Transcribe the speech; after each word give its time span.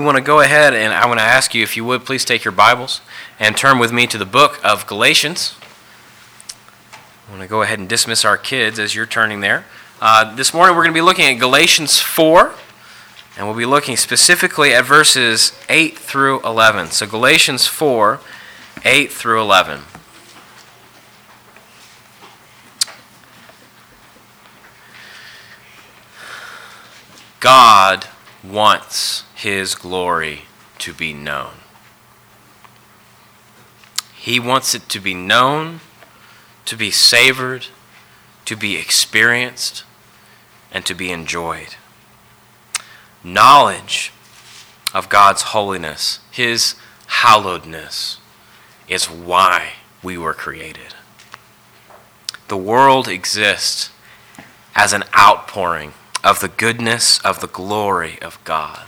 We 0.00 0.04
want 0.04 0.16
to 0.16 0.22
go 0.22 0.38
ahead 0.38 0.74
and 0.74 0.92
I 0.92 1.06
want 1.06 1.18
to 1.18 1.24
ask 1.24 1.56
you 1.56 1.64
if 1.64 1.76
you 1.76 1.84
would 1.84 2.04
please 2.04 2.24
take 2.24 2.44
your 2.44 2.52
Bibles 2.52 3.00
and 3.40 3.56
turn 3.56 3.80
with 3.80 3.92
me 3.92 4.06
to 4.06 4.16
the 4.16 4.24
book 4.24 4.64
of 4.64 4.86
Galatians. 4.86 5.56
I 7.26 7.30
want 7.32 7.42
to 7.42 7.48
go 7.48 7.62
ahead 7.62 7.80
and 7.80 7.88
dismiss 7.88 8.24
our 8.24 8.38
kids 8.38 8.78
as 8.78 8.94
you're 8.94 9.06
turning 9.06 9.40
there. 9.40 9.64
Uh, 10.00 10.36
this 10.36 10.54
morning 10.54 10.76
we're 10.76 10.84
going 10.84 10.94
to 10.94 10.96
be 10.96 11.02
looking 11.02 11.24
at 11.24 11.40
Galatians 11.40 11.98
4, 11.98 12.54
and 13.36 13.48
we'll 13.48 13.56
be 13.56 13.66
looking 13.66 13.96
specifically 13.96 14.72
at 14.72 14.84
verses 14.84 15.58
8 15.68 15.98
through 15.98 16.42
11. 16.42 16.92
So, 16.92 17.04
Galatians 17.04 17.66
4, 17.66 18.20
8 18.84 19.10
through 19.10 19.40
11. 19.40 19.80
God 27.40 28.06
wants 28.44 29.24
his 29.38 29.76
glory 29.76 30.40
to 30.78 30.92
be 30.92 31.14
known. 31.14 31.52
He 34.16 34.40
wants 34.40 34.74
it 34.74 34.88
to 34.88 34.98
be 34.98 35.14
known, 35.14 35.78
to 36.64 36.76
be 36.76 36.90
savored, 36.90 37.68
to 38.46 38.56
be 38.56 38.76
experienced, 38.76 39.84
and 40.72 40.84
to 40.86 40.92
be 40.92 41.12
enjoyed. 41.12 41.76
Knowledge 43.22 44.12
of 44.92 45.08
God's 45.08 45.42
holiness, 45.42 46.18
his 46.32 46.74
hallowedness, 47.06 48.18
is 48.88 49.08
why 49.08 49.74
we 50.02 50.18
were 50.18 50.34
created. 50.34 50.96
The 52.48 52.56
world 52.56 53.06
exists 53.06 53.90
as 54.74 54.92
an 54.92 55.04
outpouring 55.16 55.92
of 56.24 56.40
the 56.40 56.48
goodness 56.48 57.20
of 57.20 57.40
the 57.40 57.46
glory 57.46 58.18
of 58.20 58.42
God. 58.42 58.87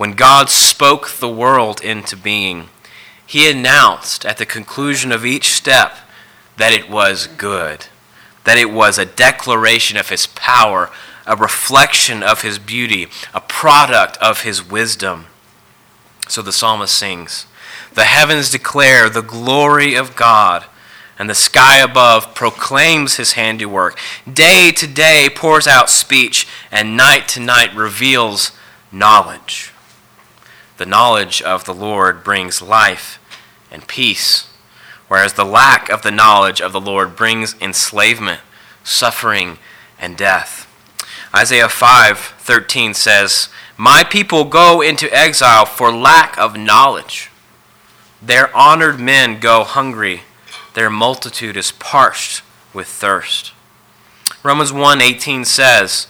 When 0.00 0.12
God 0.12 0.48
spoke 0.48 1.10
the 1.10 1.28
world 1.28 1.82
into 1.82 2.16
being, 2.16 2.70
he 3.26 3.50
announced 3.50 4.24
at 4.24 4.38
the 4.38 4.46
conclusion 4.46 5.12
of 5.12 5.26
each 5.26 5.52
step 5.52 5.94
that 6.56 6.72
it 6.72 6.88
was 6.88 7.26
good, 7.26 7.84
that 8.44 8.56
it 8.56 8.70
was 8.70 8.96
a 8.96 9.04
declaration 9.04 9.98
of 9.98 10.08
his 10.08 10.26
power, 10.26 10.88
a 11.26 11.36
reflection 11.36 12.22
of 12.22 12.40
his 12.40 12.58
beauty, 12.58 13.08
a 13.34 13.42
product 13.42 14.16
of 14.22 14.40
his 14.40 14.66
wisdom. 14.66 15.26
So 16.28 16.40
the 16.40 16.50
psalmist 16.50 16.96
sings 16.96 17.44
The 17.92 18.04
heavens 18.04 18.48
declare 18.48 19.10
the 19.10 19.20
glory 19.20 19.96
of 19.96 20.16
God, 20.16 20.64
and 21.18 21.28
the 21.28 21.34
sky 21.34 21.76
above 21.76 22.34
proclaims 22.34 23.16
his 23.16 23.32
handiwork. 23.32 23.98
Day 24.32 24.70
to 24.70 24.86
day 24.86 25.28
pours 25.28 25.66
out 25.66 25.90
speech, 25.90 26.46
and 26.72 26.96
night 26.96 27.28
to 27.28 27.40
night 27.40 27.76
reveals 27.76 28.52
knowledge. 28.90 29.69
The 30.80 30.86
knowledge 30.86 31.42
of 31.42 31.66
the 31.66 31.74
Lord 31.74 32.24
brings 32.24 32.62
life 32.62 33.18
and 33.70 33.86
peace, 33.86 34.48
whereas 35.08 35.34
the 35.34 35.44
lack 35.44 35.90
of 35.90 36.00
the 36.00 36.10
knowledge 36.10 36.62
of 36.62 36.72
the 36.72 36.80
Lord 36.80 37.14
brings 37.14 37.54
enslavement, 37.60 38.40
suffering, 38.82 39.58
and 39.98 40.16
death. 40.16 40.66
Isaiah 41.36 41.68
5:13 41.68 42.94
says, 42.94 43.50
"My 43.76 44.02
people 44.02 44.44
go 44.44 44.80
into 44.80 45.14
exile 45.14 45.66
for 45.66 45.92
lack 45.92 46.38
of 46.38 46.56
knowledge. 46.56 47.28
Their 48.22 48.48
honored 48.56 48.98
men 48.98 49.38
go 49.38 49.64
hungry; 49.64 50.24
their 50.72 50.88
multitude 50.88 51.58
is 51.58 51.72
parched 51.72 52.40
with 52.72 52.88
thirst." 52.88 53.52
Romans 54.42 54.72
1:18 54.72 55.44
says, 55.44 56.06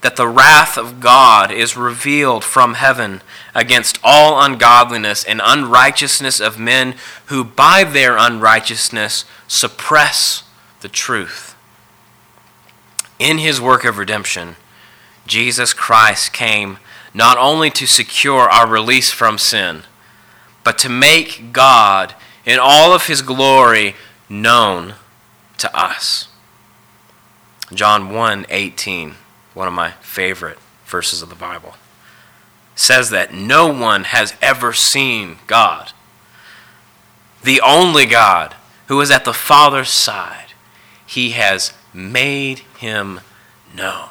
that 0.00 0.16
the 0.16 0.28
wrath 0.28 0.76
of 0.76 1.00
God 1.00 1.50
is 1.50 1.76
revealed 1.76 2.44
from 2.44 2.74
heaven 2.74 3.20
against 3.58 3.98
all 4.04 4.40
ungodliness 4.40 5.24
and 5.24 5.40
unrighteousness 5.42 6.38
of 6.38 6.58
men 6.58 6.94
who 7.26 7.42
by 7.42 7.82
their 7.82 8.16
unrighteousness 8.16 9.24
suppress 9.48 10.44
the 10.80 10.88
truth. 10.88 11.56
In 13.18 13.38
his 13.38 13.60
work 13.60 13.84
of 13.84 13.98
redemption, 13.98 14.54
Jesus 15.26 15.72
Christ 15.74 16.32
came 16.32 16.78
not 17.12 17.36
only 17.36 17.68
to 17.70 17.86
secure 17.86 18.48
our 18.48 18.68
release 18.68 19.10
from 19.10 19.38
sin, 19.38 19.82
but 20.62 20.78
to 20.78 20.88
make 20.88 21.52
God 21.52 22.14
in 22.46 22.60
all 22.60 22.92
of 22.92 23.06
his 23.06 23.22
glory 23.22 23.96
known 24.28 24.94
to 25.56 25.76
us. 25.76 26.28
John 27.74 28.14
1 28.14 28.46
18 28.48 29.14
one 29.58 29.66
of 29.66 29.74
my 29.74 29.90
favorite 30.00 30.56
verses 30.86 31.20
of 31.20 31.30
the 31.30 31.34
Bible, 31.34 31.74
says 32.78 33.10
that 33.10 33.34
no 33.34 33.66
one 33.66 34.04
has 34.04 34.34
ever 34.40 34.72
seen 34.72 35.36
God. 35.48 35.92
The 37.42 37.60
only 37.60 38.06
God 38.06 38.54
who 38.86 39.00
is 39.00 39.10
at 39.10 39.24
the 39.24 39.32
Father's 39.32 39.90
side, 39.90 40.52
he 41.04 41.30
has 41.30 41.72
made 41.92 42.60
him 42.78 43.20
known. 43.74 44.10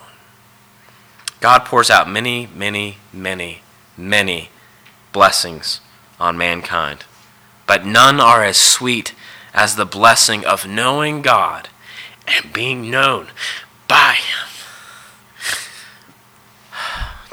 God 1.40 1.60
pours 1.60 1.90
out 1.90 2.10
many, 2.10 2.50
many, 2.54 2.98
many, 3.14 3.62
many 3.96 4.50
blessings 5.14 5.80
on 6.20 6.38
mankind, 6.38 7.06
but 7.68 7.86
none 7.86 8.20
are 8.20 8.44
as 8.44 8.60
sweet 8.60 9.16
as 9.54 9.76
the 9.76 9.86
blessing 9.86 10.46
of 10.46 10.68
knowing 10.68 11.22
God 11.22 11.70
and 12.28 12.52
being 12.52 12.92
known 12.92 13.28
by 13.88 14.14
him 14.14 14.56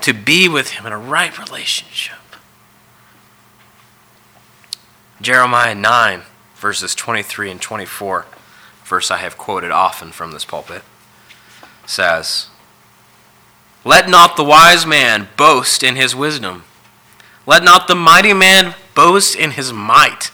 to 0.05 0.13
be 0.13 0.49
with 0.51 0.73
Him 0.73 0.85
in 0.85 0.93
a 0.93 0.99
right 0.99 1.39
relationship. 1.39 2.19
Jeremiah 5.19 5.75
9, 5.75 6.23
verses 6.57 6.95
23 6.95 7.53
and 7.53 7.61
24, 7.61 8.27
verse 8.85 9.11
I 9.11 9.17
have 9.17 9.39
quoted 9.39 9.71
often 9.71 10.13
from 10.13 10.33
this 10.33 10.45
pulpit, 10.45 10.83
says, 11.87 12.49
Let 13.83 14.07
not 14.07 14.37
the 14.37 14.45
wise 14.45 14.85
man 14.85 15.29
boast 15.39 15.83
in 15.83 15.97
his 15.97 16.15
wisdom. 16.15 16.65
Let 17.47 17.65
not 17.65 17.89
the 17.89 17.95
mighty 17.95 18.35
man 18.35 18.75
boast 18.95 19.35
in 19.35 19.53
his 19.53 19.73
might. 19.73 20.31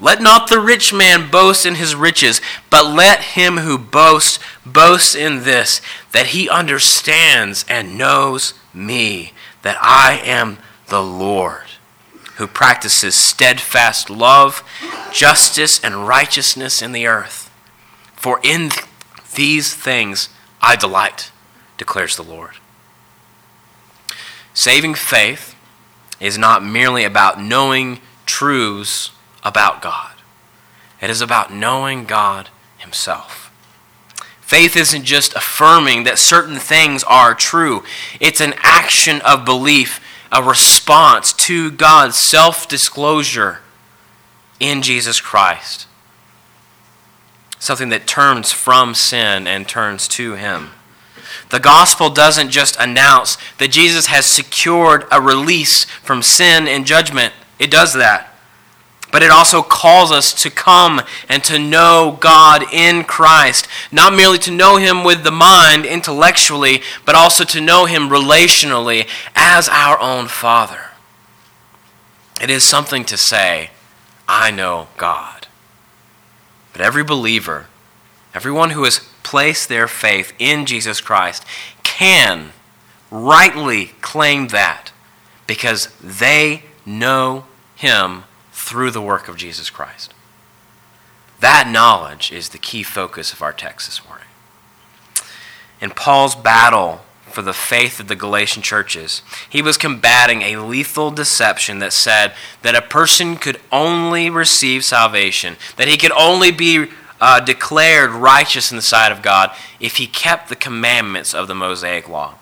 Let 0.00 0.22
not 0.22 0.48
the 0.48 0.60
rich 0.60 0.92
man 0.92 1.28
boast 1.30 1.66
in 1.66 1.74
his 1.74 1.94
riches, 1.94 2.40
but 2.70 2.86
let 2.86 3.20
him 3.20 3.58
who 3.58 3.76
boasts 3.76 4.38
boast 4.64 5.16
in 5.16 5.42
this, 5.42 5.80
that 6.12 6.28
he 6.28 6.48
understands 6.48 7.64
and 7.68 7.98
knows 7.98 8.54
me, 8.72 9.32
that 9.62 9.76
I 9.80 10.20
am 10.24 10.58
the 10.86 11.02
Lord, 11.02 11.64
who 12.36 12.46
practices 12.46 13.16
steadfast 13.16 14.08
love, 14.08 14.62
justice, 15.12 15.82
and 15.82 16.06
righteousness 16.06 16.80
in 16.80 16.92
the 16.92 17.06
earth. 17.06 17.50
For 18.14 18.38
in 18.44 18.70
these 19.34 19.74
things 19.74 20.28
I 20.62 20.76
delight, 20.76 21.32
declares 21.76 22.16
the 22.16 22.22
Lord. 22.22 22.54
Saving 24.54 24.94
faith 24.94 25.56
is 26.20 26.38
not 26.38 26.64
merely 26.64 27.04
about 27.04 27.40
knowing 27.40 28.00
truths 28.26 29.10
about 29.48 29.82
God, 29.82 30.14
it 31.00 31.10
is 31.10 31.20
about 31.20 31.52
knowing 31.52 32.04
God 32.04 32.50
Himself. 32.76 33.50
Faith 34.40 34.76
isn't 34.76 35.04
just 35.04 35.34
affirming 35.34 36.04
that 36.04 36.18
certain 36.18 36.56
things 36.56 37.02
are 37.04 37.34
true, 37.34 37.82
it's 38.20 38.40
an 38.40 38.54
action 38.58 39.20
of 39.22 39.44
belief, 39.44 40.00
a 40.30 40.42
response 40.42 41.32
to 41.32 41.70
God's 41.70 42.18
self 42.18 42.68
disclosure 42.68 43.60
in 44.60 44.82
Jesus 44.82 45.20
Christ. 45.20 45.86
Something 47.58 47.88
that 47.88 48.06
turns 48.06 48.52
from 48.52 48.94
sin 48.94 49.46
and 49.46 49.68
turns 49.68 50.06
to 50.08 50.34
Him. 50.34 50.70
The 51.50 51.60
gospel 51.60 52.10
doesn't 52.10 52.50
just 52.50 52.76
announce 52.78 53.36
that 53.58 53.70
Jesus 53.70 54.06
has 54.06 54.26
secured 54.26 55.06
a 55.10 55.20
release 55.20 55.84
from 55.84 56.22
sin 56.22 56.68
and 56.68 56.86
judgment, 56.86 57.32
it 57.58 57.70
does 57.70 57.94
that. 57.94 58.27
But 59.10 59.22
it 59.22 59.30
also 59.30 59.62
calls 59.62 60.12
us 60.12 60.34
to 60.42 60.50
come 60.50 61.00
and 61.28 61.42
to 61.44 61.58
know 61.58 62.18
God 62.20 62.64
in 62.72 63.04
Christ. 63.04 63.66
Not 63.90 64.12
merely 64.12 64.38
to 64.38 64.50
know 64.50 64.76
Him 64.76 65.02
with 65.02 65.24
the 65.24 65.30
mind 65.30 65.86
intellectually, 65.86 66.82
but 67.06 67.14
also 67.14 67.44
to 67.44 67.60
know 67.60 67.86
Him 67.86 68.10
relationally 68.10 69.08
as 69.34 69.68
our 69.68 69.98
own 69.98 70.28
Father. 70.28 70.88
It 72.40 72.50
is 72.50 72.62
something 72.64 73.04
to 73.06 73.16
say, 73.16 73.70
I 74.28 74.50
know 74.50 74.88
God. 74.96 75.46
But 76.72 76.82
every 76.82 77.02
believer, 77.02 77.66
everyone 78.34 78.70
who 78.70 78.84
has 78.84 79.00
placed 79.22 79.68
their 79.68 79.88
faith 79.88 80.34
in 80.38 80.66
Jesus 80.66 81.00
Christ, 81.00 81.44
can 81.82 82.52
rightly 83.10 83.86
claim 84.02 84.48
that 84.48 84.92
because 85.46 85.88
they 86.02 86.64
know 86.84 87.46
Him 87.74 88.24
through 88.68 88.90
the 88.90 89.00
work 89.00 89.28
of 89.28 89.36
Jesus 89.36 89.70
Christ. 89.70 90.12
That 91.40 91.68
knowledge 91.68 92.32
is 92.32 92.50
the 92.50 92.58
key 92.58 92.82
focus 92.82 93.32
of 93.32 93.42
our 93.42 93.52
text 93.52 93.86
this 93.86 94.04
morning. 94.06 94.26
In 95.80 95.90
Paul's 95.90 96.34
battle 96.34 97.02
for 97.30 97.42
the 97.42 97.52
faith 97.52 98.00
of 98.00 98.08
the 98.08 98.16
Galatian 98.16 98.62
churches. 98.62 99.22
He 99.48 99.62
was 99.62 99.76
combating 99.76 100.42
a 100.42 100.56
lethal 100.56 101.10
deception 101.10 101.78
that 101.78 101.92
said 101.92 102.32
that 102.62 102.74
a 102.74 102.82
person 102.82 103.36
could 103.36 103.60
only 103.70 104.30
receive 104.30 104.84
salvation, 104.84 105.56
that 105.76 105.88
he 105.88 105.96
could 105.96 106.12
only 106.12 106.50
be 106.50 106.86
uh, 107.20 107.40
declared 107.40 108.10
righteous 108.10 108.70
in 108.70 108.76
the 108.76 108.82
sight 108.82 109.12
of 109.12 109.22
God 109.22 109.50
if 109.78 109.96
he 109.96 110.06
kept 110.06 110.48
the 110.48 110.56
commandments 110.56 111.34
of 111.34 111.48
the 111.48 111.54
Mosaic 111.54 112.08
law. 112.08 112.34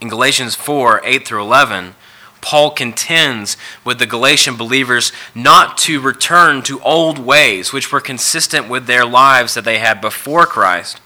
In 0.00 0.08
Galatians 0.08 0.54
4 0.54 1.00
8 1.04 1.26
through 1.26 1.42
11, 1.42 1.94
Paul 2.42 2.72
contends 2.72 3.56
with 3.84 3.98
the 3.98 4.06
Galatian 4.06 4.56
believers 4.56 5.12
not 5.34 5.78
to 5.78 6.00
return 6.00 6.62
to 6.64 6.82
old 6.82 7.18
ways 7.18 7.72
which 7.72 7.90
were 7.90 8.00
consistent 8.00 8.68
with 8.68 8.86
their 8.86 9.06
lives 9.06 9.54
that 9.54 9.64
they 9.64 9.78
had 9.78 10.02
before 10.02 10.44
Christ, 10.44 11.00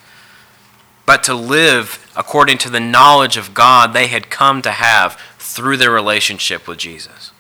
but 1.05 1.23
to 1.25 1.35
live 1.35 2.11
according 2.17 2.59
to 2.59 2.71
the 2.71 2.81
knowledge 2.81 3.37
of 3.37 3.55
God 3.55 3.93
they 3.93 4.09
had 4.09 4.31
come 4.31 4.63
to 4.63 4.73
have 4.73 5.21
through 5.39 5.77
their 5.77 5.93
relationship 5.93 6.67
with 6.67 6.79
Jesus. 6.79 7.31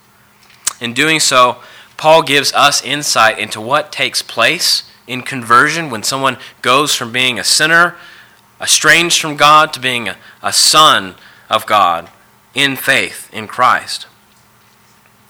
In 0.78 0.92
doing 0.92 1.18
so, 1.18 1.56
Paul 1.96 2.22
gives 2.22 2.52
us 2.52 2.84
insight 2.84 3.38
into 3.38 3.60
what 3.60 3.90
takes 3.90 4.20
place 4.20 4.88
in 5.06 5.22
conversion 5.22 5.88
when 5.88 6.02
someone 6.02 6.36
goes 6.60 6.94
from 6.94 7.12
being 7.12 7.38
a 7.38 7.44
sinner, 7.44 7.96
estranged 8.60 9.20
from 9.20 9.36
God, 9.36 9.72
to 9.72 9.80
being 9.80 10.10
a, 10.42 10.52
son 10.52 11.14
of 11.48 11.64
God 11.64 12.10
in 12.56 12.74
faith 12.74 13.30
in 13.32 13.46
Christ. 13.46 14.06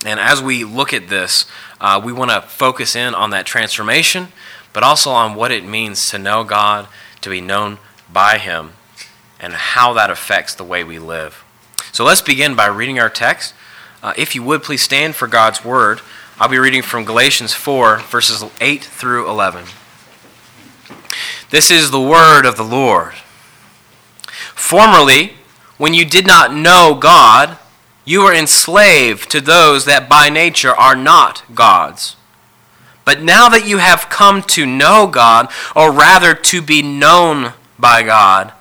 And 0.07 0.21
as 0.21 0.41
we 0.41 0.65
look 0.65 0.95
at 0.95 1.09
this, 1.09 1.45
uh, 1.81 2.01
we 2.03 2.13
want 2.13 2.31
to 2.31 2.41
focus 2.41 2.95
in 2.95 3.15
on 3.15 3.31
that 3.31 3.45
transformation, 3.45 4.29
but 4.73 4.85
also 4.85 5.11
on 5.11 5.35
what 5.35 5.51
it 5.51 5.65
means 5.65 6.07
to 6.07 6.19
know 6.19 6.45
God, 6.45 6.87
to 7.23 7.29
be 7.29 7.41
known 7.41 7.79
by 8.11 8.39
Him, 8.39 8.73
and 9.41 9.53
how 9.53 9.93
that 9.95 10.09
affects 10.09 10.55
the 10.55 10.65
way 10.65 10.85
we 10.85 11.01
live. 11.01 11.45
So 11.93 12.05
let's 12.05 12.23
begin 12.23 12.55
by 12.55 12.67
reading 12.67 13.01
our 13.01 13.11
text. 13.11 13.53
Uh, 14.03 14.13
if 14.17 14.35
you 14.35 14.43
would, 14.45 14.63
please 14.63 14.83
stand 14.83 15.17
for 15.17 15.27
God's 15.27 15.65
Word. 15.65 16.03
I'll 16.39 16.49
be 16.49 16.59
reading 16.59 16.83
from 16.83 17.05
Galatians 17.05 17.55
4, 17.55 17.99
verses 17.99 18.45
8 18.61 18.85
through 18.85 19.29
11. 19.29 19.65
This 21.51 21.73
is 21.73 21.91
the 21.91 22.01
Word 22.01 22.47
of 22.47 22.57
the 22.57 22.63
Lord. 22.63 23.15
Formerly, 24.55 25.33
when 25.79 25.95
you 25.95 26.05
did 26.05 26.27
not 26.27 26.55
know 26.55 26.97
God, 26.99 27.59
you 28.05 28.23
were 28.23 28.35
enslaved 28.35 29.31
to 29.31 29.41
those 29.41 29.85
that 29.85 30.09
by 30.09 30.29
nature 30.29 30.75
are 30.75 30.97
not 30.97 31.43
God's. 31.55 32.17
But 33.05 33.23
now 33.23 33.49
that 33.49 33.67
you 33.67 33.79
have 33.79 34.11
come 34.11 34.43
to 34.43 34.67
know 34.67 35.07
God, 35.07 35.49
or 35.75 35.93
rather 35.93 36.35
to 36.35 36.63
be 36.63 36.83
known 36.83 37.53
by 37.79 38.03
God, 38.03 38.53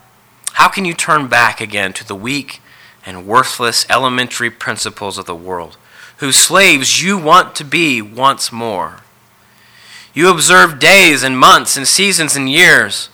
how 0.54 0.68
can 0.68 0.86
you 0.86 0.94
turn 0.94 1.28
back 1.28 1.60
again 1.60 1.94
to 1.94 2.08
the 2.08 2.16
weak 2.16 2.62
and 3.06 3.28
worthless 3.28 3.86
elementary 3.90 4.50
principles 4.50 5.18
of 5.18 5.26
the 5.26 5.36
world? 5.36 5.78
whose 6.18 6.38
slaves 6.38 7.02
you 7.02 7.18
want 7.18 7.56
to 7.56 7.64
be 7.64 8.02
once 8.02 8.52
more. 8.52 8.98
You 10.14 10.30
observe 10.30 10.80
days 10.80 11.24
and 11.24 11.38
months 11.38 11.76
and 11.76 11.88
seasons 11.88 12.36
and 12.36 12.50
years. 12.50 13.10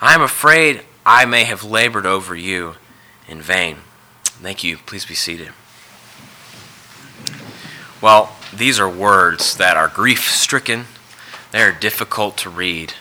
I 0.00 0.14
am 0.14 0.22
afraid 0.22 0.82
I 1.04 1.24
may 1.24 1.44
have 1.44 1.62
labored 1.62 2.06
over 2.06 2.34
you 2.34 2.74
in 3.28 3.40
vain. 3.40 3.78
Thank 4.24 4.62
you. 4.62 4.78
Please 4.78 5.04
be 5.04 5.14
seated. 5.14 5.50
Well, 8.00 8.36
these 8.54 8.78
are 8.78 8.88
words 8.88 9.56
that 9.56 9.76
are 9.76 9.88
grief 9.88 10.30
stricken, 10.30 10.84
they 11.52 11.62
are 11.62 11.72
difficult 11.72 12.36
to 12.38 12.50
read. 12.50 12.94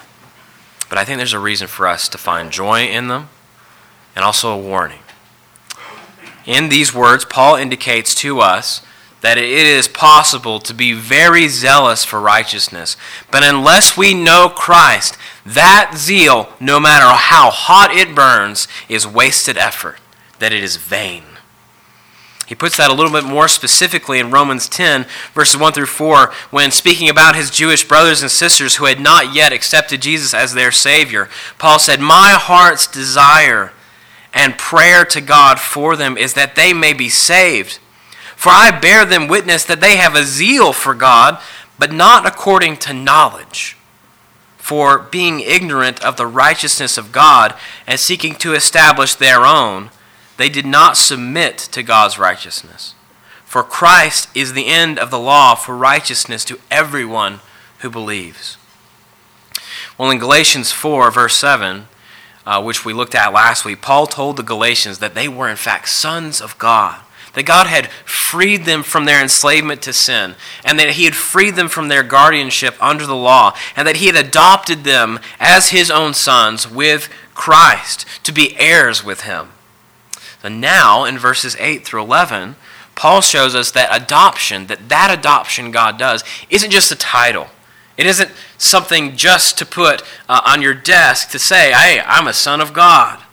But 0.89 0.97
I 0.97 1.03
think 1.03 1.17
there's 1.17 1.33
a 1.33 1.39
reason 1.39 1.67
for 1.67 1.87
us 1.87 2.07
to 2.09 2.17
find 2.17 2.51
joy 2.51 2.85
in 2.85 3.07
them 3.07 3.29
and 4.15 4.23
also 4.23 4.51
a 4.51 4.57
warning. 4.57 4.99
In 6.45 6.69
these 6.69 6.93
words, 6.93 7.25
Paul 7.25 7.55
indicates 7.55 8.15
to 8.15 8.39
us 8.39 8.81
that 9.21 9.37
it 9.37 9.49
is 9.49 9.87
possible 9.87 10.59
to 10.59 10.73
be 10.73 10.93
very 10.93 11.47
zealous 11.47 12.05
for 12.05 12.21
righteousness. 12.21 12.95
But 13.31 13.43
unless 13.43 13.97
we 13.97 14.13
know 14.13 14.49
Christ, 14.49 15.17
that 15.45 15.93
zeal, 15.95 16.49
no 16.59 16.79
matter 16.79 17.07
how 17.07 17.49
hot 17.49 17.91
it 17.91 18.13
burns, 18.13 18.67
is 18.87 19.07
wasted 19.07 19.57
effort, 19.57 19.97
that 20.39 20.53
it 20.53 20.63
is 20.63 20.77
vain. 20.77 21.23
He 22.45 22.53
puts 22.53 22.77
that 22.77 22.91
a 22.91 22.93
little 22.93 23.11
bit 23.11 23.23
more 23.23 23.47
specifically 23.47 24.19
in 24.19 24.29
Romans 24.29 24.69
10, 24.69 25.07
verses 25.33 25.59
1 25.59 25.73
through 25.73 25.87
4, 25.87 26.31
when 26.51 26.69
speaking 26.69 27.09
about 27.09 27.35
his 27.35 27.49
Jewish 27.49 27.87
brothers 27.87 28.21
and 28.21 28.29
sisters 28.29 28.75
who 28.75 28.85
had 28.85 28.99
not 28.99 29.33
yet 29.33 29.51
accepted 29.51 30.03
Jesus 30.03 30.33
as 30.33 30.53
their 30.53 30.71
Savior. 30.71 31.27
Paul 31.57 31.79
said, 31.79 31.99
My 31.99 32.37
heart's 32.39 32.85
desire 32.85 33.73
and 34.31 34.59
prayer 34.59 35.05
to 35.05 35.21
God 35.21 35.59
for 35.59 35.95
them 35.95 36.17
is 36.17 36.35
that 36.35 36.55
they 36.55 36.71
may 36.71 36.93
be 36.93 37.09
saved. 37.09 37.79
For 38.35 38.49
I 38.49 38.77
bear 38.79 39.05
them 39.05 39.27
witness 39.27 39.63
that 39.63 39.81
they 39.81 39.97
have 39.97 40.13
a 40.13 40.23
zeal 40.23 40.71
for 40.71 40.93
God, 40.93 41.41
but 41.79 41.91
not 41.91 42.27
according 42.27 42.77
to 42.77 42.93
knowledge. 42.93 43.75
For 44.57 44.99
being 44.99 45.39
ignorant 45.39 46.03
of 46.03 46.17
the 46.17 46.27
righteousness 46.27 46.97
of 46.97 47.11
God 47.11 47.55
and 47.87 47.99
seeking 47.99 48.35
to 48.35 48.53
establish 48.53 49.15
their 49.15 49.45
own, 49.45 49.89
they 50.37 50.49
did 50.49 50.65
not 50.65 50.97
submit 50.97 51.57
to 51.57 51.83
God's 51.83 52.19
righteousness. 52.19 52.93
For 53.43 53.63
Christ 53.63 54.29
is 54.35 54.53
the 54.53 54.67
end 54.67 54.99
of 54.99 55.11
the 55.11 55.19
law 55.19 55.55
for 55.55 55.77
righteousness 55.77 56.43
to 56.45 56.59
everyone 56.69 57.39
who 57.79 57.89
believes. 57.89 58.57
Well, 59.97 60.11
in 60.11 60.19
Galatians 60.19 60.71
4, 60.71 61.11
verse 61.11 61.37
7, 61.37 61.87
uh, 62.45 62.61
which 62.61 62.83
we 62.83 62.93
looked 62.93 63.15
at 63.15 63.33
last 63.33 63.63
week, 63.63 63.81
Paul 63.81 64.07
told 64.07 64.37
the 64.37 64.43
Galatians 64.43 64.99
that 64.99 65.15
they 65.15 65.27
were, 65.27 65.49
in 65.49 65.55
fact, 65.55 65.89
sons 65.89 66.41
of 66.41 66.57
God 66.57 67.01
that 67.35 67.45
God 67.45 67.67
had 67.67 67.89
freed 68.05 68.65
them 68.65 68.81
from 68.81 69.05
their 69.05 69.21
enslavement 69.21 69.81
to 69.83 69.93
sin, 69.93 70.35
and 70.63 70.79
that 70.79 70.91
He 70.91 71.05
had 71.05 71.15
freed 71.15 71.55
them 71.55 71.67
from 71.67 71.89
their 71.89 72.03
guardianship 72.03 72.75
under 72.81 73.05
the 73.05 73.15
law, 73.15 73.53
and 73.75 73.87
that 73.87 73.97
He 73.97 74.07
had 74.07 74.15
adopted 74.15 74.83
them 74.83 75.19
as 75.39 75.69
His 75.69 75.91
own 75.91 76.13
sons 76.13 76.69
with 76.69 77.09
Christ 77.33 78.05
to 78.23 78.31
be 78.31 78.57
heirs 78.57 79.03
with 79.03 79.21
Him. 79.21 79.49
So 80.45 80.49
now, 80.49 81.05
in 81.05 81.17
verses 81.17 81.57
8 81.59 81.83
through 81.83 82.03
11, 82.03 82.55
Paul 82.93 83.21
shows 83.21 83.55
us 83.55 83.71
that 83.71 83.89
adoption, 83.91 84.67
that 84.67 84.89
that 84.89 85.09
adoption 85.11 85.71
God 85.71 85.97
does, 85.97 86.23
isn't 86.51 86.69
just 86.69 86.91
a 86.91 86.95
title. 86.95 87.47
It 87.97 88.05
isn't 88.05 88.29
something 88.59 89.17
just 89.17 89.57
to 89.57 89.65
put 89.65 90.03
uh, 90.29 90.41
on 90.45 90.61
your 90.61 90.75
desk 90.75 91.31
to 91.31 91.39
say, 91.39 91.71
hey, 91.71 91.99
I'm 92.05 92.27
a 92.27 92.31
son 92.31 92.61
of 92.61 92.73
God. 92.73 93.23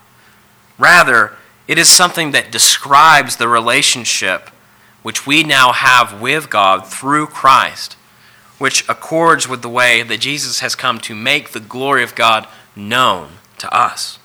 Rather, 0.79 1.37
it 1.69 1.77
is 1.77 1.91
something 1.91 2.31
that 2.31 2.51
describes 2.51 3.37
the 3.37 3.47
relationship 3.47 4.49
which 5.03 5.27
we 5.27 5.43
now 5.43 5.73
have 5.73 6.19
with 6.19 6.49
God 6.49 6.87
through 6.87 7.27
Christ, 7.27 7.93
which 8.57 8.89
accords 8.89 9.47
with 9.47 9.61
the 9.61 9.69
way 9.69 10.03
that 10.03 10.21
Jesus 10.21 10.61
has 10.61 10.75
come 10.75 10.99
to 11.01 11.15
make 11.15 11.51
the 11.51 11.61
glory 11.61 12.05
of 12.05 12.15
God 12.15 12.49
known 12.75 13.33
to 13.59 13.71
us. 13.71 14.19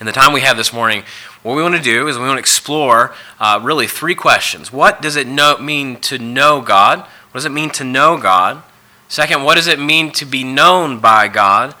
In 0.00 0.06
the 0.06 0.12
time 0.12 0.32
we 0.32 0.40
have 0.40 0.56
this 0.56 0.72
morning, 0.72 1.02
what 1.42 1.54
we 1.54 1.62
want 1.62 1.74
to 1.74 1.82
do 1.82 2.08
is 2.08 2.16
we 2.16 2.24
want 2.24 2.36
to 2.36 2.40
explore 2.40 3.14
uh, 3.38 3.60
really 3.62 3.86
three 3.86 4.14
questions. 4.14 4.72
What 4.72 5.02
does 5.02 5.14
it 5.14 5.26
know, 5.26 5.58
mean 5.58 6.00
to 6.00 6.18
know 6.18 6.62
God? 6.62 7.00
What 7.00 7.34
does 7.34 7.44
it 7.44 7.52
mean 7.52 7.68
to 7.72 7.84
know 7.84 8.16
God? 8.16 8.62
Second, 9.08 9.44
what 9.44 9.56
does 9.56 9.66
it 9.66 9.78
mean 9.78 10.10
to 10.12 10.24
be 10.24 10.42
known 10.42 11.00
by 11.00 11.28
God? 11.28 11.74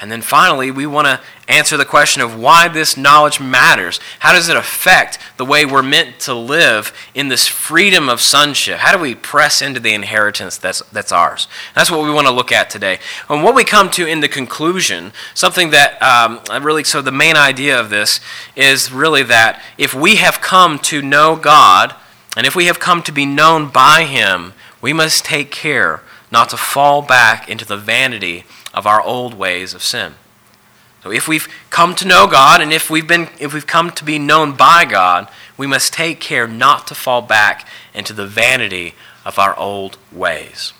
And 0.00 0.10
then 0.10 0.22
finally, 0.22 0.70
we 0.70 0.86
want 0.86 1.08
to 1.08 1.20
answer 1.46 1.76
the 1.76 1.84
question 1.84 2.22
of 2.22 2.38
why 2.38 2.68
this 2.68 2.96
knowledge 2.96 3.38
matters. 3.38 4.00
How 4.20 4.32
does 4.32 4.48
it 4.48 4.56
affect 4.56 5.18
the 5.36 5.44
way 5.44 5.66
we're 5.66 5.82
meant 5.82 6.18
to 6.20 6.32
live 6.32 6.94
in 7.14 7.28
this 7.28 7.46
freedom 7.46 8.08
of 8.08 8.22
sonship? 8.22 8.78
How 8.78 8.96
do 8.96 9.02
we 9.02 9.14
press 9.14 9.60
into 9.60 9.78
the 9.78 9.92
inheritance 9.92 10.56
that's, 10.56 10.80
that's 10.90 11.12
ours? 11.12 11.48
That's 11.74 11.90
what 11.90 12.02
we 12.02 12.10
want 12.10 12.26
to 12.28 12.32
look 12.32 12.50
at 12.50 12.70
today. 12.70 12.98
And 13.28 13.44
what 13.44 13.54
we 13.54 13.62
come 13.62 13.90
to 13.90 14.06
in 14.06 14.20
the 14.20 14.28
conclusion, 14.28 15.12
something 15.34 15.68
that 15.70 16.00
um, 16.02 16.40
really, 16.64 16.84
so 16.84 17.02
the 17.02 17.12
main 17.12 17.36
idea 17.36 17.78
of 17.78 17.90
this 17.90 18.20
is 18.56 18.90
really 18.90 19.22
that 19.24 19.62
if 19.76 19.92
we 19.92 20.16
have 20.16 20.40
come 20.40 20.78
to 20.78 21.02
know 21.02 21.36
God, 21.36 21.94
and 22.38 22.46
if 22.46 22.56
we 22.56 22.66
have 22.66 22.80
come 22.80 23.02
to 23.02 23.12
be 23.12 23.26
known 23.26 23.68
by 23.68 24.04
Him, 24.04 24.54
we 24.80 24.94
must 24.94 25.26
take 25.26 25.50
care 25.50 26.00
not 26.32 26.48
to 26.50 26.56
fall 26.56 27.02
back 27.02 27.50
into 27.50 27.66
the 27.66 27.76
vanity 27.76 28.46
of 28.72 28.86
our 28.86 29.02
old 29.02 29.34
ways 29.34 29.74
of 29.74 29.82
sin. 29.82 30.14
So 31.02 31.10
if 31.10 31.26
we've 31.26 31.48
come 31.70 31.94
to 31.96 32.06
know 32.06 32.26
God 32.26 32.60
and 32.60 32.72
if 32.72 32.90
we've 32.90 33.06
been 33.06 33.28
if 33.38 33.54
we've 33.54 33.66
come 33.66 33.90
to 33.92 34.04
be 34.04 34.18
known 34.18 34.52
by 34.52 34.84
God, 34.84 35.28
we 35.56 35.66
must 35.66 35.92
take 35.92 36.20
care 36.20 36.46
not 36.46 36.86
to 36.88 36.94
fall 36.94 37.22
back 37.22 37.66
into 37.94 38.12
the 38.12 38.26
vanity 38.26 38.94
of 39.24 39.38
our 39.38 39.56
old 39.56 39.96
ways. 40.12 40.72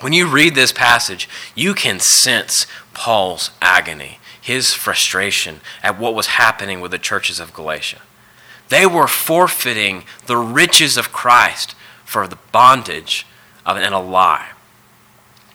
When 0.00 0.12
you 0.12 0.26
read 0.26 0.54
this 0.54 0.72
passage, 0.72 1.28
you 1.54 1.72
can 1.72 2.00
sense 2.00 2.66
Paul's 2.94 3.50
agony, 3.62 4.18
his 4.40 4.72
frustration 4.72 5.60
at 5.82 5.98
what 5.98 6.14
was 6.14 6.26
happening 6.26 6.80
with 6.80 6.90
the 6.90 6.98
churches 6.98 7.38
of 7.38 7.54
Galatia. 7.54 8.00
They 8.68 8.86
were 8.86 9.06
forfeiting 9.06 10.04
the 10.26 10.36
riches 10.36 10.96
of 10.96 11.12
Christ 11.12 11.76
for 12.04 12.26
the 12.26 12.38
bondage 12.50 13.26
of 13.64 13.76
and 13.76 13.94
a 13.94 13.98
lie. 13.98 14.50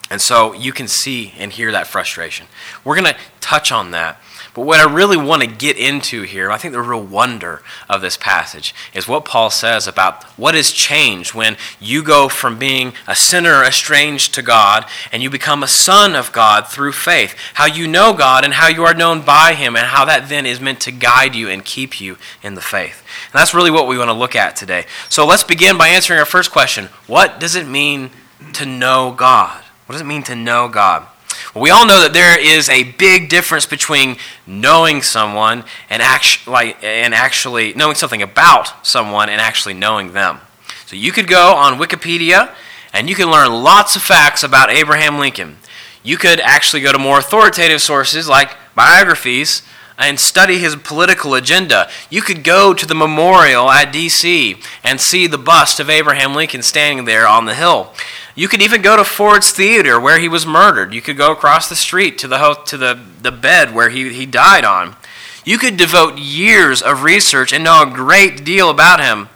And 0.09 0.21
so 0.21 0.53
you 0.53 0.71
can 0.71 0.87
see 0.87 1.33
and 1.37 1.51
hear 1.51 1.71
that 1.71 1.87
frustration. 1.87 2.47
We're 2.83 2.95
going 2.95 3.13
to 3.13 3.19
touch 3.39 3.71
on 3.71 3.91
that. 3.91 4.19
But 4.55 4.65
what 4.65 4.79
I 4.79 4.91
really 4.91 5.17
want 5.17 5.41
to 5.41 5.47
get 5.47 5.77
into 5.77 6.23
here, 6.23 6.49
I 6.49 6.57
think 6.57 6.73
the 6.73 6.81
real 6.81 7.03
wonder 7.03 7.61
of 7.87 8.01
this 8.01 8.17
passage, 8.17 8.73
is 8.93 9.07
what 9.07 9.23
Paul 9.23 9.51
says 9.51 9.87
about 9.87 10.23
what 10.37 10.55
has 10.55 10.71
changed 10.71 11.35
when 11.35 11.55
you 11.79 12.03
go 12.03 12.27
from 12.27 12.57
being 12.57 12.93
a 13.07 13.15
sinner 13.15 13.63
estranged 13.63 14.33
to 14.33 14.41
God 14.41 14.85
and 15.11 15.21
you 15.21 15.29
become 15.29 15.61
a 15.61 15.67
son 15.67 16.15
of 16.15 16.31
God 16.31 16.67
through 16.67 16.93
faith. 16.93 17.35
How 17.53 17.67
you 17.67 17.87
know 17.87 18.11
God 18.11 18.43
and 18.43 18.55
how 18.55 18.67
you 18.67 18.83
are 18.85 18.93
known 18.93 19.21
by 19.21 19.53
Him, 19.53 19.75
and 19.75 19.85
how 19.85 20.05
that 20.05 20.29
then 20.29 20.45
is 20.45 20.59
meant 20.59 20.81
to 20.81 20.91
guide 20.91 21.35
you 21.35 21.47
and 21.47 21.63
keep 21.63 22.01
you 22.01 22.17
in 22.41 22.55
the 22.55 22.61
faith. 22.61 23.03
And 23.31 23.39
that's 23.39 23.53
really 23.53 23.71
what 23.71 23.87
we 23.87 23.97
want 23.97 24.09
to 24.09 24.13
look 24.13 24.35
at 24.35 24.55
today. 24.55 24.85
So 25.09 25.25
let's 25.25 25.43
begin 25.43 25.77
by 25.77 25.89
answering 25.89 26.19
our 26.19 26.25
first 26.25 26.51
question 26.51 26.85
What 27.05 27.39
does 27.39 27.55
it 27.55 27.67
mean 27.67 28.09
to 28.53 28.65
know 28.65 29.13
God? 29.15 29.63
What 29.89 29.93
does 29.93 30.01
it 30.01 30.05
mean 30.05 30.21
to 30.25 30.35
know 30.35 30.67
God? 30.67 31.07
Well, 31.55 31.63
we 31.63 31.71
all 31.71 31.83
know 31.87 32.01
that 32.01 32.13
there 32.13 32.39
is 32.39 32.69
a 32.69 32.83
big 32.83 33.27
difference 33.27 33.65
between 33.65 34.17
knowing 34.45 35.01
someone 35.01 35.63
and 35.89 36.03
actually, 36.03 36.75
and 36.83 37.11
actually 37.11 37.73
knowing 37.73 37.95
something 37.95 38.21
about 38.21 38.85
someone 38.85 39.29
and 39.29 39.41
actually 39.41 39.73
knowing 39.73 40.13
them. 40.13 40.41
So 40.85 40.95
you 40.95 41.11
could 41.11 41.27
go 41.27 41.55
on 41.55 41.79
Wikipedia 41.79 42.53
and 42.93 43.09
you 43.09 43.15
can 43.15 43.31
learn 43.31 43.51
lots 43.51 43.95
of 43.95 44.03
facts 44.03 44.43
about 44.43 44.69
Abraham 44.69 45.17
Lincoln. 45.17 45.57
You 46.03 46.17
could 46.17 46.39
actually 46.39 46.83
go 46.83 46.91
to 46.91 46.99
more 46.99 47.17
authoritative 47.17 47.81
sources 47.81 48.29
like 48.29 48.55
biographies 48.75 49.63
and 49.97 50.19
study 50.19 50.59
his 50.59 50.75
political 50.75 51.33
agenda. 51.33 51.89
You 52.11 52.21
could 52.21 52.43
go 52.43 52.75
to 52.75 52.85
the 52.85 52.93
memorial 52.93 53.71
at 53.71 53.91
D.C. 53.91 54.57
and 54.83 55.01
see 55.01 55.25
the 55.25 55.39
bust 55.39 55.79
of 55.79 55.89
Abraham 55.89 56.35
Lincoln 56.35 56.61
standing 56.61 57.05
there 57.05 57.27
on 57.27 57.45
the 57.45 57.55
hill. 57.55 57.91
You 58.39 58.47
could 58.47 58.61
even 58.61 58.81
go 58.81 58.95
to 58.95 59.03
Ford's 59.03 59.51
Theater 59.51 59.99
where 59.99 60.17
he 60.17 60.29
was 60.29 60.45
murdered. 60.45 60.93
You 60.93 61.01
could 61.01 61.17
go 61.17 61.29
across 61.29 61.67
the 61.67 61.75
street 61.75 62.17
to 62.19 62.27
the, 62.29 62.53
to 62.67 62.77
the, 62.77 62.97
the 63.21 63.33
bed 63.33 63.75
where 63.75 63.89
he, 63.89 64.13
he 64.13 64.25
died 64.25 64.63
on. 64.63 64.95
You 65.43 65.57
could 65.57 65.75
devote 65.75 66.17
years 66.17 66.81
of 66.81 67.03
research 67.03 67.51
and 67.51 67.65
know 67.65 67.83
a 67.83 67.93
great 67.93 68.45
deal 68.45 68.69
about 68.69 69.03
him, 69.03 69.27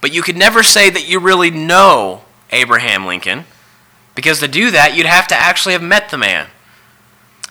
but 0.00 0.14
you 0.14 0.22
could 0.22 0.36
never 0.36 0.62
say 0.62 0.88
that 0.88 1.08
you 1.08 1.18
really 1.18 1.50
know 1.50 2.22
Abraham 2.52 3.06
Lincoln, 3.06 3.44
because 4.14 4.38
to 4.38 4.46
do 4.46 4.70
that, 4.70 4.96
you'd 4.96 5.06
have 5.06 5.26
to 5.26 5.34
actually 5.34 5.72
have 5.72 5.82
met 5.82 6.10
the 6.10 6.16
man. 6.16 6.46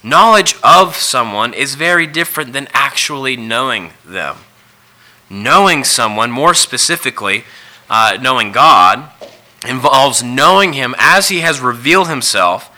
Knowledge 0.01 0.55
of 0.63 0.95
someone 0.95 1.53
is 1.53 1.75
very 1.75 2.07
different 2.07 2.53
than 2.53 2.69
actually 2.71 3.35
knowing 3.35 3.91
them. 4.05 4.37
Knowing 5.29 5.83
someone, 5.83 6.31
more 6.31 6.53
specifically, 6.53 7.43
uh, 7.89 8.17
knowing 8.21 8.53
God, 8.53 9.11
involves 9.67 10.23
knowing 10.23 10.73
Him 10.73 10.95
as 10.97 11.29
He 11.29 11.39
has 11.39 11.59
revealed 11.59 12.07
Himself, 12.07 12.73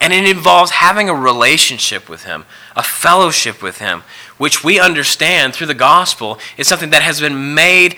and 0.00 0.12
it 0.12 0.28
involves 0.28 0.72
having 0.72 1.08
a 1.08 1.14
relationship 1.14 2.08
with 2.08 2.24
Him, 2.24 2.44
a 2.76 2.82
fellowship 2.82 3.62
with 3.62 3.78
Him, 3.78 4.02
which 4.38 4.62
we 4.62 4.78
understand 4.78 5.54
through 5.54 5.68
the 5.68 5.74
gospel 5.74 6.38
is 6.56 6.68
something 6.68 6.90
that 6.90 7.02
has 7.02 7.20
been 7.20 7.54
made 7.54 7.96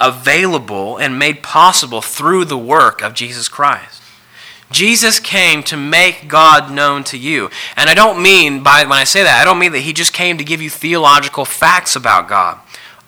available 0.00 0.96
and 0.96 1.18
made 1.18 1.42
possible 1.42 2.00
through 2.00 2.44
the 2.44 2.58
work 2.58 3.02
of 3.02 3.14
Jesus 3.14 3.48
Christ. 3.48 4.02
Jesus 4.70 5.20
came 5.20 5.62
to 5.64 5.76
make 5.76 6.26
God 6.26 6.72
known 6.72 7.04
to 7.04 7.18
you. 7.18 7.50
And 7.76 7.88
I 7.88 7.94
don't 7.94 8.20
mean 8.20 8.62
by 8.62 8.82
when 8.82 8.98
I 8.98 9.04
say 9.04 9.22
that, 9.22 9.40
I 9.40 9.44
don't 9.44 9.58
mean 9.58 9.72
that 9.72 9.80
he 9.80 9.92
just 9.92 10.12
came 10.12 10.36
to 10.38 10.44
give 10.44 10.60
you 10.60 10.70
theological 10.70 11.44
facts 11.44 11.94
about 11.94 12.28
God. 12.28 12.58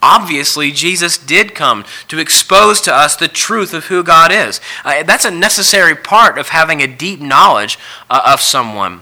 Obviously, 0.02 0.70
Jesus 0.70 1.18
did 1.18 1.54
come 1.54 1.84
to 2.08 2.18
expose 2.18 2.80
to 2.82 2.94
us 2.94 3.16
the 3.16 3.28
truth 3.28 3.72
of 3.74 3.86
who 3.86 4.04
God 4.04 4.30
is. 4.30 4.60
Uh, 4.84 5.02
that's 5.02 5.24
a 5.24 5.30
necessary 5.30 5.94
part 5.94 6.38
of 6.38 6.48
having 6.50 6.82
a 6.82 6.86
deep 6.86 7.20
knowledge 7.20 7.78
uh, 8.10 8.22
of 8.26 8.40
someone. 8.40 9.00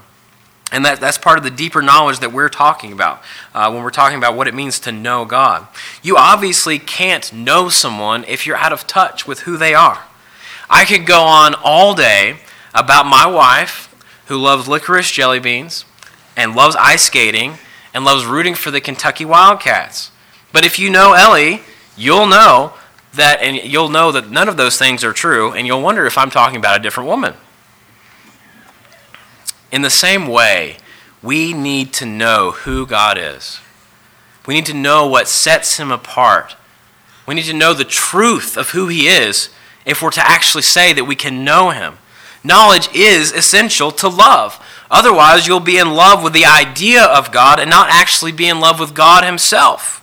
And 0.72 0.84
that, 0.84 1.00
that's 1.00 1.18
part 1.18 1.38
of 1.38 1.44
the 1.44 1.50
deeper 1.50 1.82
knowledge 1.82 2.20
that 2.20 2.32
we're 2.32 2.48
talking 2.48 2.92
about 2.92 3.22
uh, 3.54 3.70
when 3.70 3.82
we're 3.82 3.90
talking 3.90 4.18
about 4.18 4.36
what 4.36 4.48
it 4.48 4.54
means 4.54 4.80
to 4.80 4.92
know 4.92 5.24
God. 5.24 5.66
You 6.02 6.16
obviously 6.16 6.78
can't 6.78 7.32
know 7.32 7.68
someone 7.68 8.24
if 8.24 8.46
you're 8.46 8.56
out 8.56 8.72
of 8.72 8.86
touch 8.86 9.26
with 9.26 9.40
who 9.40 9.56
they 9.56 9.74
are. 9.74 10.02
I 10.68 10.84
could 10.84 11.06
go 11.06 11.22
on 11.22 11.54
all 11.62 11.94
day 11.94 12.38
about 12.72 13.06
my 13.06 13.26
wife 13.26 13.94
who 14.26 14.36
loves 14.36 14.66
licorice 14.66 15.12
jelly 15.12 15.38
beans 15.38 15.84
and 16.36 16.56
loves 16.56 16.76
ice 16.76 17.04
skating 17.04 17.58
and 17.92 18.04
loves 18.04 18.26
rooting 18.26 18.54
for 18.54 18.70
the 18.70 18.80
Kentucky 18.80 19.24
Wildcats. 19.24 20.10
But 20.54 20.64
if 20.64 20.78
you 20.78 20.88
know 20.88 21.14
Ellie, 21.14 21.62
you'll 21.96 22.28
know 22.28 22.74
that, 23.14 23.42
and 23.42 23.56
you'll 23.56 23.88
know 23.88 24.12
that 24.12 24.30
none 24.30 24.48
of 24.48 24.56
those 24.56 24.78
things 24.78 25.02
are 25.02 25.12
true, 25.12 25.52
and 25.52 25.66
you'll 25.66 25.82
wonder 25.82 26.06
if 26.06 26.16
I'm 26.16 26.30
talking 26.30 26.56
about 26.56 26.78
a 26.78 26.82
different 26.82 27.08
woman. 27.08 27.34
In 29.72 29.82
the 29.82 29.90
same 29.90 30.28
way, 30.28 30.76
we 31.24 31.52
need 31.52 31.92
to 31.94 32.06
know 32.06 32.52
who 32.52 32.86
God 32.86 33.18
is. 33.18 33.58
We 34.46 34.54
need 34.54 34.66
to 34.66 34.74
know 34.74 35.08
what 35.08 35.26
sets 35.26 35.78
him 35.78 35.90
apart. 35.90 36.54
We 37.26 37.34
need 37.34 37.46
to 37.46 37.52
know 37.52 37.74
the 37.74 37.84
truth 37.84 38.56
of 38.56 38.70
who 38.70 38.86
he 38.86 39.08
is 39.08 39.48
if 39.84 40.00
we're 40.00 40.10
to 40.10 40.24
actually 40.24 40.62
say 40.62 40.92
that 40.92 41.04
we 41.04 41.16
can 41.16 41.42
know 41.42 41.70
him. 41.70 41.98
Knowledge 42.44 42.94
is 42.94 43.32
essential 43.32 43.90
to 43.90 44.08
love. 44.08 44.64
Otherwise, 44.88 45.48
you'll 45.48 45.58
be 45.58 45.78
in 45.78 45.94
love 45.94 46.22
with 46.22 46.32
the 46.32 46.44
idea 46.44 47.02
of 47.02 47.32
God 47.32 47.58
and 47.58 47.68
not 47.68 47.90
actually 47.90 48.30
be 48.30 48.48
in 48.48 48.60
love 48.60 48.78
with 48.78 48.94
God 48.94 49.24
himself. 49.24 50.00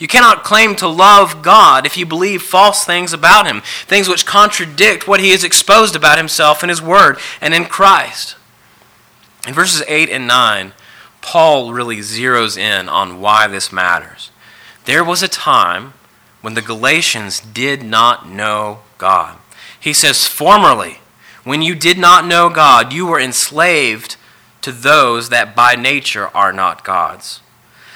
You 0.00 0.08
cannot 0.08 0.44
claim 0.44 0.74
to 0.76 0.88
love 0.88 1.42
God 1.42 1.84
if 1.84 1.98
you 1.98 2.06
believe 2.06 2.42
false 2.42 2.84
things 2.84 3.12
about 3.12 3.46
Him, 3.46 3.60
things 3.86 4.08
which 4.08 4.24
contradict 4.24 5.06
what 5.06 5.20
He 5.20 5.30
has 5.30 5.44
exposed 5.44 5.94
about 5.94 6.16
Himself 6.16 6.62
in 6.62 6.70
His 6.70 6.80
Word 6.80 7.18
and 7.40 7.52
in 7.52 7.66
Christ. 7.66 8.34
In 9.46 9.52
verses 9.52 9.82
8 9.86 10.08
and 10.08 10.26
9, 10.26 10.72
Paul 11.20 11.74
really 11.74 11.98
zeroes 11.98 12.56
in 12.56 12.88
on 12.88 13.20
why 13.20 13.46
this 13.46 13.70
matters. 13.70 14.30
There 14.86 15.04
was 15.04 15.22
a 15.22 15.28
time 15.28 15.92
when 16.40 16.54
the 16.54 16.62
Galatians 16.62 17.38
did 17.38 17.82
not 17.82 18.26
know 18.26 18.80
God. 18.96 19.36
He 19.78 19.92
says, 19.92 20.26
Formerly, 20.26 21.00
when 21.44 21.60
you 21.60 21.74
did 21.74 21.98
not 21.98 22.26
know 22.26 22.48
God, 22.48 22.90
you 22.92 23.06
were 23.06 23.20
enslaved 23.20 24.16
to 24.62 24.72
those 24.72 25.28
that 25.28 25.54
by 25.54 25.74
nature 25.74 26.28
are 26.34 26.54
not 26.54 26.84
God's. 26.84 27.40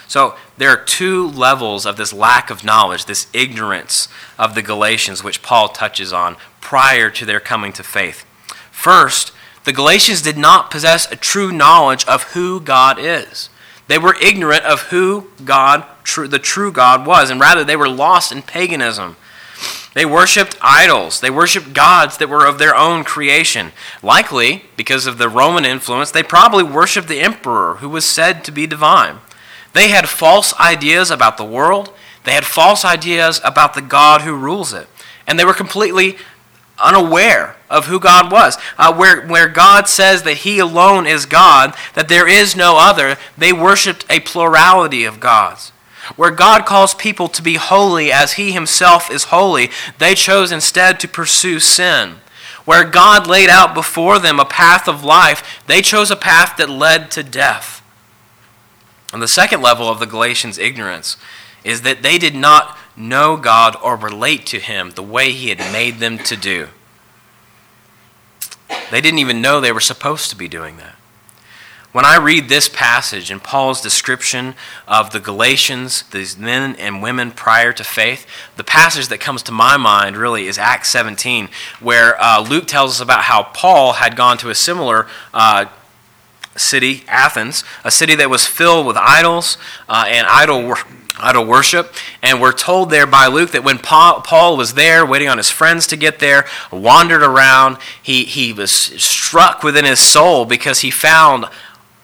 So 0.06 0.36
there 0.58 0.70
are 0.70 0.76
two 0.76 1.28
levels 1.28 1.86
of 1.86 1.96
this 1.96 2.12
lack 2.12 2.50
of 2.50 2.64
knowledge, 2.64 3.06
this 3.06 3.26
ignorance 3.32 4.08
of 4.38 4.54
the 4.54 4.62
Galatians, 4.62 5.24
which 5.24 5.42
Paul 5.42 5.68
touches 5.68 6.12
on 6.12 6.36
prior 6.60 7.10
to 7.10 7.24
their 7.24 7.40
coming 7.40 7.72
to 7.74 7.82
faith. 7.82 8.24
First, 8.70 9.32
the 9.64 9.72
Galatians 9.72 10.22
did 10.22 10.36
not 10.36 10.70
possess 10.70 11.10
a 11.10 11.16
true 11.16 11.50
knowledge 11.50 12.04
of 12.06 12.34
who 12.34 12.60
God 12.60 12.98
is. 12.98 13.48
They 13.86 13.98
were 13.98 14.16
ignorant 14.22 14.64
of 14.64 14.82
who 14.82 15.30
God, 15.44 15.84
the 16.16 16.38
true 16.38 16.72
God, 16.72 17.06
was, 17.06 17.30
and 17.30 17.40
rather 17.40 17.64
they 17.64 17.76
were 17.76 17.88
lost 17.88 18.32
in 18.32 18.42
paganism. 18.42 19.16
They 19.94 20.04
worshiped 20.04 20.56
idols. 20.60 21.20
They 21.20 21.30
worshiped 21.30 21.72
gods 21.72 22.18
that 22.18 22.28
were 22.28 22.44
of 22.44 22.58
their 22.58 22.74
own 22.74 23.04
creation. 23.04 23.72
Likely, 24.02 24.64
because 24.76 25.06
of 25.06 25.18
the 25.18 25.28
Roman 25.28 25.64
influence, 25.64 26.10
they 26.10 26.22
probably 26.22 26.64
worshiped 26.64 27.08
the 27.08 27.20
emperor, 27.20 27.76
who 27.76 27.88
was 27.88 28.08
said 28.08 28.42
to 28.44 28.52
be 28.52 28.66
divine. 28.66 29.18
They 29.74 29.88
had 29.88 30.08
false 30.08 30.58
ideas 30.58 31.10
about 31.10 31.36
the 31.36 31.44
world, 31.44 31.92
they 32.24 32.32
had 32.32 32.46
false 32.46 32.84
ideas 32.84 33.40
about 33.44 33.74
the 33.74 33.82
God 33.82 34.22
who 34.22 34.34
rules 34.34 34.72
it. 34.72 34.88
And 35.26 35.38
they 35.38 35.44
were 35.44 35.54
completely 35.54 36.16
unaware 36.78 37.56
of 37.70 37.86
who 37.86 38.00
God 38.00 38.32
was. 38.32 38.56
Uh, 38.78 38.94
where, 38.94 39.26
where 39.26 39.48
God 39.48 39.88
says 39.88 40.22
that 40.22 40.38
He 40.38 40.58
alone 40.58 41.06
is 41.06 41.26
God, 41.26 41.74
that 41.94 42.08
there 42.08 42.28
is 42.28 42.56
no 42.56 42.78
other, 42.78 43.16
they 43.36 43.52
worshiped 43.52 44.06
a 44.08 44.20
plurality 44.20 45.04
of 45.04 45.20
gods. 45.20 45.70
Where 46.16 46.30
God 46.30 46.66
calls 46.66 46.94
people 46.94 47.28
to 47.28 47.42
be 47.42 47.56
holy 47.56 48.12
as 48.12 48.34
He 48.34 48.52
Himself 48.52 49.10
is 49.10 49.24
holy, 49.24 49.70
they 49.98 50.14
chose 50.14 50.52
instead 50.52 51.00
to 51.00 51.08
pursue 51.08 51.60
sin. 51.60 52.16
Where 52.64 52.84
God 52.84 53.26
laid 53.26 53.50
out 53.50 53.74
before 53.74 54.18
them 54.18 54.40
a 54.40 54.44
path 54.44 54.88
of 54.88 55.04
life, 55.04 55.62
they 55.66 55.82
chose 55.82 56.10
a 56.10 56.16
path 56.16 56.56
that 56.56 56.70
led 56.70 57.10
to 57.12 57.22
death. 57.22 57.82
And 59.14 59.22
the 59.22 59.28
second 59.28 59.62
level 59.62 59.88
of 59.88 60.00
the 60.00 60.06
Galatians' 60.06 60.58
ignorance 60.58 61.16
is 61.62 61.82
that 61.82 62.02
they 62.02 62.18
did 62.18 62.34
not 62.34 62.76
know 62.96 63.36
God 63.36 63.76
or 63.80 63.94
relate 63.94 64.44
to 64.46 64.58
Him 64.58 64.90
the 64.90 65.04
way 65.04 65.30
He 65.30 65.50
had 65.50 65.72
made 65.72 66.00
them 66.00 66.18
to 66.18 66.36
do. 66.36 66.66
They 68.90 69.00
didn't 69.00 69.20
even 69.20 69.40
know 69.40 69.60
they 69.60 69.70
were 69.70 69.78
supposed 69.78 70.30
to 70.30 70.36
be 70.36 70.48
doing 70.48 70.78
that. 70.78 70.96
When 71.92 72.04
I 72.04 72.16
read 72.16 72.48
this 72.48 72.68
passage 72.68 73.30
and 73.30 73.40
Paul's 73.40 73.80
description 73.80 74.56
of 74.88 75.12
the 75.12 75.20
Galatians, 75.20 76.02
these 76.10 76.36
men 76.36 76.74
and 76.74 77.00
women 77.00 77.30
prior 77.30 77.72
to 77.72 77.84
faith, 77.84 78.26
the 78.56 78.64
passage 78.64 79.06
that 79.08 79.20
comes 79.20 79.44
to 79.44 79.52
my 79.52 79.76
mind 79.76 80.16
really 80.16 80.48
is 80.48 80.58
Acts 80.58 80.90
17, 80.90 81.50
where 81.78 82.20
uh, 82.20 82.40
Luke 82.40 82.66
tells 82.66 82.90
us 82.96 83.00
about 83.00 83.22
how 83.22 83.44
Paul 83.44 83.92
had 83.92 84.16
gone 84.16 84.38
to 84.38 84.50
a 84.50 84.56
similar 84.56 85.06
uh, 85.32 85.66
city, 86.56 87.04
Athens, 87.08 87.64
a 87.84 87.90
city 87.90 88.14
that 88.14 88.30
was 88.30 88.46
filled 88.46 88.86
with 88.86 88.96
idols 88.96 89.58
uh, 89.88 90.04
and 90.06 90.26
idol, 90.28 90.74
idol 91.18 91.44
worship. 91.44 91.94
And 92.22 92.40
we're 92.40 92.52
told 92.52 92.90
there 92.90 93.06
by 93.06 93.26
Luke 93.26 93.52
that 93.52 93.64
when 93.64 93.78
Paul, 93.78 94.20
Paul 94.20 94.56
was 94.56 94.74
there, 94.74 95.04
waiting 95.04 95.28
on 95.28 95.38
his 95.38 95.50
friends 95.50 95.86
to 95.88 95.96
get 95.96 96.18
there, 96.18 96.46
wandered 96.70 97.22
around, 97.22 97.78
he, 98.02 98.24
he 98.24 98.52
was 98.52 98.72
struck 98.72 99.62
within 99.62 99.84
his 99.84 100.00
soul 100.00 100.44
because 100.44 100.80
he 100.80 100.90
found 100.90 101.46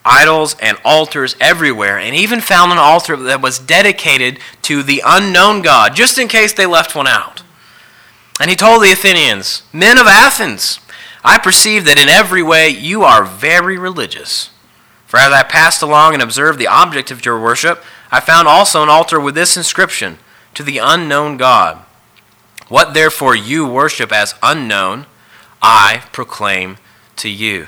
idols 0.05 0.57
and 0.61 0.79
altars 0.85 1.37
everywhere, 1.41 1.99
and 1.99 2.15
even 2.15 2.41
found 2.41 2.73
an 2.73 2.79
altar 2.79 3.17
that 3.17 3.43
was 3.43 3.59
dedicated 3.59 4.39
to 4.63 4.83
the 4.83 5.03
unknown 5.05 5.63
God, 5.63 5.95
just 5.95 6.19
in 6.19 6.27
case 6.27 6.53
they 6.53 6.67
left 6.67 6.95
one 6.95 7.07
out. 7.07 7.43
And 8.41 8.49
he 8.49 8.57
told 8.57 8.83
the 8.83 8.93
Athenians, 8.93 9.63
Men 9.73 9.99
of 9.99 10.07
Athens, 10.07 10.80
I 11.23 11.39
perceive 11.39 11.85
that 11.85 11.99
in 11.99 12.09
every 12.09 12.43
way 12.43 12.69
you 12.69 13.03
are 13.03 13.25
very 13.25 13.77
religious. 13.77 14.51
For 15.07 15.19
as 15.19 15.33
I 15.33 15.43
passed 15.43 15.83
along 15.83 16.15
and 16.15 16.23
observed 16.23 16.59
the 16.59 16.69
object 16.69 17.11
of 17.11 17.25
your 17.25 17.41
worship, 17.41 17.83
I 18.11 18.21
found 18.21 18.49
also 18.49 18.83
an 18.83 18.89
altar 18.89 19.21
with 19.21 19.35
this 19.35 19.57
inscription 19.57 20.19
To 20.55 20.63
the 20.63 20.79
unknown 20.79 21.37
God. 21.37 21.85
What 22.69 22.95
therefore 22.95 23.35
you 23.35 23.67
worship 23.67 24.13
as 24.13 24.35
unknown, 24.43 25.07
I 25.61 26.05
proclaim 26.13 26.79
to 27.17 27.29
you. 27.29 27.67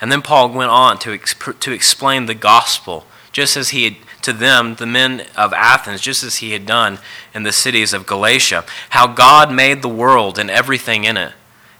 And 0.00 0.12
then 0.12 0.22
Paul 0.22 0.50
went 0.50 0.70
on 0.70 0.98
to, 1.00 1.10
exp- 1.10 1.60
to 1.60 1.72
explain 1.72 2.26
the 2.26 2.34
gospel, 2.34 3.06
just 3.32 3.56
as 3.56 3.70
he 3.70 3.84
had 3.84 3.96
to 4.22 4.32
them, 4.32 4.74
the 4.74 4.86
men 4.86 5.26
of 5.36 5.52
Athens, 5.52 6.00
just 6.00 6.24
as 6.24 6.36
he 6.36 6.52
had 6.52 6.66
done 6.66 6.98
in 7.32 7.44
the 7.44 7.52
cities 7.52 7.92
of 7.92 8.06
Galatia, 8.06 8.64
how 8.90 9.06
God 9.06 9.52
made 9.52 9.80
the 9.80 9.88
world 9.88 10.38
and 10.38 10.50
everything 10.50 11.04
in 11.04 11.16
it, 11.16 11.32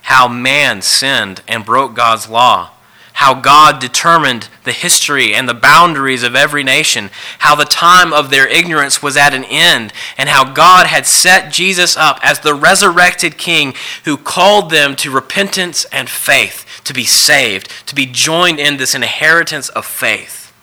how 0.09 0.27
man 0.27 0.81
sinned 0.81 1.41
and 1.47 1.65
broke 1.65 1.95
God's 1.95 2.29
law 2.29 2.71
how 3.19 3.33
God 3.33 3.81
determined 3.81 4.47
the 4.63 4.71
history 4.71 5.33
and 5.33 5.47
the 5.47 5.53
boundaries 5.53 6.23
of 6.23 6.37
every 6.37 6.63
nation, 6.63 7.09
how 7.39 7.53
the 7.53 7.65
time 7.65 8.13
of 8.13 8.29
their 8.29 8.47
ignorance 8.47 9.03
was 9.03 9.17
at 9.17 9.33
an 9.33 9.43
end, 9.43 9.91
and 10.17 10.29
how 10.29 10.53
God 10.53 10.87
had 10.87 11.05
set 11.05 11.51
Jesus 11.51 11.97
up 11.97 12.21
as 12.23 12.39
the 12.39 12.53
resurrected 12.53 13.37
King 13.37 13.73
who 14.05 14.15
called 14.15 14.69
them 14.71 14.95
to 14.95 15.11
repentance 15.11 15.83
and 15.91 16.09
faith, 16.09 16.79
to 16.85 16.93
be 16.93 17.03
saved, 17.03 17.69
to 17.87 17.93
be 17.93 18.05
joined 18.05 18.57
in 18.57 18.77
this 18.77 18.95
inheritance 18.95 19.67
of 19.67 19.85
faith. 19.85 20.53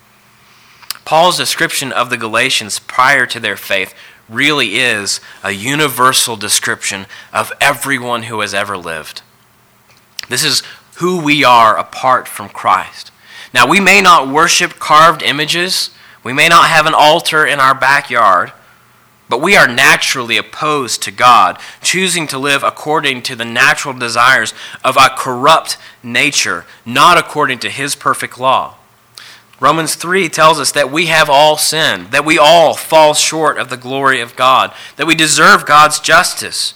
Paul's 1.05 1.37
description 1.37 1.91
of 1.91 2.09
the 2.09 2.17
Galatians 2.17 2.79
prior 2.79 3.27
to 3.27 3.39
their 3.39 3.55
faith 3.55 3.93
really 4.27 4.79
is 4.79 5.21
a 5.43 5.51
universal 5.51 6.35
description 6.35 7.05
of 7.31 7.53
everyone 7.61 8.23
who 8.23 8.39
has 8.39 8.55
ever 8.55 8.75
lived. 8.75 9.21
This 10.29 10.43
is 10.43 10.63
who 10.95 11.21
we 11.21 11.43
are 11.43 11.77
apart 11.77 12.27
from 12.27 12.49
Christ. 12.49 13.11
Now, 13.53 13.67
we 13.67 13.79
may 13.79 14.01
not 14.01 14.27
worship 14.27 14.79
carved 14.79 15.21
images, 15.21 15.91
we 16.23 16.33
may 16.33 16.49
not 16.49 16.69
have 16.69 16.85
an 16.85 16.93
altar 16.93 17.45
in 17.45 17.59
our 17.59 17.73
backyard, 17.73 18.51
but 19.29 19.41
we 19.41 19.55
are 19.55 19.67
naturally 19.67 20.37
opposed 20.37 21.01
to 21.03 21.11
God, 21.11 21.59
choosing 21.81 22.27
to 22.27 22.37
live 22.37 22.63
according 22.63 23.21
to 23.23 23.35
the 23.35 23.45
natural 23.45 23.93
desires 23.93 24.53
of 24.83 24.97
a 24.97 25.09
corrupt 25.17 25.77
nature, 26.01 26.65
not 26.85 27.17
according 27.17 27.59
to 27.59 27.69
His 27.69 27.95
perfect 27.95 28.39
law. 28.39 28.75
Romans 29.59 29.95
3 29.95 30.29
tells 30.29 30.59
us 30.59 30.71
that 30.71 30.91
we 30.91 31.07
have 31.07 31.29
all 31.29 31.57
sinned, 31.57 32.11
that 32.11 32.25
we 32.25 32.37
all 32.37 32.75
fall 32.75 33.13
short 33.13 33.57
of 33.57 33.69
the 33.69 33.77
glory 33.77 34.21
of 34.21 34.35
God, 34.35 34.71
that 34.97 35.07
we 35.07 35.15
deserve 35.15 35.65
God's 35.65 35.99
justice. 35.99 36.75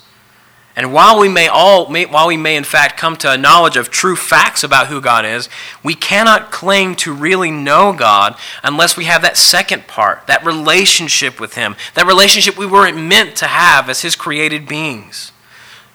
And 0.75 0.93
while 0.93 1.19
we 1.19 1.27
may 1.27 1.47
all, 1.47 1.89
may, 1.89 2.05
while 2.05 2.27
we 2.27 2.37
may 2.37 2.55
in 2.55 2.63
fact 2.63 2.97
come 2.97 3.17
to 3.17 3.31
a 3.31 3.37
knowledge 3.37 3.75
of 3.75 3.89
true 3.89 4.15
facts 4.15 4.63
about 4.63 4.87
who 4.87 5.01
God 5.01 5.25
is, 5.25 5.49
we 5.83 5.95
cannot 5.95 6.51
claim 6.51 6.95
to 6.95 7.13
really 7.13 7.51
know 7.51 7.91
God 7.91 8.37
unless 8.63 8.95
we 8.95 9.05
have 9.05 9.21
that 9.21 9.35
second 9.35 9.87
part, 9.87 10.27
that 10.27 10.45
relationship 10.45 11.41
with 11.41 11.55
Him, 11.55 11.75
that 11.95 12.07
relationship 12.07 12.57
we 12.57 12.65
weren't 12.65 12.97
meant 12.97 13.35
to 13.37 13.47
have 13.47 13.89
as 13.89 14.01
His 14.01 14.15
created 14.15 14.67
beings. 14.67 15.33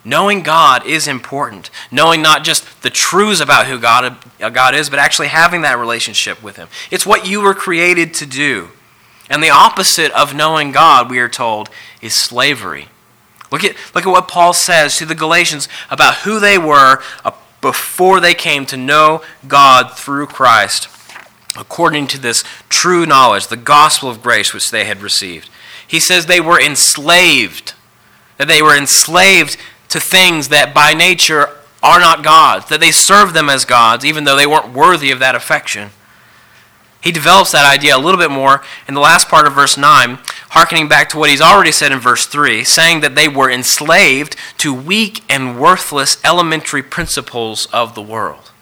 Knowing 0.05 0.43
God 0.43 0.87
is 0.87 1.09
important. 1.09 1.71
Knowing 1.91 2.23
not 2.23 2.45
just 2.45 2.83
the 2.83 2.91
truths 2.91 3.41
about 3.41 3.67
who 3.67 3.81
God, 3.81 4.17
uh, 4.41 4.51
God 4.51 4.75
is, 4.75 4.89
but 4.89 5.01
actually 5.01 5.29
having 5.29 5.63
that 5.63 5.79
relationship 5.79 6.43
with 6.43 6.57
Him. 6.57 6.69
It's 6.91 7.07
what 7.07 7.27
you 7.27 7.41
were 7.41 7.55
created 7.55 8.15
to 8.15 8.27
do. 8.27 8.69
And 9.29 9.43
the 9.43 9.51
opposite 9.51 10.13
of 10.13 10.35
knowing 10.35 10.71
God, 10.71 11.11
we 11.11 11.19
are 11.19 11.29
told, 11.29 11.71
is 12.01 12.15
slavery. 12.15 12.89
Look 13.51 13.65
at, 13.65 13.77
look 13.95 14.07
at 14.07 14.11
what 14.11 14.29
Paul 14.29 14.53
says 14.53 14.97
to 14.99 15.07
the 15.07 15.15
Galatians 15.15 15.69
about 15.91 16.17
who 16.17 16.41
they 16.41 16.59
were 16.59 17.03
uh, 17.25 17.31
before 17.61 18.21
they 18.21 18.35
came 18.35 18.67
to 18.67 18.77
know 18.77 19.23
God 19.47 19.97
through 19.97 20.27
Christ, 20.27 20.89
according 21.57 22.07
to 22.09 22.19
this 22.19 22.45
true 22.69 23.07
knowledge, 23.07 23.47
the 23.47 23.57
gospel 23.57 24.09
of 24.09 24.23
grace 24.23 24.53
which 24.53 24.71
they 24.71 24.85
had 24.85 25.03
received. 25.03 25.49
He 25.87 26.01
says 26.01 26.27
they 26.27 26.41
were 26.41 26.61
enslaved, 26.61 27.75
that 28.37 28.49
they 28.49 28.63
were 28.63 28.77
enslaved 28.77 29.57
to 29.89 30.01
things 30.01 30.49
that 30.49 30.75
by 30.75 30.93
nature 30.93 31.51
are 31.83 32.01
not 32.01 32.25
gods, 32.25 32.69
that 32.69 32.81
they 32.81 32.91
served 32.91 33.35
them 33.35 33.49
as 33.49 33.65
gods, 33.65 34.05
even 34.05 34.25
though 34.25 34.37
they 34.37 34.47
weren't 34.47 34.73
worthy 34.73 35.11
of 35.11 35.21
that 35.21 35.35
affection. 35.35 35.91
He 37.01 37.13
develops 37.13 37.53
that 37.53 37.65
idea 37.65 37.97
a 37.97 38.01
little 38.01 38.19
bit 38.19 38.31
more 38.31 38.63
in 38.89 38.95
the 38.95 39.01
last 39.01 39.29
part 39.29 39.47
of 39.47 39.55
verse 39.55 39.77
9, 39.77 40.19
hearkening 40.51 40.89
back 40.89 41.09
to 41.11 41.19
what 41.19 41.31
he's 41.31 41.41
already 41.41 41.73
said 41.73 41.93
in 41.93 41.99
verse 41.99 42.27
3, 42.27 42.65
saying 42.65 43.01
that 43.01 43.15
they 43.15 43.29
were 43.29 43.51
enslaved 43.51 44.37
to 44.59 44.73
weak 44.73 45.23
and 45.29 45.61
worthless 45.61 46.19
elementary 46.25 46.83
principles 46.83 47.67
of 47.73 47.95
the 47.95 48.03
world. 48.03 48.53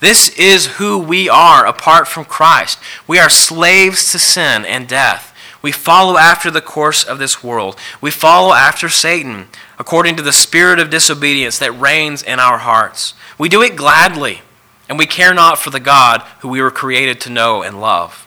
This 0.00 0.28
is 0.38 0.76
who 0.76 0.98
we 0.98 1.28
are 1.28 1.66
apart 1.66 2.08
from 2.08 2.24
Christ. 2.24 2.78
We 3.06 3.18
are 3.18 3.30
slaves 3.30 4.10
to 4.12 4.18
sin 4.18 4.64
and 4.64 4.86
death. 4.86 5.34
We 5.62 5.72
follow 5.72 6.18
after 6.18 6.50
the 6.50 6.60
course 6.60 7.04
of 7.04 7.18
this 7.18 7.42
world. 7.42 7.76
We 8.00 8.10
follow 8.10 8.52
after 8.52 8.90
Satan, 8.90 9.46
according 9.78 10.16
to 10.16 10.22
the 10.22 10.32
spirit 10.32 10.78
of 10.78 10.90
disobedience 10.90 11.58
that 11.58 11.72
reigns 11.72 12.22
in 12.22 12.38
our 12.38 12.58
hearts. 12.58 13.14
We 13.38 13.48
do 13.48 13.62
it 13.62 13.76
gladly 13.76 14.42
and 14.88 14.98
we 14.98 15.06
care 15.06 15.32
not 15.32 15.58
for 15.58 15.70
the 15.70 15.80
God 15.80 16.20
who 16.40 16.48
we 16.48 16.60
were 16.60 16.70
created 16.70 17.20
to 17.22 17.30
know 17.30 17.62
and 17.62 17.80
love. 17.80 18.23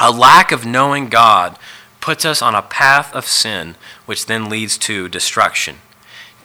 A 0.00 0.10
lack 0.10 0.52
of 0.52 0.64
knowing 0.64 1.08
God 1.08 1.58
puts 2.00 2.24
us 2.24 2.40
on 2.40 2.54
a 2.54 2.62
path 2.62 3.14
of 3.14 3.26
sin, 3.26 3.74
which 4.06 4.26
then 4.26 4.48
leads 4.48 4.78
to 4.78 5.08
destruction. 5.08 5.76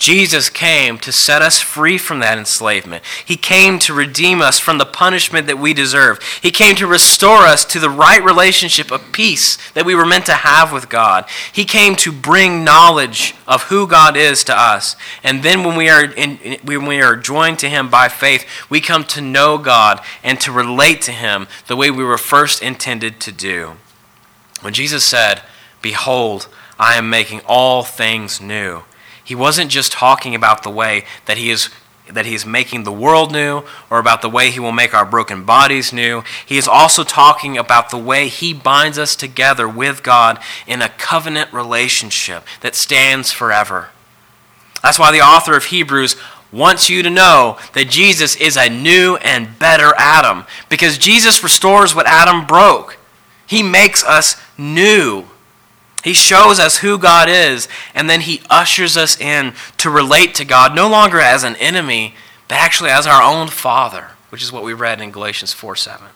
Jesus 0.04 0.50
came 0.50 0.98
to 0.98 1.13
set 1.13 1.42
us 1.42 1.62
free 1.62 1.98
from 1.98 2.20
that 2.20 2.38
enslavement. 2.38 3.06
He 3.26 3.38
came 3.38 3.80
to 3.80 3.94
redeem 3.94 4.42
us 4.42 4.60
from 4.60 4.78
the 4.78 4.86
punishment 4.86 5.48
that 5.48 5.58
we 5.58 5.74
deserve. 5.74 6.22
He 6.42 6.52
came 6.52 6.76
to 6.76 6.86
restore 6.86 7.44
us 7.44 7.63
to 7.63 7.80
the 7.80 7.89
right 7.89 8.22
relationship 8.22 8.92
of 8.92 9.13
peace 9.13 9.58
that 9.72 9.86
we 9.86 9.96
were 9.96 10.06
meant 10.06 10.26
to 10.26 10.34
have 10.34 10.74
with 10.74 10.89
God. 10.89 11.24
He 11.54 11.63
came 11.63 11.96
to 11.96 12.12
bring 12.12 12.66
knowledge 12.66 13.34
of 13.48 13.63
who 13.63 13.88
God 13.88 14.18
is 14.18 14.44
to 14.44 14.54
us. 14.54 14.98
And 15.24 15.42
then 15.42 15.63
when 15.63 15.78
we 15.78 15.88
are 15.88 16.04
in, 16.04 16.58
when 16.66 16.86
we 16.86 17.02
are 17.02 17.16
joined 17.16 17.60
to 17.60 17.70
him 17.70 17.89
by 17.89 18.10
faith, 18.10 18.46
we 18.70 18.82
come 18.82 19.06
to 19.06 19.22
know 19.22 19.58
God 19.58 20.02
and 20.22 20.38
to 20.42 20.52
relate 20.52 21.02
to 21.04 21.13
him 21.13 21.48
the 21.68 21.78
way 21.78 21.89
we 21.89 22.04
were 22.04 22.18
first 22.18 22.62
intended 22.62 23.22
to 23.22 23.32
do. 23.32 23.78
When 24.60 24.74
Jesus 24.74 25.06
said, 25.06 25.44
"Behold, 25.82 26.50
I 26.78 26.96
am 26.96 27.10
making 27.10 27.39
all 27.46 27.84
things 27.84 28.42
new." 28.42 28.84
He 29.24 29.36
wasn't 29.36 29.72
just 29.72 29.92
talking 29.92 30.36
about 30.36 30.64
the 30.64 30.70
way 30.70 31.06
that 31.26 31.38
he 31.38 31.50
is 31.50 31.70
that 32.12 32.26
he 32.26 32.36
is 32.36 32.46
making 32.46 32.84
the 32.84 32.92
world 32.92 33.32
new 33.32 33.64
or 33.90 33.98
about 33.98 34.22
the 34.22 34.30
way 34.30 34.52
he 34.52 34.60
will 34.60 34.74
make 34.74 34.94
our 34.94 35.06
broken 35.06 35.46
bodies 35.46 35.94
new. 35.94 36.22
He 36.46 36.58
is 36.58 36.68
also 36.68 37.06
talking 37.06 37.58
about 37.58 37.90
the 37.90 37.98
way 37.98 38.28
he 38.28 38.54
binds 38.54 38.98
us 38.98 39.16
together 39.16 39.70
with 39.70 40.04
God 40.04 40.38
in 40.68 40.82
a 40.82 40.90
covenant 40.90 41.54
relationship 41.54 42.46
that 42.60 42.76
stands 42.76 43.32
forever. 43.32 43.90
That's 44.82 45.00
why 45.00 45.14
the 45.14 45.22
author 45.22 45.56
of 45.56 45.66
Hebrews 45.66 46.18
wants 46.52 46.90
you 46.90 47.04
to 47.04 47.10
know 47.10 47.58
that 47.74 47.90
Jesus 47.90 48.36
is 48.36 48.58
a 48.58 48.70
new 48.70 49.16
and 49.18 49.58
better 49.58 49.94
Adam 49.98 50.46
because 50.70 50.98
Jesus 50.98 51.42
restores 51.42 51.96
what 51.96 52.06
Adam 52.06 52.46
broke. 52.46 52.98
He 53.48 53.64
makes 53.64 54.04
us 54.04 54.36
new. 54.58 55.26
He 56.04 56.13
shows 56.13 56.60
us 56.60 56.78
who 56.80 56.98
God 56.98 57.30
is, 57.30 57.70
and 57.96 58.10
then 58.10 58.22
he 58.22 58.42
ushers 58.50 58.98
us 58.98 59.20
in 59.20 59.54
to 59.78 59.89
relate 59.89 60.36
to 60.36 60.46
God 60.46 60.76
no 60.76 60.89
longer 60.89 61.20
as 61.20 61.44
an 61.44 61.56
enemy, 61.56 62.16
but 62.48 62.56
actually 62.56 62.89
as 62.89 63.08
our 63.08 63.24
own 63.24 63.48
Father, 63.48 64.12
which 64.30 64.44
is 64.44 64.52
what 64.52 64.63
we 64.63 64.74
read 64.74 65.00
in 65.00 65.12
Galatians 65.12 65.54
4 65.54 65.76
7. 65.78 66.08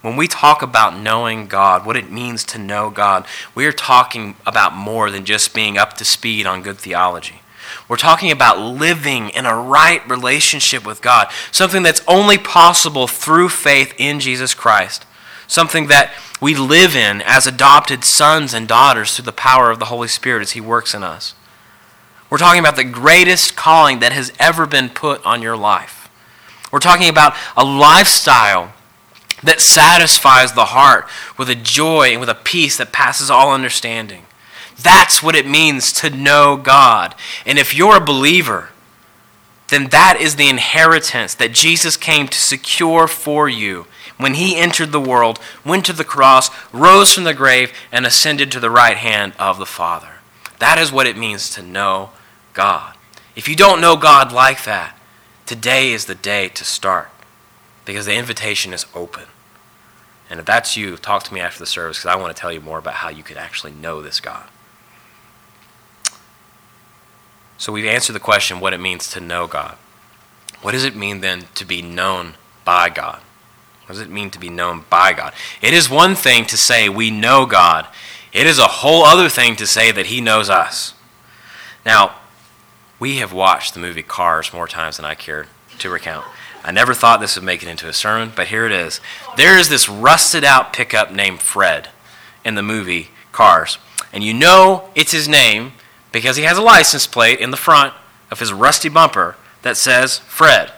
When 0.00 0.16
we 0.16 0.28
talk 0.28 0.62
about 0.62 0.98
knowing 0.98 1.46
God, 1.46 1.84
what 1.84 1.96
it 1.96 2.10
means 2.10 2.44
to 2.44 2.58
know 2.58 2.90
God, 2.90 3.26
we 3.54 3.66
are 3.66 3.72
talking 3.72 4.36
about 4.46 4.74
more 4.74 5.10
than 5.10 5.24
just 5.24 5.54
being 5.54 5.78
up 5.78 5.94
to 5.94 6.04
speed 6.04 6.46
on 6.46 6.62
good 6.62 6.78
theology. 6.78 7.40
We're 7.88 7.96
talking 7.96 8.30
about 8.30 8.58
living 8.58 9.30
in 9.30 9.46
a 9.46 9.56
right 9.56 10.06
relationship 10.08 10.86
with 10.86 11.02
God, 11.02 11.28
something 11.52 11.82
that's 11.82 12.02
only 12.06 12.38
possible 12.38 13.06
through 13.06 13.48
faith 13.50 13.94
in 13.98 14.20
Jesus 14.20 14.54
Christ, 14.54 15.04
something 15.46 15.86
that 15.88 16.12
we 16.40 16.54
live 16.54 16.94
in 16.94 17.22
as 17.22 17.46
adopted 17.46 18.04
sons 18.04 18.54
and 18.54 18.68
daughters 18.68 19.14
through 19.14 19.24
the 19.24 19.32
power 19.32 19.70
of 19.70 19.78
the 19.78 19.86
Holy 19.86 20.08
Spirit 20.08 20.42
as 20.42 20.52
He 20.52 20.60
works 20.60 20.94
in 20.94 21.02
us. 21.02 21.34
We're 22.30 22.38
talking 22.38 22.60
about 22.60 22.76
the 22.76 22.84
greatest 22.84 23.56
calling 23.56 24.00
that 24.00 24.12
has 24.12 24.32
ever 24.38 24.66
been 24.66 24.88
put 24.88 25.24
on 25.24 25.42
your 25.42 25.56
life. 25.56 26.08
We're 26.72 26.80
talking 26.80 27.08
about 27.08 27.34
a 27.56 27.64
lifestyle 27.64 28.72
that 29.44 29.60
satisfies 29.60 30.52
the 30.52 30.66
heart 30.66 31.06
with 31.38 31.48
a 31.48 31.54
joy 31.54 32.08
and 32.08 32.20
with 32.20 32.28
a 32.28 32.34
peace 32.34 32.78
that 32.78 32.92
passes 32.92 33.30
all 33.30 33.52
understanding. 33.52 34.24
That's 34.82 35.22
what 35.22 35.36
it 35.36 35.46
means 35.46 35.92
to 35.92 36.10
know 36.10 36.56
God. 36.56 37.14
And 37.46 37.58
if 37.58 37.74
you're 37.74 37.96
a 37.96 38.04
believer, 38.04 38.70
then 39.68 39.88
that 39.88 40.18
is 40.20 40.36
the 40.36 40.48
inheritance 40.48 41.34
that 41.34 41.52
Jesus 41.52 41.96
came 41.96 42.28
to 42.28 42.38
secure 42.38 43.08
for 43.08 43.48
you 43.48 43.86
when 44.16 44.34
he 44.34 44.56
entered 44.56 44.92
the 44.92 45.00
world, 45.00 45.40
went 45.64 45.84
to 45.86 45.92
the 45.92 46.04
cross, 46.04 46.50
rose 46.72 47.14
from 47.14 47.24
the 47.24 47.34
grave, 47.34 47.72
and 47.90 48.06
ascended 48.06 48.52
to 48.52 48.60
the 48.60 48.70
right 48.70 48.96
hand 48.96 49.32
of 49.38 49.58
the 49.58 49.66
Father. 49.66 50.16
That 50.58 50.78
is 50.78 50.92
what 50.92 51.06
it 51.06 51.16
means 51.16 51.50
to 51.50 51.62
know 51.62 52.10
God. 52.52 52.96
If 53.34 53.48
you 53.48 53.56
don't 53.56 53.80
know 53.80 53.96
God 53.96 54.32
like 54.32 54.64
that, 54.64 54.96
today 55.46 55.92
is 55.92 56.04
the 56.04 56.14
day 56.14 56.48
to 56.50 56.64
start 56.64 57.10
because 57.84 58.06
the 58.06 58.14
invitation 58.14 58.72
is 58.72 58.86
open. 58.94 59.24
And 60.30 60.40
if 60.40 60.46
that's 60.46 60.76
you, 60.76 60.96
talk 60.96 61.24
to 61.24 61.34
me 61.34 61.40
after 61.40 61.58
the 61.58 61.66
service 61.66 61.98
because 61.98 62.14
I 62.14 62.20
want 62.20 62.34
to 62.34 62.40
tell 62.40 62.52
you 62.52 62.60
more 62.60 62.78
about 62.78 62.94
how 62.94 63.08
you 63.08 63.22
could 63.22 63.36
actually 63.36 63.72
know 63.72 64.00
this 64.00 64.20
God. 64.20 64.48
So 67.58 67.72
we've 67.72 67.86
answered 67.86 68.14
the 68.14 68.20
question 68.20 68.60
what 68.60 68.72
it 68.72 68.80
means 68.80 69.10
to 69.10 69.20
know 69.20 69.46
God. 69.46 69.76
What 70.62 70.72
does 70.72 70.84
it 70.84 70.96
mean 70.96 71.20
then 71.20 71.44
to 71.54 71.64
be 71.64 71.82
known 71.82 72.34
by 72.64 72.88
God? 72.88 73.20
What 73.86 73.94
does 73.94 74.00
it 74.00 74.10
mean 74.10 74.30
to 74.30 74.38
be 74.38 74.48
known 74.48 74.84
by 74.88 75.12
God? 75.12 75.34
It 75.60 75.74
is 75.74 75.90
one 75.90 76.14
thing 76.14 76.46
to 76.46 76.56
say 76.56 76.88
we 76.88 77.10
know 77.10 77.44
God, 77.44 77.86
it 78.32 78.46
is 78.46 78.58
a 78.58 78.66
whole 78.66 79.04
other 79.04 79.28
thing 79.28 79.56
to 79.56 79.66
say 79.66 79.92
that 79.92 80.06
He 80.06 80.20
knows 80.20 80.50
us. 80.50 80.94
Now, 81.86 82.16
we 82.98 83.16
have 83.18 83.32
watched 83.32 83.74
the 83.74 83.80
movie 83.80 84.02
Cars 84.02 84.52
more 84.52 84.66
times 84.66 84.96
than 84.96 85.06
I 85.06 85.14
care 85.14 85.46
to 85.78 85.90
recount. 85.90 86.26
I 86.64 86.72
never 86.72 86.94
thought 86.94 87.20
this 87.20 87.36
would 87.36 87.44
make 87.44 87.62
it 87.62 87.68
into 87.68 87.88
a 87.88 87.92
sermon, 87.92 88.32
but 88.34 88.46
here 88.46 88.64
it 88.64 88.72
is. 88.72 89.00
There 89.36 89.58
is 89.58 89.68
this 89.68 89.88
rusted 89.88 90.44
out 90.44 90.72
pickup 90.72 91.12
named 91.12 91.40
Fred 91.40 91.90
in 92.44 92.54
the 92.54 92.62
movie 92.62 93.10
Cars. 93.32 93.78
And 94.12 94.24
you 94.24 94.32
know 94.32 94.88
it's 94.94 95.12
his 95.12 95.28
name 95.28 95.72
because 96.14 96.36
he 96.36 96.44
has 96.44 96.56
a 96.56 96.62
license 96.62 97.08
plate 97.08 97.40
in 97.40 97.50
the 97.50 97.56
front 97.56 97.92
of 98.30 98.38
his 98.38 98.52
rusty 98.52 98.88
bumper 98.88 99.36
that 99.62 99.76
says 99.76 100.20
Fred. 100.20 100.72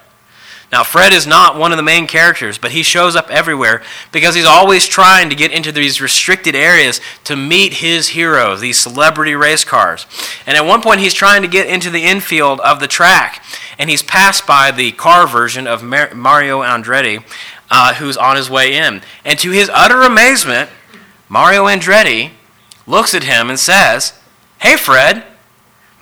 Now, 0.72 0.82
Fred 0.82 1.12
is 1.12 1.26
not 1.26 1.58
one 1.58 1.72
of 1.72 1.76
the 1.76 1.82
main 1.82 2.06
characters, 2.06 2.58
but 2.58 2.72
he 2.72 2.82
shows 2.82 3.14
up 3.14 3.30
everywhere 3.30 3.82
because 4.10 4.34
he's 4.34 4.46
always 4.46 4.86
trying 4.86 5.28
to 5.28 5.36
get 5.36 5.52
into 5.52 5.70
these 5.70 6.00
restricted 6.00 6.56
areas 6.56 7.00
to 7.24 7.36
meet 7.36 7.74
his 7.74 8.08
heroes, 8.08 8.60
these 8.60 8.80
celebrity 8.80 9.34
race 9.34 9.62
cars. 9.62 10.06
And 10.46 10.56
at 10.56 10.64
one 10.64 10.80
point, 10.80 11.00
he's 11.00 11.14
trying 11.14 11.42
to 11.42 11.48
get 11.48 11.68
into 11.68 11.90
the 11.90 12.04
infield 12.04 12.58
of 12.60 12.80
the 12.80 12.88
track, 12.88 13.44
and 13.78 13.90
he's 13.90 14.02
passed 14.02 14.46
by 14.46 14.70
the 14.70 14.90
car 14.92 15.28
version 15.28 15.66
of 15.66 15.84
Mario 15.84 16.62
Andretti, 16.62 17.22
uh, 17.70 17.94
who's 17.94 18.16
on 18.16 18.36
his 18.36 18.50
way 18.50 18.74
in. 18.74 19.02
And 19.24 19.38
to 19.40 19.50
his 19.50 19.70
utter 19.72 20.00
amazement, 20.00 20.70
Mario 21.28 21.66
Andretti 21.66 22.30
looks 22.86 23.14
at 23.14 23.22
him 23.22 23.50
and 23.50 23.60
says, 23.60 24.14
Hey, 24.58 24.76
Fred, 24.76 25.24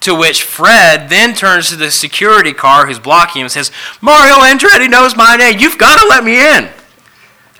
to 0.01 0.15
which 0.15 0.43
Fred 0.43 1.09
then 1.09 1.35
turns 1.35 1.71
to 1.71 1.77
the 1.77 1.91
security 1.91 2.53
car 2.53 2.87
who's 2.87 2.99
blocking 2.99 3.41
him 3.41 3.47
and 3.47 3.53
says, 3.53 3.71
Mario 4.01 4.37
Andretti 4.37 4.89
knows 4.89 5.17
my 5.17 5.37
name. 5.37 5.59
You've 5.59 5.79
got 5.79 6.01
to 6.01 6.07
let 6.09 6.23
me 6.23 6.39
in. 6.39 6.69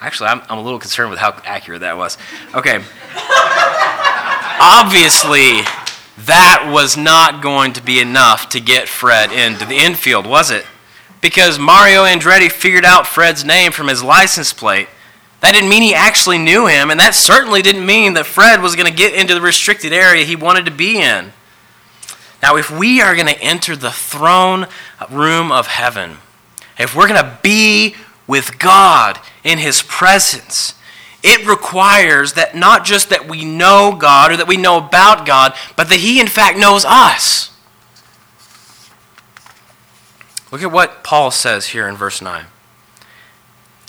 Actually, 0.01 0.29
I'm, 0.29 0.43
I'm 0.51 0.59
a 0.59 0.63
little 0.63 0.79
concerned 0.79 1.11
with 1.11 1.19
how 1.19 1.41
accurate 1.45 1.81
that 1.81 1.97
was. 1.97 2.19
Okay. 2.55 2.83
Obviously, 4.61 5.63
that 6.27 6.71
was 6.71 6.97
not 6.97 7.43
going 7.43 7.73
to 7.73 7.83
be 7.83 7.99
enough 7.99 8.51
to 8.51 8.61
get 8.61 8.89
Fred 8.89 9.33
into 9.33 9.65
the 9.65 9.77
infield, 9.77 10.27
was 10.27 10.51
it? 10.51 10.67
Because 11.21 11.59
Mario 11.59 12.05
Andretti 12.05 12.53
figured 12.53 12.85
out 12.85 13.07
Fred's 13.07 13.45
name 13.45 13.73
from 13.73 13.89
his 13.89 14.03
license 14.03 14.53
plate. 14.53 14.89
That 15.45 15.53
didn't 15.53 15.69
mean 15.69 15.83
he 15.83 15.95
actually 15.95 16.39
knew 16.39 16.67
him, 16.69 16.91
and 16.91 16.99
that 16.99 17.15
certainly 17.15 17.61
didn't 17.61 17.85
mean 17.85 18.15
that 18.15 18.25
Fred 18.25 18.63
was 18.63 18.77
going 18.77 18.91
to 18.91 18.97
get 18.97 19.13
into 19.13 19.35
the 19.35 19.43
restricted 19.43 19.93
area 19.93 20.25
he 20.25 20.37
wanted 20.37 20.65
to 20.65 20.71
be 20.71 20.97
in. 20.97 21.35
Now, 22.43 22.57
if 22.57 22.71
we 22.71 23.03
are 23.03 23.15
going 23.15 23.27
to 23.27 23.39
enter 23.43 23.77
the 23.77 23.91
throne 23.91 24.67
room 25.11 25.53
of 25.53 25.67
heaven, 25.67 26.17
if 26.79 26.97
we're 26.97 27.09
going 27.09 27.23
to 27.23 27.39
be 27.43 27.95
with 28.27 28.59
God 28.59 29.21
in 29.45 29.59
His 29.59 29.83
presence, 29.83 30.73
it 31.23 31.47
requires 31.47 32.33
that 32.33 32.57
not 32.57 32.87
just 32.87 33.11
that 33.11 33.29
we 33.29 33.45
know 33.45 33.95
God 34.01 34.33
or 34.33 34.39
that 34.39 34.49
we 34.49 34.57
know 34.57 34.79
about 34.79 35.27
God, 35.27 35.53
but 35.77 35.91
that 35.91 35.99
He, 35.99 36.21
in 36.21 36.27
fact, 36.27 36.59
knows 36.59 36.87
us. 36.87 37.53
Look 40.51 40.63
at 40.63 40.73
what 40.73 41.05
Paul 41.05 41.31
says 41.31 41.67
here 41.67 41.87
in 41.87 41.97
verse 41.97 42.23
9. 42.23 42.47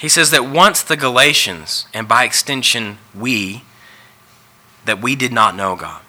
He 0.05 0.09
says 0.09 0.29
that 0.31 0.45
once 0.45 0.83
the 0.83 0.95
Galatians, 0.95 1.87
and 1.93 2.07
by 2.07 2.23
extension 2.23 2.99
we, 3.13 3.63
that 4.85 5.01
we 5.01 5.15
did 5.15 5.33
not 5.33 5.55
know 5.55 5.75
God 5.75 6.01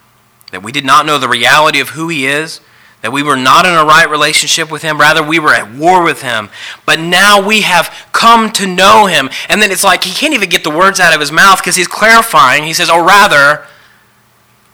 that 0.51 0.63
we 0.63 0.73
did 0.73 0.85
not 0.85 1.07
know 1.07 1.19
the 1.19 1.29
reality 1.29 1.81
of 1.81 1.91
who 1.91 2.09
He 2.09 2.27
is, 2.27 2.61
that 3.03 3.13
we 3.13 3.23
were 3.23 3.37
not 3.37 3.67
in 3.67 3.75
a 3.75 3.85
right 3.85 4.09
relationship 4.09 4.71
with 4.71 4.83
Him. 4.83 4.99
Rather, 4.99 5.23
we 5.23 5.39
were 5.39 5.53
at 5.53 5.73
war 5.73 6.03
with 6.03 6.23
Him. 6.23 6.49
But 6.85 6.99
now 6.99 7.47
we 7.47 7.63
have 7.63 7.95
come 8.13 8.51
to 8.53 8.67
know 8.67 9.07
Him. 9.07 9.29
And 9.49 9.61
then 9.61 9.71
it's 9.71 9.85
like 9.85 10.05
He 10.05 10.15
can't 10.15 10.35
even 10.35 10.49
get 10.49 10.65
the 10.65 10.71
words 10.71 10.99
out 10.99 11.15
of 11.15 11.21
His 11.21 11.33
mouth 11.33 11.59
because 11.59 11.77
He's 11.77 11.89
clarifying. 11.89 12.65
He 12.65 12.73
says, 12.73 12.89
or 12.89 13.05
rather, 13.05 13.67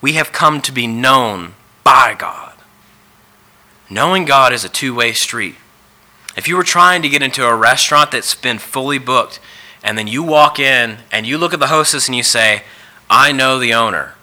we 0.01 0.13
have 0.13 0.33
come 0.33 0.61
to 0.63 0.73
be 0.73 0.87
known 0.87 1.55
by 1.85 2.15
God. 2.19 2.55
Knowing 3.91 4.25
God 4.25 4.53
is 4.53 4.65
a 4.65 4.69
two 4.69 4.95
way 4.95 5.13
street. 5.13 5.57
If 6.37 6.49
you 6.49 6.57
were 6.57 6.63
trying 6.63 7.03
to 7.03 7.09
get 7.09 7.23
into 7.23 7.47
a 7.47 7.55
restaurant 7.55 8.11
that's 8.11 8.35
been 8.35 8.59
fully 8.59 8.99
booked, 8.99 9.41
and 9.83 9.99
then 9.99 10.07
you 10.07 10.23
walk 10.23 10.59
in 10.59 10.99
and 11.11 11.27
you 11.27 11.39
look 11.39 11.53
at 11.53 11.61
the 11.61 11.67
hostess 11.67 12.09
and 12.09 12.17
you 12.17 12.23
say, 12.23 12.63
I 13.11 13.33
know 13.33 13.59
the 13.59 13.75
owner. 13.75 14.15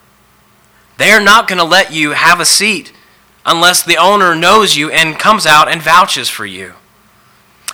They're 0.97 1.21
not 1.21 1.47
going 1.47 1.59
to 1.59 1.65
let 1.65 1.93
you 1.93 2.11
have 2.11 2.39
a 2.39 2.45
seat 2.45 2.93
unless 3.45 3.83
the 3.83 3.97
owner 3.97 4.35
knows 4.35 4.75
you 4.75 4.89
and 4.91 5.17
comes 5.17 5.45
out 5.45 5.69
and 5.69 5.81
vouches 5.81 6.29
for 6.29 6.45
you. 6.45 6.73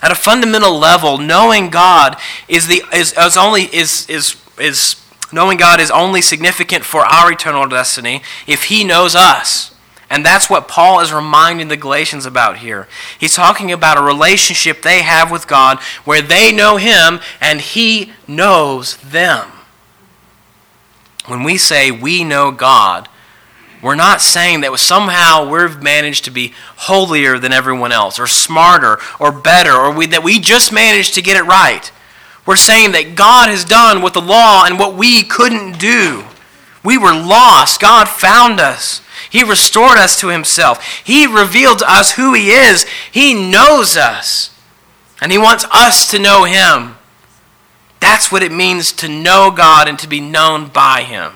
At 0.01 0.11
a 0.11 0.15
fundamental 0.15 0.77
level, 0.77 1.17
knowing 1.17 1.69
God 1.69 2.17
is 2.47 2.67
the 2.67 2.83
is, 2.93 3.13
is 3.17 3.37
only 3.37 3.63
is 3.63 4.07
is 4.09 4.35
is 4.59 5.01
knowing 5.31 5.57
God 5.57 5.79
is 5.79 5.89
only 5.89 6.21
significant 6.21 6.85
for 6.85 7.01
our 7.01 7.31
eternal 7.31 7.67
destiny 7.67 8.21
if 8.45 8.65
he 8.65 8.83
knows 8.83 9.15
us. 9.15 9.74
And 10.15 10.25
that's 10.25 10.49
what 10.49 10.69
Paul 10.69 11.01
is 11.01 11.11
reminding 11.11 11.67
the 11.67 11.75
Galatians 11.75 12.25
about 12.25 12.59
here. 12.59 12.87
He's 13.19 13.33
talking 13.33 13.73
about 13.73 13.97
a 13.97 14.01
relationship 14.01 14.81
they 14.81 15.01
have 15.01 15.29
with 15.29 15.45
God 15.45 15.77
where 16.05 16.21
they 16.21 16.53
know 16.53 16.77
him 16.77 17.19
and 17.41 17.59
he 17.59 18.13
knows 18.25 18.95
them. 18.95 19.51
When 21.25 21.43
we 21.43 21.57
say 21.57 21.91
we 21.91 22.23
know 22.23 22.51
God, 22.51 23.09
we're 23.81 23.95
not 23.95 24.21
saying 24.21 24.61
that 24.61 24.73
somehow 24.79 25.49
we've 25.49 25.83
managed 25.83 26.23
to 26.23 26.31
be 26.31 26.53
holier 26.77 27.37
than 27.37 27.51
everyone 27.51 27.91
else, 27.91 28.17
or 28.17 28.25
smarter, 28.25 28.99
or 29.19 29.33
better, 29.33 29.73
or 29.73 29.93
we, 29.93 30.05
that 30.05 30.23
we 30.23 30.39
just 30.39 30.71
managed 30.71 31.15
to 31.15 31.21
get 31.21 31.35
it 31.35 31.43
right. 31.43 31.91
We're 32.45 32.55
saying 32.55 32.93
that 32.93 33.15
God 33.15 33.49
has 33.49 33.65
done 33.65 34.01
what 34.01 34.13
the 34.13 34.21
law 34.21 34.63
and 34.65 34.79
what 34.79 34.95
we 34.95 35.23
couldn't 35.23 35.77
do. 35.77 36.23
We 36.85 36.97
were 36.97 37.13
lost. 37.13 37.81
God 37.81 38.07
found 38.07 38.61
us. 38.61 39.01
He 39.29 39.43
restored 39.43 39.97
us 39.97 40.19
to 40.19 40.29
Himself. 40.29 40.83
He 41.03 41.25
revealed 41.25 41.79
to 41.79 41.91
us 41.91 42.13
who 42.13 42.33
He 42.33 42.49
is. 42.49 42.85
He 43.11 43.33
knows 43.33 43.97
us. 43.97 44.57
And 45.21 45.31
He 45.31 45.37
wants 45.37 45.65
us 45.71 46.09
to 46.11 46.19
know 46.19 46.43
Him. 46.43 46.97
That's 47.99 48.31
what 48.31 48.43
it 48.43 48.51
means 48.51 48.91
to 48.93 49.07
know 49.07 49.51
God 49.51 49.87
and 49.87 49.97
to 49.99 50.07
be 50.07 50.19
known 50.19 50.67
by 50.67 51.01
Him. 51.01 51.33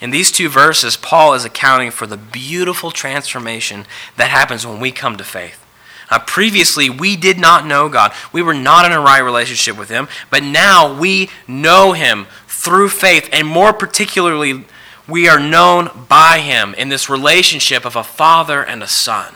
In 0.00 0.10
these 0.10 0.30
two 0.30 0.48
verses, 0.48 0.96
Paul 0.96 1.34
is 1.34 1.44
accounting 1.44 1.90
for 1.90 2.06
the 2.06 2.16
beautiful 2.16 2.90
transformation 2.90 3.84
that 4.16 4.30
happens 4.30 4.66
when 4.66 4.80
we 4.80 4.92
come 4.92 5.16
to 5.16 5.24
faith. 5.24 5.64
Uh, 6.10 6.18
previously, 6.20 6.88
we 6.88 7.16
did 7.16 7.38
not 7.38 7.66
know 7.66 7.88
God. 7.88 8.12
We 8.32 8.40
were 8.40 8.54
not 8.54 8.86
in 8.86 8.92
a 8.92 9.00
right 9.00 9.18
relationship 9.18 9.76
with 9.76 9.90
Him, 9.90 10.08
but 10.30 10.42
now 10.42 10.98
we 10.98 11.28
know 11.46 11.92
Him 11.92 12.26
through 12.46 12.88
faith, 12.88 13.28
and 13.32 13.46
more 13.46 13.72
particularly, 13.72 14.64
we 15.08 15.26
are 15.28 15.40
known 15.40 15.90
by 16.08 16.40
Him 16.40 16.74
in 16.74 16.90
this 16.90 17.08
relationship 17.08 17.84
of 17.84 17.96
a 17.96 18.04
father 18.04 18.62
and 18.62 18.82
a 18.82 18.86
son. 18.86 19.34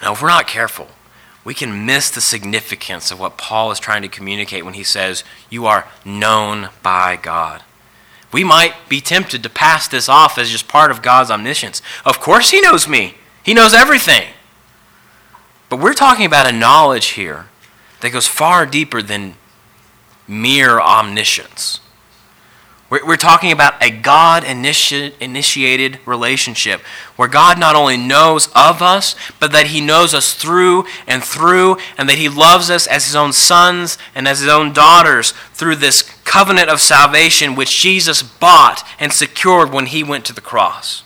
Now, 0.00 0.12
if 0.12 0.22
we're 0.22 0.28
not 0.28 0.46
careful, 0.46 0.88
we 1.44 1.54
can 1.54 1.84
miss 1.84 2.10
the 2.10 2.20
significance 2.20 3.10
of 3.10 3.18
what 3.18 3.36
Paul 3.36 3.70
is 3.70 3.80
trying 3.80 4.02
to 4.02 4.08
communicate 4.08 4.64
when 4.64 4.74
he 4.74 4.84
says, 4.84 5.24
You 5.50 5.66
are 5.66 5.88
known 6.04 6.68
by 6.82 7.16
God. 7.16 7.62
We 8.32 8.44
might 8.44 8.74
be 8.88 9.00
tempted 9.00 9.42
to 9.42 9.50
pass 9.50 9.88
this 9.88 10.08
off 10.08 10.38
as 10.38 10.50
just 10.50 10.68
part 10.68 10.92
of 10.92 11.02
God's 11.02 11.30
omniscience. 11.30 11.82
Of 12.04 12.20
course, 12.20 12.50
He 12.50 12.60
knows 12.60 12.86
me, 12.86 13.16
He 13.42 13.54
knows 13.54 13.74
everything. 13.74 14.28
But 15.68 15.80
we're 15.80 15.94
talking 15.94 16.26
about 16.26 16.48
a 16.48 16.56
knowledge 16.56 17.08
here 17.08 17.46
that 18.00 18.10
goes 18.10 18.26
far 18.26 18.66
deeper 18.66 19.02
than 19.02 19.34
mere 20.28 20.80
omniscience. 20.80 21.79
We're, 22.90 23.16
talking 23.16 23.52
about 23.52 23.80
a 23.80 23.88
God 23.88 24.42
initiated 24.42 26.00
relationship 26.04 26.80
where 27.14 27.28
God 27.28 27.56
not 27.56 27.76
only 27.76 27.96
knows 27.96 28.48
of 28.48 28.82
us, 28.82 29.14
but 29.38 29.52
that 29.52 29.68
He 29.68 29.80
knows 29.80 30.12
us 30.12 30.34
through 30.34 30.86
and 31.06 31.22
through, 31.22 31.76
and 31.96 32.08
that 32.08 32.18
He 32.18 32.28
loves 32.28 32.68
us 32.68 32.88
as 32.88 33.06
His 33.06 33.14
own 33.14 33.32
sons 33.32 33.96
and 34.12 34.26
as 34.26 34.40
His 34.40 34.48
own 34.48 34.72
daughters 34.72 35.30
through 35.52 35.76
this 35.76 36.02
covenant 36.24 36.68
of 36.68 36.80
salvation 36.80 37.54
which 37.54 37.80
Jesus 37.80 38.24
bought 38.24 38.84
and 38.98 39.12
secured 39.12 39.72
when 39.72 39.86
He 39.86 40.02
went 40.02 40.24
to 40.24 40.32
the 40.32 40.40
cross. 40.40 41.04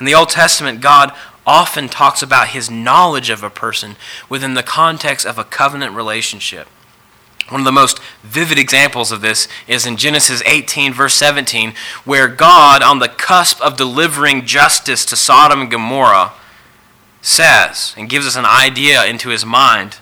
In 0.00 0.06
the 0.06 0.14
Old 0.14 0.30
Testament, 0.30 0.80
God 0.80 1.12
often 1.46 1.88
talks 1.88 2.22
about 2.22 2.48
his 2.48 2.70
knowledge 2.70 3.30
of 3.30 3.42
a 3.42 3.50
person 3.50 3.96
within 4.28 4.54
the 4.54 4.62
context 4.62 5.24
of 5.24 5.38
a 5.38 5.44
covenant 5.44 5.94
relationship. 5.94 6.66
One 7.48 7.60
of 7.60 7.64
the 7.64 7.72
most 7.72 8.00
vivid 8.24 8.58
examples 8.58 9.12
of 9.12 9.20
this 9.20 9.46
is 9.68 9.86
in 9.86 9.96
Genesis 9.96 10.42
18, 10.44 10.92
verse 10.92 11.14
17, 11.14 11.74
where 12.04 12.26
God, 12.26 12.82
on 12.82 12.98
the 12.98 13.08
cusp 13.08 13.60
of 13.60 13.76
delivering 13.76 14.44
justice 14.44 15.04
to 15.06 15.16
Sodom 15.16 15.60
and 15.60 15.70
Gomorrah, 15.70 16.32
says 17.22 17.94
and 17.96 18.08
gives 18.08 18.26
us 18.26 18.36
an 18.36 18.44
idea 18.44 19.04
into 19.04 19.28
his 19.28 19.44
mind. 19.44 19.98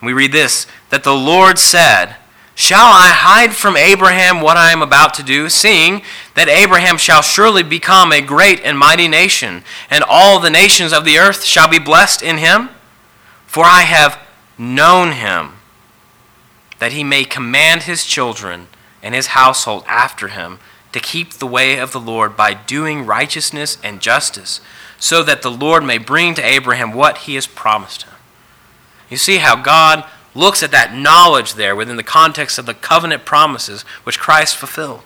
We 0.00 0.12
read 0.12 0.32
this 0.32 0.66
that 0.90 1.02
the 1.02 1.14
Lord 1.14 1.58
said, 1.58 2.16
Shall 2.54 2.86
I 2.86 3.08
hide 3.08 3.56
from 3.56 3.76
Abraham 3.76 4.40
what 4.40 4.56
I 4.56 4.70
am 4.70 4.80
about 4.80 5.14
to 5.14 5.24
do, 5.24 5.48
seeing 5.48 6.02
that 6.36 6.48
Abraham 6.48 6.98
shall 6.98 7.22
surely 7.22 7.64
become 7.64 8.12
a 8.12 8.20
great 8.20 8.60
and 8.60 8.78
mighty 8.78 9.08
nation, 9.08 9.64
and 9.90 10.04
all 10.06 10.38
the 10.38 10.50
nations 10.50 10.92
of 10.92 11.04
the 11.04 11.18
earth 11.18 11.42
shall 11.42 11.66
be 11.66 11.80
blessed 11.80 12.22
in 12.22 12.38
him? 12.38 12.68
For 13.44 13.64
I 13.64 13.80
have 13.80 14.20
known 14.56 15.12
him 15.12 15.54
that 16.78 16.92
he 16.92 17.04
may 17.04 17.24
command 17.24 17.82
his 17.82 18.04
children 18.04 18.68
and 19.02 19.14
his 19.14 19.28
household 19.28 19.84
after 19.86 20.28
him 20.28 20.58
to 20.92 21.00
keep 21.00 21.34
the 21.34 21.46
way 21.46 21.78
of 21.78 21.92
the 21.92 22.00
Lord 22.00 22.36
by 22.36 22.54
doing 22.54 23.04
righteousness 23.04 23.78
and 23.82 24.00
justice, 24.00 24.60
so 24.98 25.22
that 25.22 25.42
the 25.42 25.50
Lord 25.50 25.84
may 25.84 25.98
bring 25.98 26.34
to 26.34 26.44
Abraham 26.46 26.92
what 26.92 27.18
he 27.18 27.34
has 27.34 27.46
promised 27.46 28.04
him. 28.04 28.14
You 29.10 29.16
see 29.16 29.38
how 29.38 29.56
God 29.56 30.04
looks 30.34 30.62
at 30.62 30.70
that 30.70 30.94
knowledge 30.94 31.54
there 31.54 31.76
within 31.76 31.96
the 31.96 32.02
context 32.02 32.58
of 32.58 32.66
the 32.66 32.74
covenant 32.74 33.24
promises 33.24 33.82
which 34.04 34.18
Christ 34.18 34.56
fulfilled. 34.56 35.02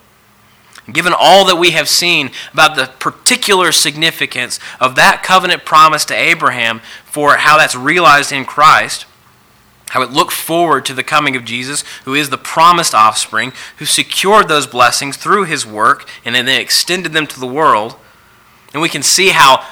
Given 0.90 1.12
all 1.16 1.44
that 1.46 1.57
we 1.57 1.72
have 1.72 1.88
seen 1.88 2.31
about 2.52 2.76
the 2.76 2.87
particular 2.98 3.72
significance 3.72 4.59
of 4.81 4.94
that 4.94 5.22
covenant 5.22 5.66
promise 5.66 6.04
to 6.07 6.14
Abraham 6.14 6.81
for 7.04 7.37
how 7.37 7.59
that's 7.59 7.74
realized 7.74 8.33
in 8.33 8.46
Christ, 8.46 9.04
how 9.90 10.03
it 10.03 10.11
looked 10.11 10.33
forward 10.33 10.85
to 10.87 10.94
the 10.94 11.03
coming 11.03 11.37
of 11.37 11.44
Jesus, 11.44 11.83
who 12.05 12.14
is 12.14 12.31
the 12.31 12.38
promised 12.38 12.94
offspring, 12.94 13.53
who 13.79 13.85
secured 13.85 14.48
those 14.48 14.66
blessings 14.66 15.16
through 15.16 15.44
his 15.44 15.66
work 15.66 16.09
and 16.24 16.35
then 16.35 16.48
extended 16.48 17.12
them 17.12 17.27
to 17.27 17.40
the 17.40 17.46
world. 17.46 17.96
And 18.72 18.83
we 18.83 18.88
can 18.88 19.03
see 19.03 19.31
how 19.31 19.64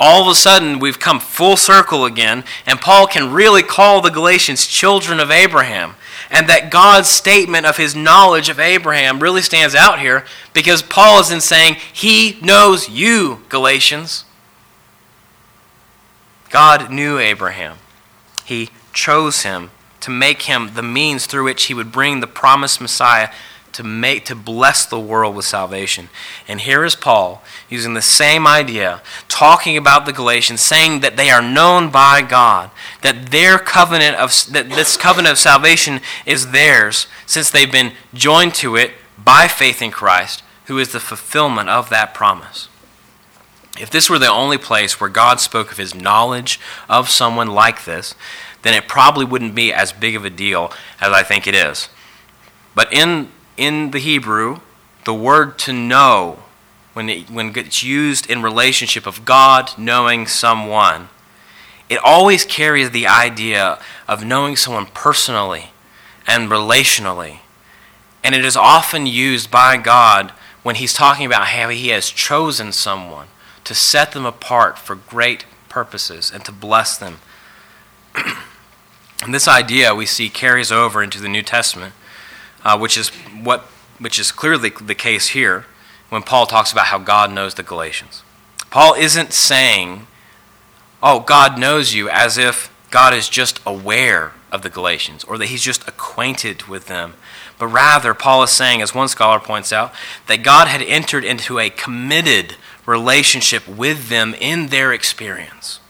all 0.00 0.22
of 0.22 0.28
a 0.28 0.34
sudden 0.34 0.78
we've 0.78 1.00
come 1.00 1.18
full 1.18 1.56
circle 1.56 2.04
again, 2.04 2.44
and 2.66 2.80
Paul 2.80 3.06
can 3.06 3.32
really 3.32 3.62
call 3.62 4.00
the 4.00 4.10
Galatians 4.10 4.66
children 4.66 5.18
of 5.18 5.30
Abraham. 5.30 5.96
And 6.30 6.48
that 6.48 6.70
God's 6.70 7.08
statement 7.08 7.64
of 7.64 7.78
his 7.78 7.96
knowledge 7.96 8.50
of 8.50 8.60
Abraham 8.60 9.20
really 9.20 9.40
stands 9.40 9.74
out 9.74 9.98
here 9.98 10.26
because 10.52 10.82
Paul 10.82 11.20
is 11.20 11.30
in 11.30 11.40
saying, 11.40 11.76
He 11.92 12.38
knows 12.42 12.88
you, 12.88 13.42
Galatians. 13.48 14.24
God 16.50 16.90
knew 16.90 17.18
Abraham. 17.18 17.78
He 18.44 18.68
chose 18.98 19.42
him 19.42 19.70
to 20.00 20.10
make 20.10 20.42
him 20.42 20.74
the 20.74 20.82
means 20.82 21.26
through 21.26 21.44
which 21.44 21.66
he 21.66 21.74
would 21.74 21.92
bring 21.92 22.18
the 22.18 22.26
promised 22.26 22.80
Messiah 22.80 23.30
to 23.70 23.84
make 23.84 24.24
to 24.24 24.34
bless 24.34 24.84
the 24.84 24.98
world 24.98 25.36
with 25.36 25.44
salvation. 25.44 26.08
And 26.48 26.60
here 26.60 26.84
is 26.84 26.96
Paul 26.96 27.40
using 27.68 27.94
the 27.94 28.02
same 28.02 28.44
idea, 28.44 29.00
talking 29.28 29.76
about 29.76 30.04
the 30.04 30.12
Galatians, 30.12 30.62
saying 30.62 30.98
that 31.00 31.16
they 31.16 31.30
are 31.30 31.40
known 31.40 31.90
by 31.90 32.22
God, 32.22 32.72
that 33.02 33.30
their 33.30 33.56
covenant 33.56 34.16
of 34.16 34.32
that 34.50 34.70
this 34.70 34.96
covenant 34.96 35.32
of 35.32 35.38
salvation 35.38 36.00
is 36.26 36.50
theirs 36.50 37.06
since 37.24 37.52
they've 37.52 37.70
been 37.70 37.92
joined 38.12 38.54
to 38.54 38.74
it 38.74 38.92
by 39.16 39.46
faith 39.46 39.80
in 39.80 39.92
Christ, 39.92 40.42
who 40.64 40.78
is 40.78 40.90
the 40.90 40.98
fulfillment 40.98 41.68
of 41.68 41.88
that 41.90 42.14
promise. 42.14 42.68
If 43.78 43.90
this 43.90 44.10
were 44.10 44.18
the 44.18 44.26
only 44.26 44.58
place 44.58 45.00
where 45.00 45.10
God 45.10 45.38
spoke 45.38 45.70
of 45.70 45.78
his 45.78 45.94
knowledge 45.94 46.58
of 46.88 47.08
someone 47.08 47.48
like 47.48 47.84
this, 47.84 48.14
then 48.62 48.74
it 48.74 48.88
probably 48.88 49.24
wouldn't 49.24 49.54
be 49.54 49.72
as 49.72 49.92
big 49.92 50.16
of 50.16 50.24
a 50.24 50.30
deal 50.30 50.72
as 51.00 51.12
I 51.12 51.22
think 51.22 51.46
it 51.46 51.54
is. 51.54 51.88
But 52.74 52.92
in, 52.92 53.30
in 53.56 53.90
the 53.90 53.98
Hebrew, 53.98 54.60
the 55.04 55.14
word 55.14 55.58
to 55.60 55.72
know, 55.72 56.42
when, 56.92 57.08
it, 57.08 57.30
when 57.30 57.56
it's 57.56 57.82
used 57.82 58.28
in 58.28 58.42
relationship 58.42 59.06
of 59.06 59.24
God 59.24 59.70
knowing 59.78 60.26
someone, 60.26 61.08
it 61.88 61.98
always 62.04 62.44
carries 62.44 62.90
the 62.90 63.06
idea 63.06 63.78
of 64.06 64.24
knowing 64.24 64.56
someone 64.56 64.86
personally 64.86 65.70
and 66.26 66.50
relationally. 66.50 67.38
And 68.22 68.34
it 68.34 68.44
is 68.44 68.56
often 68.56 69.06
used 69.06 69.50
by 69.50 69.76
God 69.76 70.32
when 70.62 70.74
He's 70.74 70.92
talking 70.92 71.24
about 71.24 71.48
how 71.48 71.70
He 71.70 71.88
has 71.88 72.10
chosen 72.10 72.72
someone 72.72 73.28
to 73.64 73.74
set 73.74 74.12
them 74.12 74.26
apart 74.26 74.78
for 74.78 74.94
great 74.94 75.46
purposes 75.68 76.30
and 76.30 76.44
to 76.44 76.52
bless 76.52 76.98
them. 76.98 77.18
And 79.22 79.34
this 79.34 79.48
idea 79.48 79.94
we 79.94 80.06
see 80.06 80.28
carries 80.28 80.70
over 80.70 81.02
into 81.02 81.20
the 81.20 81.28
New 81.28 81.42
Testament, 81.42 81.94
uh, 82.64 82.78
which 82.78 82.96
is 82.96 83.08
what 83.42 83.62
which 83.98 84.18
is 84.18 84.30
clearly 84.30 84.70
the 84.70 84.94
case 84.94 85.28
here 85.28 85.66
when 86.08 86.22
Paul 86.22 86.46
talks 86.46 86.70
about 86.70 86.86
how 86.86 86.98
God 86.98 87.32
knows 87.32 87.54
the 87.54 87.64
Galatians. 87.64 88.22
Paul 88.70 88.94
isn't 88.94 89.32
saying, 89.32 90.06
"Oh, 91.02 91.20
God 91.20 91.58
knows 91.58 91.94
you," 91.94 92.08
as 92.08 92.38
if 92.38 92.70
God 92.90 93.12
is 93.12 93.28
just 93.28 93.60
aware 93.66 94.32
of 94.50 94.62
the 94.62 94.70
Galatians 94.70 95.24
or 95.24 95.36
that 95.38 95.46
he's 95.46 95.62
just 95.62 95.86
acquainted 95.88 96.68
with 96.68 96.86
them. 96.86 97.14
But 97.58 97.66
rather, 97.66 98.14
Paul 98.14 98.44
is 98.44 98.50
saying, 98.50 98.80
as 98.80 98.94
one 98.94 99.08
scholar 99.08 99.40
points 99.40 99.72
out, 99.72 99.92
that 100.26 100.42
God 100.42 100.68
had 100.68 100.80
entered 100.80 101.24
into 101.24 101.58
a 101.58 101.70
committed 101.70 102.56
relationship 102.86 103.66
with 103.68 104.08
them 104.08 104.34
in 104.40 104.68
their 104.68 104.92
experience. 104.92 105.80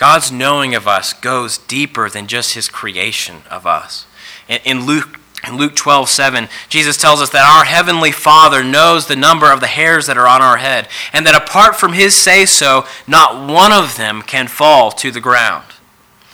God's 0.00 0.32
knowing 0.32 0.74
of 0.74 0.88
us 0.88 1.12
goes 1.12 1.58
deeper 1.58 2.08
than 2.08 2.26
just 2.26 2.54
his 2.54 2.70
creation 2.70 3.42
of 3.50 3.66
us. 3.66 4.06
In, 4.48 4.86
Luke, 4.86 5.20
in 5.46 5.58
Luke 5.58 5.76
12, 5.76 6.08
7, 6.08 6.48
Jesus 6.70 6.96
tells 6.96 7.20
us 7.20 7.28
that 7.28 7.44
our 7.44 7.66
heavenly 7.66 8.10
Father 8.10 8.64
knows 8.64 9.06
the 9.06 9.14
number 9.14 9.52
of 9.52 9.60
the 9.60 9.66
hairs 9.66 10.06
that 10.06 10.16
are 10.16 10.26
on 10.26 10.40
our 10.40 10.56
head, 10.56 10.88
and 11.12 11.26
that 11.26 11.34
apart 11.34 11.76
from 11.76 11.92
his 11.92 12.14
say 12.14 12.46
so, 12.46 12.86
not 13.06 13.46
one 13.46 13.72
of 13.72 13.98
them 13.98 14.22
can 14.22 14.48
fall 14.48 14.90
to 14.92 15.10
the 15.10 15.20
ground. 15.20 15.66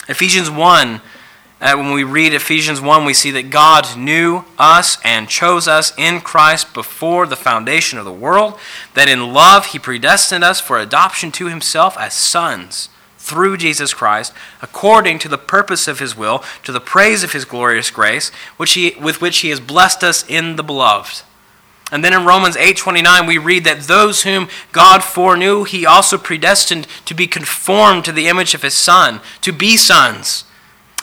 Ephesians 0.07 0.49
1, 0.49 1.01
uh, 1.59 1.73
when 1.75 1.91
we 1.91 2.05
read 2.05 2.33
Ephesians 2.33 2.79
1, 2.79 3.03
we 3.03 3.13
see 3.13 3.31
that 3.31 3.49
God 3.49 3.97
knew 3.97 4.45
us 4.57 4.97
and 5.03 5.27
chose 5.27 5.67
us 5.67 5.91
in 5.97 6.21
Christ 6.21 6.73
before 6.73 7.27
the 7.27 7.35
foundation 7.35 7.99
of 7.99 8.05
the 8.05 8.13
world, 8.13 8.57
that 8.93 9.09
in 9.09 9.33
love 9.33 9.65
he 9.67 9.77
predestined 9.77 10.45
us 10.45 10.61
for 10.61 10.79
adoption 10.79 11.33
to 11.33 11.47
himself 11.47 11.97
as 11.97 12.13
sons 12.13 12.87
through 13.27 13.57
Jesus 13.57 13.93
Christ, 13.93 14.33
according 14.61 15.19
to 15.19 15.27
the 15.27 15.37
purpose 15.37 15.87
of 15.87 15.99
his 15.99 16.15
will, 16.15 16.43
to 16.63 16.71
the 16.71 16.79
praise 16.79 17.23
of 17.23 17.33
his 17.33 17.43
glorious 17.43 17.91
grace, 17.91 18.29
which 18.55 18.73
he, 18.73 18.95
with 19.01 19.19
which 19.19 19.39
he 19.39 19.49
has 19.49 19.59
blessed 19.59 20.03
us 20.03 20.25
in 20.29 20.55
the 20.55 20.63
beloved. 20.63 21.23
And 21.91 22.03
then 22.03 22.13
in 22.13 22.25
Romans 22.25 22.55
8:29 22.55 23.27
we 23.27 23.37
read 23.37 23.63
that 23.65 23.81
those 23.81 24.23
whom 24.23 24.49
God 24.71 25.03
foreknew 25.03 25.63
he 25.63 25.85
also 25.85 26.17
predestined 26.17 26.87
to 27.05 27.13
be 27.13 27.27
conformed 27.27 28.05
to 28.05 28.11
the 28.11 28.27
image 28.27 28.53
of 28.53 28.61
his 28.61 28.77
son, 28.77 29.21
to 29.41 29.51
be 29.51 29.77
sons, 29.77 30.45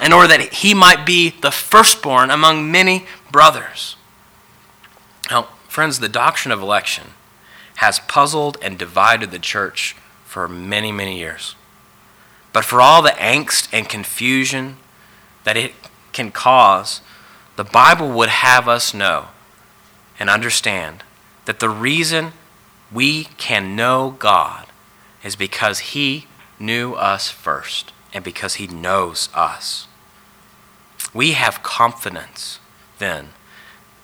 in 0.00 0.12
order 0.12 0.28
that 0.28 0.52
he 0.54 0.74
might 0.74 1.04
be 1.04 1.30
the 1.40 1.50
firstborn 1.50 2.30
among 2.30 2.70
many 2.70 3.06
brothers. 3.30 3.96
Now, 5.30 5.48
friends, 5.68 6.00
the 6.00 6.08
doctrine 6.08 6.52
of 6.52 6.60
election 6.60 7.12
has 7.76 7.98
puzzled 7.98 8.56
and 8.62 8.78
divided 8.78 9.30
the 9.30 9.38
church 9.38 9.96
for 10.24 10.48
many, 10.48 10.92
many 10.92 11.18
years. 11.18 11.54
But 12.54 12.64
for 12.64 12.80
all 12.80 13.02
the 13.02 13.10
angst 13.10 13.68
and 13.72 13.88
confusion 13.88 14.76
that 15.42 15.56
it 15.56 15.74
can 16.12 16.30
cause, 16.30 17.02
the 17.56 17.64
Bible 17.64 18.10
would 18.12 18.28
have 18.28 18.68
us 18.68 18.94
know 18.94 19.26
and 20.18 20.30
understand 20.30 21.02
that 21.46 21.58
the 21.58 21.68
reason 21.68 22.32
we 22.92 23.24
can 23.24 23.74
know 23.74 24.14
God 24.18 24.66
is 25.24 25.34
because 25.34 25.80
He 25.80 26.26
knew 26.60 26.94
us 26.94 27.28
first 27.28 27.92
and 28.12 28.22
because 28.22 28.54
He 28.54 28.68
knows 28.68 29.28
us. 29.34 29.88
We 31.12 31.32
have 31.32 31.64
confidence 31.64 32.60
then 32.98 33.30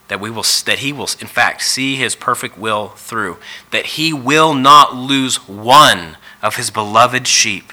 that 0.09 0.21
we 0.21 0.29
will 0.29 0.45
that 0.65 0.81
he 0.81 0.93
will 0.93 1.09
in 1.21 1.29
fact 1.29 1.63
see 1.63 1.95
his 1.95 2.17
perfect 2.17 2.59
will 2.59 2.89
through 2.89 3.37
that 3.71 3.87
he 3.87 4.13
will 4.13 4.55
not 4.55 4.93
lose 4.93 5.49
one 5.49 6.17
of 6.43 6.57
his 6.57 6.69
beloved 6.69 7.29
sheep 7.29 7.73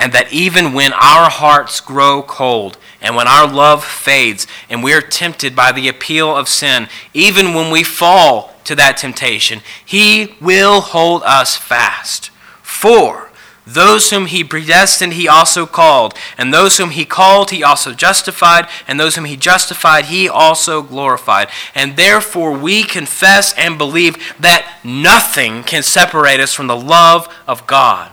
and 0.00 0.14
that 0.14 0.32
even 0.32 0.72
when 0.72 0.94
our 0.94 1.28
hearts 1.28 1.78
grow 1.78 2.22
cold 2.22 2.78
and 3.02 3.14
when 3.14 3.28
our 3.28 3.46
love 3.46 3.84
fades 3.84 4.46
and 4.70 4.82
we're 4.82 5.02
tempted 5.02 5.54
by 5.54 5.70
the 5.70 5.88
appeal 5.88 6.34
of 6.34 6.48
sin, 6.48 6.88
even 7.12 7.52
when 7.52 7.70
we 7.70 7.84
fall 7.84 8.54
to 8.64 8.74
that 8.74 8.96
temptation, 8.96 9.60
He 9.84 10.36
will 10.40 10.80
hold 10.80 11.22
us 11.24 11.54
fast. 11.54 12.30
For 12.62 13.30
Those 13.66 14.10
whom 14.10 14.26
he 14.26 14.42
predestined, 14.42 15.12
he 15.12 15.28
also 15.28 15.64
called. 15.66 16.14
And 16.36 16.52
those 16.52 16.78
whom 16.78 16.90
he 16.90 17.04
called, 17.04 17.50
he 17.50 17.62
also 17.62 17.92
justified. 17.92 18.66
And 18.88 18.98
those 18.98 19.14
whom 19.14 19.26
he 19.26 19.36
justified, 19.36 20.06
he 20.06 20.28
also 20.28 20.82
glorified. 20.82 21.48
And 21.74 21.96
therefore, 21.96 22.52
we 22.56 22.82
confess 22.82 23.52
and 23.56 23.78
believe 23.78 24.16
that 24.40 24.80
nothing 24.82 25.62
can 25.62 25.82
separate 25.82 26.40
us 26.40 26.52
from 26.54 26.66
the 26.66 26.76
love 26.76 27.32
of 27.46 27.66
God. 27.66 28.10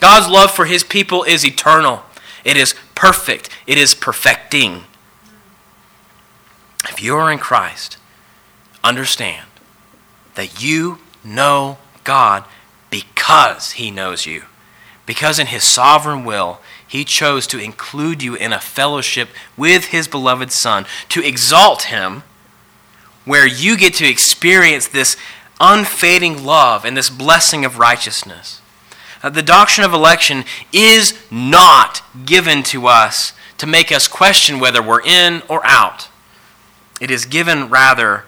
God's 0.00 0.28
love 0.28 0.50
for 0.50 0.64
his 0.64 0.82
people 0.82 1.22
is 1.24 1.44
eternal, 1.44 2.02
it 2.44 2.56
is 2.56 2.74
perfect, 2.94 3.48
it 3.66 3.78
is 3.78 3.94
perfecting. 3.94 4.84
If 6.88 7.02
you 7.02 7.14
are 7.16 7.30
in 7.30 7.38
Christ, 7.38 7.98
understand 8.82 9.46
that 10.34 10.62
you 10.62 10.98
know 11.22 11.78
God 12.04 12.44
because 12.88 13.72
he 13.72 13.90
knows 13.90 14.26
you. 14.26 14.44
Because 15.06 15.38
in 15.38 15.48
his 15.48 15.64
sovereign 15.64 16.24
will, 16.24 16.60
he 16.86 17.04
chose 17.04 17.46
to 17.48 17.58
include 17.58 18.22
you 18.22 18.34
in 18.34 18.52
a 18.52 18.60
fellowship 18.60 19.28
with 19.56 19.86
his 19.86 20.08
beloved 20.08 20.52
Son, 20.52 20.86
to 21.08 21.24
exalt 21.24 21.84
him, 21.84 22.22
where 23.24 23.46
you 23.46 23.76
get 23.76 23.94
to 23.94 24.08
experience 24.08 24.88
this 24.88 25.16
unfading 25.60 26.44
love 26.44 26.84
and 26.84 26.96
this 26.96 27.10
blessing 27.10 27.64
of 27.64 27.78
righteousness. 27.78 28.59
The 29.22 29.42
doctrine 29.42 29.84
of 29.84 29.92
election 29.92 30.44
is 30.72 31.18
not 31.30 32.02
given 32.24 32.62
to 32.64 32.86
us 32.86 33.34
to 33.58 33.66
make 33.66 33.92
us 33.92 34.08
question 34.08 34.58
whether 34.58 34.82
we're 34.82 35.02
in 35.02 35.42
or 35.48 35.60
out. 35.64 36.08
It 37.00 37.10
is 37.10 37.26
given 37.26 37.68
rather 37.68 38.24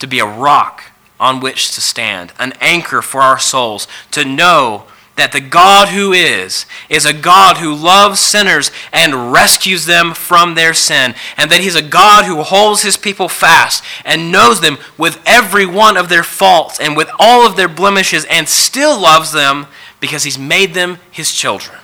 to 0.00 0.06
be 0.08 0.18
a 0.18 0.26
rock 0.26 0.84
on 1.20 1.38
which 1.38 1.72
to 1.72 1.80
stand, 1.80 2.32
an 2.40 2.52
anchor 2.60 3.00
for 3.00 3.20
our 3.20 3.38
souls, 3.38 3.86
to 4.10 4.24
know 4.24 4.84
that 5.14 5.30
the 5.30 5.40
God 5.40 5.88
who 5.88 6.12
is, 6.12 6.66
is 6.88 7.04
a 7.04 7.12
God 7.12 7.58
who 7.58 7.74
loves 7.74 8.18
sinners 8.18 8.72
and 8.92 9.32
rescues 9.32 9.86
them 9.86 10.14
from 10.14 10.54
their 10.54 10.74
sin, 10.74 11.14
and 11.36 11.50
that 11.50 11.60
He's 11.60 11.76
a 11.76 11.82
God 11.82 12.24
who 12.24 12.42
holds 12.42 12.82
His 12.82 12.96
people 12.96 13.28
fast 13.28 13.84
and 14.04 14.32
knows 14.32 14.60
them 14.60 14.78
with 14.98 15.22
every 15.24 15.66
one 15.66 15.96
of 15.96 16.08
their 16.08 16.24
faults 16.24 16.80
and 16.80 16.96
with 16.96 17.10
all 17.18 17.46
of 17.46 17.56
their 17.56 17.68
blemishes 17.68 18.24
and 18.24 18.48
still 18.48 19.00
loves 19.00 19.30
them 19.30 19.66
because 20.02 20.24
He's 20.24 20.38
made 20.38 20.74
them 20.74 20.98
His 21.12 21.30
children. 21.32 21.78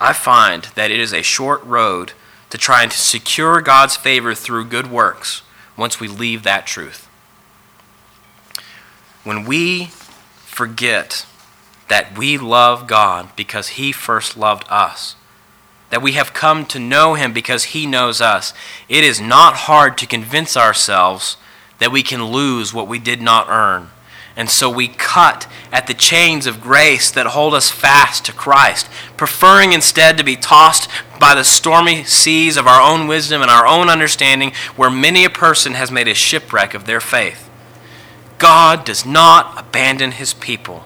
I 0.00 0.14
find 0.14 0.64
that 0.74 0.90
it 0.90 0.98
is 0.98 1.12
a 1.12 1.22
short 1.22 1.62
road 1.62 2.14
to 2.48 2.56
trying 2.56 2.88
to 2.88 2.96
secure 2.96 3.60
God's 3.60 3.94
favor 3.94 4.34
through 4.34 4.64
good 4.64 4.90
works 4.90 5.42
once 5.76 6.00
we 6.00 6.08
leave 6.08 6.42
that 6.42 6.66
truth. 6.66 7.06
When 9.22 9.44
we 9.44 9.90
forget 10.46 11.26
that 11.88 12.16
we 12.16 12.38
love 12.38 12.86
God 12.86 13.36
because 13.36 13.68
He 13.68 13.92
first 13.92 14.38
loved 14.38 14.64
us, 14.70 15.14
that 15.90 16.00
we 16.00 16.12
have 16.12 16.32
come 16.32 16.64
to 16.66 16.78
know 16.78 17.14
Him 17.14 17.34
because 17.34 17.64
He 17.64 17.84
knows 17.84 18.22
us. 18.22 18.54
It 18.88 19.04
is 19.04 19.20
not 19.20 19.54
hard 19.54 19.98
to 19.98 20.06
convince 20.06 20.56
ourselves 20.56 21.36
that 21.80 21.92
we 21.92 22.02
can 22.02 22.24
lose 22.24 22.72
what 22.72 22.88
we 22.88 22.98
did 22.98 23.20
not 23.20 23.46
earn. 23.50 23.90
And 24.38 24.48
so 24.48 24.70
we 24.70 24.88
cut 24.88 25.46
at 25.70 25.86
the 25.86 25.92
chains 25.92 26.46
of 26.46 26.62
grace 26.62 27.10
that 27.10 27.26
hold 27.26 27.52
us 27.52 27.70
fast 27.70 28.24
to 28.24 28.32
Christ, 28.32 28.88
preferring 29.18 29.74
instead 29.74 30.16
to 30.16 30.24
be 30.24 30.36
tossed 30.36 30.88
by 31.20 31.34
the 31.34 31.44
stormy 31.44 32.04
seas 32.04 32.56
of 32.56 32.66
our 32.66 32.80
own 32.80 33.06
wisdom 33.06 33.42
and 33.42 33.50
our 33.50 33.66
own 33.66 33.90
understanding, 33.90 34.52
where 34.76 34.90
many 34.90 35.26
a 35.26 35.30
person 35.30 35.74
has 35.74 35.90
made 35.90 36.08
a 36.08 36.14
shipwreck 36.14 36.72
of 36.72 36.86
their 36.86 37.00
faith. 37.00 37.50
God 38.38 38.86
does 38.86 39.04
not 39.04 39.58
abandon 39.58 40.12
his 40.12 40.32
people 40.32 40.84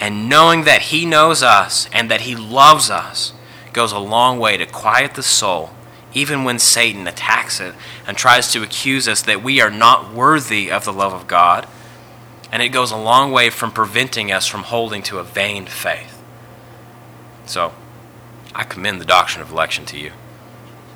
and 0.00 0.28
knowing 0.28 0.64
that 0.64 0.82
He 0.82 1.04
knows 1.04 1.42
us 1.42 1.88
and 1.92 2.10
that 2.10 2.22
He 2.22 2.36
loves 2.36 2.90
us 2.90 3.32
goes 3.72 3.92
a 3.92 3.98
long 3.98 4.38
way 4.38 4.56
to 4.56 4.66
quiet 4.66 5.14
the 5.14 5.22
soul, 5.22 5.70
even 6.14 6.44
when 6.44 6.58
Satan 6.58 7.06
attacks 7.06 7.60
it 7.60 7.74
and 8.06 8.16
tries 8.16 8.52
to 8.52 8.62
accuse 8.62 9.06
us 9.06 9.22
that 9.22 9.42
we 9.42 9.60
are 9.60 9.70
not 9.70 10.12
worthy 10.12 10.70
of 10.70 10.84
the 10.84 10.92
love 10.92 11.12
of 11.12 11.26
God. 11.26 11.66
And 12.50 12.62
it 12.62 12.70
goes 12.70 12.90
a 12.90 12.96
long 12.96 13.30
way 13.32 13.50
from 13.50 13.72
preventing 13.72 14.32
us 14.32 14.46
from 14.46 14.64
holding 14.64 15.02
to 15.04 15.18
a 15.18 15.24
vain 15.24 15.66
faith. 15.66 16.22
So, 17.46 17.72
I 18.54 18.64
commend 18.64 19.00
the 19.00 19.04
doctrine 19.04 19.42
of 19.42 19.50
election 19.50 19.84
to 19.86 19.98
you. 19.98 20.12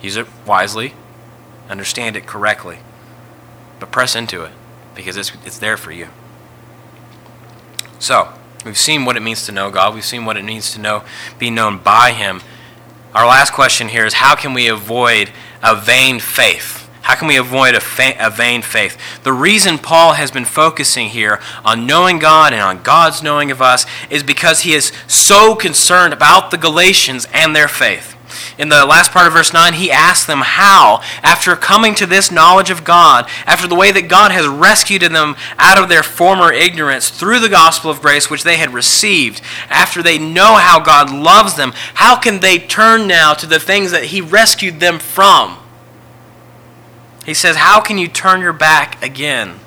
Use 0.00 0.16
it 0.16 0.26
wisely, 0.46 0.94
understand 1.68 2.16
it 2.16 2.26
correctly, 2.26 2.78
but 3.78 3.92
press 3.92 4.16
into 4.16 4.44
it 4.44 4.52
because 4.94 5.16
it's, 5.16 5.32
it's 5.44 5.58
there 5.58 5.76
for 5.76 5.92
you. 5.92 6.08
So, 7.98 8.32
We've 8.64 8.78
seen 8.78 9.04
what 9.04 9.16
it 9.16 9.20
means 9.20 9.44
to 9.46 9.52
know 9.52 9.70
God. 9.70 9.94
We've 9.94 10.04
seen 10.04 10.24
what 10.24 10.36
it 10.36 10.44
means 10.44 10.72
to 10.72 10.80
know, 10.80 11.04
be 11.38 11.50
known 11.50 11.78
by 11.78 12.12
Him. 12.12 12.42
Our 13.14 13.26
last 13.26 13.52
question 13.52 13.88
here 13.88 14.06
is 14.06 14.14
how 14.14 14.36
can 14.36 14.54
we 14.54 14.68
avoid 14.68 15.30
a 15.62 15.74
vain 15.74 16.20
faith? 16.20 16.81
How 17.02 17.16
can 17.16 17.28
we 17.28 17.36
avoid 17.36 17.74
a, 17.74 17.80
fa- 17.80 18.16
a, 18.18 18.30
vain 18.30 18.62
faith? 18.62 18.96
The 19.22 19.32
reason 19.32 19.78
Paul 19.78 20.14
has 20.14 20.30
been 20.30 20.44
focusing 20.44 21.08
here 21.08 21.40
on 21.64 21.86
knowing 21.86 22.18
God 22.18 22.52
and 22.52 22.62
on 22.62 22.82
God's 22.82 23.22
knowing 23.22 23.50
of 23.50 23.60
us 23.60 23.86
is 24.08 24.22
because 24.22 24.60
he 24.60 24.72
is 24.72 24.92
so 25.06 25.54
concerned 25.54 26.14
about 26.14 26.50
the 26.50 26.58
Galatians 26.58 27.26
and 27.32 27.54
their 27.54 27.68
faith 27.68 28.16
in 28.58 28.68
the 28.68 28.84
last 28.84 29.10
part 29.12 29.26
of 29.26 29.32
verse 29.32 29.52
9, 29.52 29.74
he 29.74 29.90
asks 29.90 30.26
them 30.26 30.40
how, 30.42 31.02
after 31.22 31.56
coming 31.56 31.94
to 31.96 32.06
this 32.06 32.30
knowledge 32.30 32.70
of 32.70 32.84
God, 32.84 33.28
after 33.46 33.66
the 33.66 33.74
way 33.74 33.92
that 33.92 34.08
God 34.08 34.30
has 34.32 34.46
rescued 34.46 35.02
them 35.02 35.36
out 35.58 35.82
of 35.82 35.88
their 35.88 36.02
former 36.02 36.52
ignorance 36.52 37.10
through 37.10 37.40
the 37.40 37.48
gospel 37.48 37.90
of 37.90 38.00
grace 38.00 38.30
which 38.30 38.44
they 38.44 38.56
had 38.56 38.72
received, 38.72 39.42
after 39.68 40.02
they 40.02 40.18
know 40.18 40.56
how 40.56 40.80
God 40.80 41.10
loves 41.10 41.54
them, 41.54 41.72
how 41.94 42.16
can 42.16 42.40
they 42.40 42.58
turn 42.58 43.06
now 43.06 43.34
to 43.34 43.46
the 43.46 43.60
things 43.60 43.90
that 43.90 44.04
he 44.04 44.20
rescued 44.20 44.80
them 44.80 44.98
from? 44.98 45.58
He 47.24 47.34
says, 47.34 47.56
How 47.56 47.80
can 47.80 47.98
you 47.98 48.08
turn 48.08 48.40
your 48.40 48.52
back 48.52 49.02
again 49.02 49.60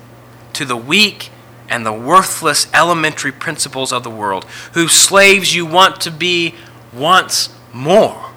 to 0.52 0.64
the 0.64 0.76
weak 0.76 1.30
and 1.68 1.84
the 1.84 1.92
worthless 1.92 2.68
elementary 2.72 3.32
principles 3.32 3.92
of 3.92 4.02
the 4.02 4.10
world, 4.10 4.44
whose 4.72 4.92
slaves 4.92 5.54
you 5.54 5.66
want 5.66 6.00
to 6.02 6.10
be 6.10 6.54
once 6.92 7.54
more? 7.72 8.30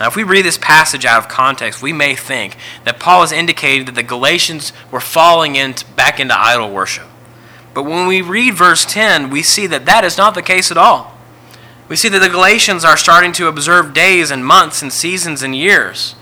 Now, 0.00 0.08
if 0.08 0.16
we 0.16 0.22
read 0.22 0.44
this 0.44 0.58
passage 0.58 1.04
out 1.04 1.22
of 1.22 1.28
context, 1.28 1.82
we 1.82 1.92
may 1.92 2.16
think 2.16 2.56
that 2.84 2.98
Paul 2.98 3.20
has 3.20 3.30
indicated 3.30 3.86
that 3.86 3.94
the 3.94 4.02
Galatians 4.02 4.72
were 4.90 5.00
falling 5.00 5.54
into, 5.54 5.84
back 5.92 6.18
into 6.18 6.38
idol 6.38 6.72
worship. 6.72 7.06
But 7.74 7.84
when 7.84 8.06
we 8.06 8.20
read 8.20 8.54
verse 8.54 8.84
10, 8.84 9.30
we 9.30 9.42
see 9.42 9.66
that 9.68 9.86
that 9.86 10.04
is 10.04 10.18
not 10.18 10.34
the 10.34 10.42
case 10.42 10.70
at 10.70 10.76
all. 10.76 11.16
We 11.88 11.96
see 11.96 12.08
that 12.08 12.18
the 12.18 12.28
Galatians 12.28 12.84
are 12.84 12.96
starting 12.96 13.32
to 13.34 13.48
observe 13.48 13.94
days 13.94 14.30
and 14.30 14.44
months 14.44 14.82
and 14.82 14.92
seasons 14.92 15.42
and 15.42 15.54
years. 15.54 16.14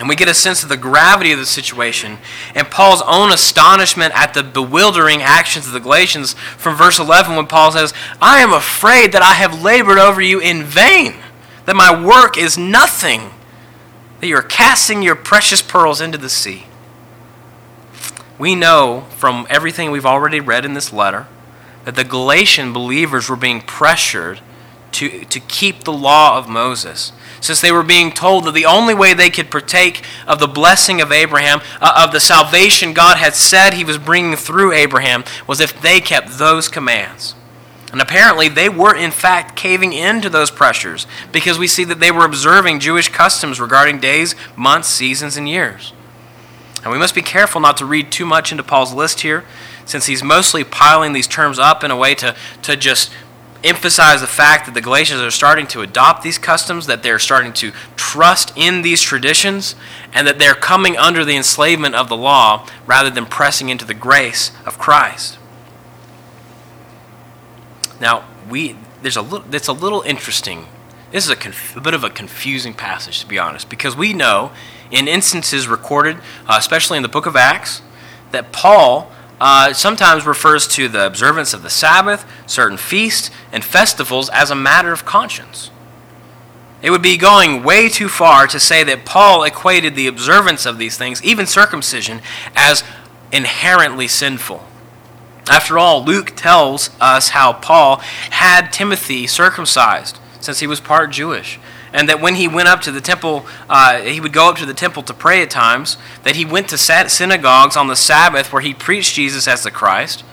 And 0.00 0.08
we 0.08 0.16
get 0.16 0.28
a 0.28 0.34
sense 0.34 0.62
of 0.62 0.70
the 0.70 0.78
gravity 0.78 1.30
of 1.30 1.38
the 1.38 1.46
situation 1.46 2.18
and 2.54 2.70
Paul's 2.70 3.02
own 3.02 3.32
astonishment 3.32 4.12
at 4.16 4.32
the 4.32 4.42
bewildering 4.42 5.20
actions 5.20 5.66
of 5.66 5.74
the 5.74 5.78
Galatians 5.78 6.32
from 6.32 6.74
verse 6.74 6.98
11 6.98 7.36
when 7.36 7.46
Paul 7.46 7.70
says, 7.70 7.92
I 8.20 8.40
am 8.40 8.52
afraid 8.52 9.12
that 9.12 9.22
I 9.22 9.34
have 9.34 9.62
labored 9.62 9.98
over 9.98 10.22
you 10.22 10.40
in 10.40 10.64
vain 10.64 11.14
that 11.66 11.76
my 11.76 12.04
work 12.04 12.36
is 12.36 12.58
nothing, 12.58 13.30
that 14.20 14.26
you're 14.26 14.42
casting 14.42 15.02
your 15.02 15.14
precious 15.14 15.62
pearls 15.62 16.00
into 16.00 16.18
the 16.18 16.28
sea. 16.28 16.66
We 18.38 18.54
know 18.54 19.06
from 19.10 19.46
everything 19.48 19.90
we've 19.90 20.06
already 20.06 20.40
read 20.40 20.64
in 20.64 20.74
this 20.74 20.92
letter 20.92 21.28
that 21.84 21.94
the 21.94 22.04
Galatian 22.04 22.72
believers 22.72 23.28
were 23.28 23.36
being 23.36 23.60
pressured 23.60 24.40
to, 24.92 25.24
to 25.26 25.40
keep 25.40 25.84
the 25.84 25.92
law 25.92 26.38
of 26.38 26.48
Moses. 26.48 27.12
Since 27.40 27.60
they 27.60 27.72
were 27.72 27.82
being 27.82 28.12
told 28.12 28.44
that 28.44 28.52
the 28.52 28.66
only 28.66 28.94
way 28.94 29.14
they 29.14 29.30
could 29.30 29.50
partake 29.50 30.04
of 30.26 30.38
the 30.38 30.46
blessing 30.46 31.00
of 31.00 31.10
Abraham, 31.10 31.60
uh, 31.80 32.04
of 32.04 32.12
the 32.12 32.20
salvation 32.20 32.92
God 32.92 33.16
had 33.16 33.34
said 33.34 33.72
he 33.72 33.84
was 33.84 33.98
bringing 33.98 34.36
through 34.36 34.72
Abraham, 34.72 35.24
was 35.46 35.60
if 35.60 35.80
they 35.80 36.00
kept 36.00 36.38
those 36.38 36.68
commands. 36.68 37.34
And 37.92 38.00
apparently, 38.00 38.48
they 38.48 38.68
were 38.68 38.94
in 38.94 39.10
fact 39.10 39.56
caving 39.56 39.92
into 39.92 40.30
those 40.30 40.50
pressures 40.50 41.06
because 41.32 41.58
we 41.58 41.66
see 41.66 41.84
that 41.84 41.98
they 41.98 42.12
were 42.12 42.24
observing 42.24 42.80
Jewish 42.80 43.08
customs 43.08 43.60
regarding 43.60 43.98
days, 43.98 44.36
months, 44.54 44.88
seasons, 44.88 45.36
and 45.36 45.48
years. 45.48 45.92
And 46.84 46.92
we 46.92 46.98
must 46.98 47.14
be 47.14 47.22
careful 47.22 47.60
not 47.60 47.76
to 47.78 47.84
read 47.84 48.12
too 48.12 48.24
much 48.24 48.52
into 48.52 48.62
Paul's 48.62 48.92
list 48.92 49.20
here, 49.20 49.44
since 49.84 50.06
he's 50.06 50.22
mostly 50.22 50.62
piling 50.62 51.12
these 51.14 51.26
terms 51.26 51.58
up 51.58 51.82
in 51.82 51.90
a 51.90 51.96
way 51.96 52.14
to, 52.14 52.36
to 52.62 52.76
just 52.76 53.10
emphasize 53.62 54.20
the 54.20 54.26
fact 54.26 54.66
that 54.66 54.74
the 54.74 54.80
Galatians 54.80 55.20
are 55.20 55.30
starting 55.30 55.66
to 55.68 55.82
adopt 55.82 56.22
these 56.22 56.38
customs, 56.38 56.86
that 56.86 57.02
they're 57.02 57.18
starting 57.18 57.52
to 57.54 57.72
trust 57.96 58.52
in 58.56 58.82
these 58.82 59.00
traditions, 59.00 59.74
and 60.12 60.26
that 60.26 60.38
they're 60.38 60.54
coming 60.54 60.96
under 60.96 61.24
the 61.24 61.36
enslavement 61.36 61.94
of 61.94 62.08
the 62.08 62.16
law 62.16 62.66
rather 62.86 63.10
than 63.10 63.26
pressing 63.26 63.68
into 63.68 63.84
the 63.84 63.94
grace 63.94 64.52
of 64.64 64.78
Christ. 64.78 65.38
Now, 68.00 68.24
we 68.48 68.76
there's 69.02 69.16
a 69.16 69.22
little 69.22 69.54
it's 69.54 69.68
a 69.68 69.72
little 69.72 70.02
interesting. 70.02 70.66
This 71.10 71.24
is 71.24 71.30
a, 71.30 71.36
conf, 71.36 71.76
a 71.76 71.80
bit 71.80 71.92
of 71.92 72.04
a 72.04 72.10
confusing 72.10 72.72
passage, 72.72 73.20
to 73.20 73.26
be 73.26 73.38
honest, 73.38 73.68
because 73.68 73.96
we 73.96 74.12
know 74.12 74.52
in 74.92 75.08
instances 75.08 75.66
recorded, 75.66 76.18
uh, 76.46 76.54
especially 76.56 76.96
in 76.96 77.02
the 77.02 77.08
book 77.08 77.26
of 77.26 77.34
Acts, 77.34 77.82
that 78.30 78.52
Paul 78.52 79.10
uh, 79.40 79.72
sometimes 79.72 80.26
refers 80.26 80.68
to 80.68 80.88
the 80.88 81.06
observance 81.06 81.54
of 81.54 81.62
the 81.62 81.70
Sabbath, 81.70 82.24
certain 82.46 82.76
feasts, 82.76 83.30
and 83.52 83.64
festivals 83.64 84.28
as 84.28 84.50
a 84.50 84.54
matter 84.54 84.92
of 84.92 85.04
conscience. 85.04 85.70
It 86.82 86.90
would 86.90 87.02
be 87.02 87.16
going 87.16 87.62
way 87.62 87.88
too 87.88 88.08
far 88.08 88.46
to 88.46 88.60
say 88.60 88.84
that 88.84 89.04
Paul 89.04 89.42
equated 89.44 89.94
the 89.94 90.06
observance 90.06 90.66
of 90.66 90.78
these 90.78 90.96
things, 90.96 91.22
even 91.22 91.46
circumcision, 91.46 92.20
as 92.54 92.84
inherently 93.32 94.08
sinful. 94.08 94.64
After 95.48 95.78
all, 95.78 96.04
Luke 96.04 96.34
tells 96.36 96.90
us 97.00 97.30
how 97.30 97.52
Paul 97.52 97.96
had 98.30 98.72
Timothy 98.72 99.26
circumcised 99.26 100.18
since 100.40 100.60
he 100.60 100.66
was 100.66 100.80
part 100.80 101.10
Jewish. 101.10 101.58
And 101.92 102.08
that 102.08 102.20
when 102.20 102.36
he 102.36 102.46
went 102.46 102.68
up 102.68 102.80
to 102.82 102.92
the 102.92 103.00
temple, 103.00 103.46
uh, 103.68 104.00
he 104.00 104.20
would 104.20 104.32
go 104.32 104.48
up 104.48 104.56
to 104.58 104.66
the 104.66 104.74
temple 104.74 105.02
to 105.04 105.14
pray 105.14 105.42
at 105.42 105.50
times. 105.50 105.96
That 106.22 106.36
he 106.36 106.44
went 106.44 106.68
to 106.68 106.78
synagogues 106.78 107.76
on 107.76 107.88
the 107.88 107.96
Sabbath 107.96 108.52
where 108.52 108.62
he 108.62 108.74
preached 108.74 109.14
Jesus 109.14 109.48
as 109.48 109.62
the 109.62 109.70
Christ. 109.70 110.24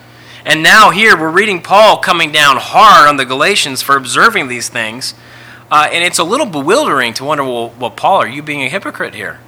And 0.45 0.64
now, 0.64 0.91
here, 0.91 1.20
we're 1.20 1.32
reading 1.32 1.62
Paul 1.62 1.97
coming 1.97 2.32
down 2.32 2.58
hard 2.58 3.10
on 3.10 3.18
the 3.18 3.26
Galatians 3.26 3.82
for 3.82 3.97
observing 3.97 4.47
these 4.47 4.70
things. 4.70 5.14
Uh, 5.70 5.89
and 5.91 6.03
it's 6.03 6.20
a 6.20 6.24
little 6.24 6.45
bewildering 6.45 7.14
to 7.16 7.26
wonder 7.26 7.43
well, 7.43 7.74
well, 7.78 7.91
Paul, 7.91 8.22
are 8.22 8.28
you 8.28 8.41
being 8.41 8.64
a 8.64 8.70
hypocrite 8.70 9.14
here? 9.14 9.39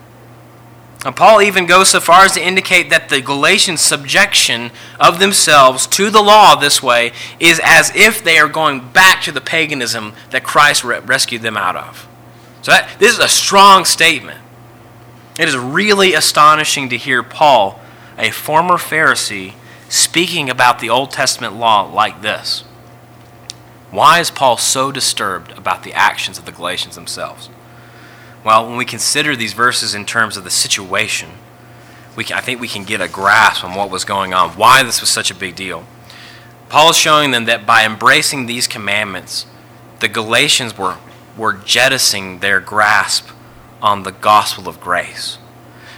And 1.06 1.16
Paul 1.16 1.42
even 1.42 1.66
goes 1.66 1.90
so 1.90 2.02
far 2.02 2.26
as 2.26 2.34
to 2.34 2.46
indicate 2.46 2.90
that 2.90 3.08
the 3.08 3.22
Galatians' 3.22 3.80
subjection 3.80 4.72
of 5.00 5.20
themselves 5.20 5.88
to 5.88 6.10
the 6.10 6.22
law 6.22 6.56
this 6.56 6.84
way 6.84 7.14
is 7.40 7.62
as 7.64 7.96
if 7.96 8.22
they 8.22 8.38
are 8.38 8.50
going 8.50 8.90
back 8.90 9.22
to 9.24 9.32
the 9.32 9.40
paganism 9.40 10.14
that 10.32 10.44
Christ 10.44 10.84
re- 10.84 11.00
rescued 11.00 11.42
them 11.42 11.56
out 11.56 11.78
of. 11.78 12.06
So 12.64 12.72
that, 12.72 13.00
this 13.00 13.14
is 13.14 13.20
a 13.20 13.30
strong 13.30 13.86
statement. 13.86 14.40
It 15.40 15.48
is 15.48 15.56
really 15.56 16.14
astonishing 16.14 16.90
to 16.90 16.98
hear 16.98 17.24
Paul, 17.24 17.80
a 18.18 18.30
former 18.30 18.76
Pharisee, 18.76 19.54
speaking 19.88 20.50
about 20.50 20.80
the 20.80 20.90
Old 20.90 21.12
Testament 21.12 21.56
law 21.56 21.84
like 21.84 22.22
this. 22.22 22.66
Why 23.90 24.20
is 24.20 24.30
Paul 24.30 24.58
so 24.58 24.92
disturbed 24.92 25.58
about 25.58 25.84
the 25.84 25.94
actions 25.94 26.38
of 26.38 26.46
the 26.46 26.52
Galatians 26.52 26.96
themselves? 26.96 27.50
Well, 28.44 28.68
when 28.68 28.78
we 28.78 28.86
consider 28.86 29.36
these 29.36 29.54
verses 29.54 29.94
in 29.94 30.06
terms 30.06 30.38
of 30.38 30.44
the 30.44 30.50
situation, 30.50 31.30
we 32.16 32.24
can, 32.24 32.38
I 32.38 32.42
think 32.42 32.62
we 32.62 32.68
can 32.68 32.84
get 32.84 33.02
a 33.02 33.08
grasp 33.08 33.64
on 33.64 33.76
what 33.76 33.90
was 33.90 34.06
going 34.06 34.34
on, 34.34 34.52
why 34.52 34.84
this 34.84 35.02
was 35.02 35.10
such 35.10 35.30
a 35.30 35.36
big 35.36 35.56
deal. 35.56 35.86
Paul 36.70 36.92
is 36.92 36.98
showing 36.98 37.32
them 37.32 37.46
that 37.46 37.66
by 37.66 37.86
embracing 37.86 38.46
these 38.46 38.68
commandments, 38.68 39.46
the 40.00 40.08
Galatians 40.08 40.78
were, 40.78 40.98
were 41.38 41.54
jettisoning 41.54 42.40
their 42.40 42.60
grasp 42.60 43.30
on 43.82 44.04
the 44.04 44.12
gospel 44.12 44.68
of 44.70 44.80
grace. 44.80 45.38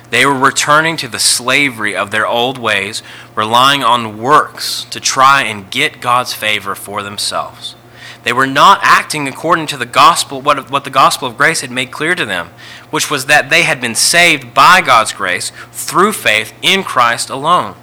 They 0.09 0.25
were 0.25 0.37
returning 0.37 0.97
to 0.97 1.07
the 1.07 1.19
slavery 1.19 1.95
of 1.95 2.11
their 2.11 2.27
old 2.27 2.57
ways, 2.57 3.01
relying 3.35 3.83
on 3.83 4.17
works 4.21 4.83
to 4.85 4.99
try 4.99 5.43
and 5.43 5.71
get 5.71 6.01
God's 6.01 6.33
favor 6.33 6.75
for 6.75 7.01
themselves. 7.01 7.75
They 8.23 8.33
were 8.33 8.47
not 8.47 8.79
acting 8.83 9.27
according 9.27 9.67
to 9.67 9.77
the 9.77 9.85
gospel, 9.85 10.41
what, 10.41 10.69
what 10.69 10.83
the 10.83 10.89
gospel 10.89 11.27
of 11.27 11.37
grace 11.37 11.61
had 11.61 11.71
made 11.71 11.91
clear 11.91 12.13
to 12.15 12.25
them, 12.25 12.49
which 12.91 13.09
was 13.09 13.25
that 13.25 13.49
they 13.49 13.63
had 13.63 13.81
been 13.81 13.95
saved 13.95 14.53
by 14.53 14.81
God's 14.81 15.13
grace 15.13 15.51
through 15.71 16.13
faith 16.13 16.53
in 16.61 16.83
Christ 16.83 17.29
alone. 17.29 17.75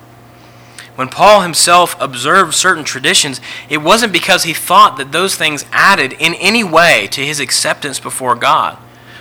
When 0.95 1.09
Paul 1.09 1.43
himself 1.43 1.97
observed 2.01 2.55
certain 2.55 2.85
traditions, 2.85 3.41
it 3.69 3.79
wasn't 3.79 4.13
because 4.13 4.43
he 4.43 4.55
thought 4.55 4.97
that 4.97 5.13
those 5.13 5.37
things 5.37 5.65
added 5.71 6.13
in 6.13 6.35
any 6.35 6.65
way 6.65 7.09
to 7.13 7.25
his 7.25 7.39
acceptance 7.39 8.01
before 8.01 8.35
God. 8.35 8.79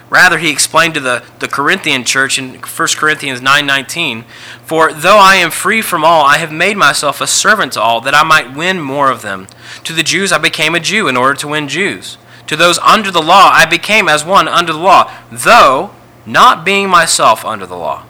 Rather, 0.09 0.37
he 0.37 0.49
explained 0.49 0.93
to 0.93 0.99
the, 1.01 1.23
the 1.39 1.49
Corinthian 1.49 2.05
church 2.05 2.39
in 2.39 2.55
1 2.55 2.87
Corinthians 2.95 3.41
9.19, 3.41 4.23
For 4.63 4.93
though 4.93 5.17
I 5.17 5.35
am 5.35 5.51
free 5.51 5.81
from 5.81 6.05
all, 6.05 6.23
I 6.23 6.37
have 6.37 6.51
made 6.51 6.77
myself 6.77 7.19
a 7.19 7.27
servant 7.27 7.73
to 7.73 7.81
all, 7.81 7.99
that 8.01 8.15
I 8.15 8.23
might 8.23 8.55
win 8.55 8.79
more 8.79 9.11
of 9.11 9.21
them. 9.21 9.47
To 9.83 9.91
the 9.91 10.03
Jews 10.03 10.31
I 10.31 10.37
became 10.37 10.75
a 10.75 10.79
Jew 10.79 11.09
in 11.09 11.17
order 11.17 11.37
to 11.39 11.47
win 11.49 11.67
Jews. 11.67 12.17
To 12.47 12.55
those 12.55 12.77
under 12.79 13.11
the 13.11 13.21
law 13.21 13.49
I 13.51 13.65
became 13.65 14.07
as 14.07 14.23
one 14.23 14.47
under 14.47 14.71
the 14.71 14.79
law, 14.79 15.11
though 15.29 15.91
not 16.25 16.63
being 16.63 16.89
myself 16.89 17.43
under 17.43 17.65
the 17.65 17.77
law, 17.77 18.05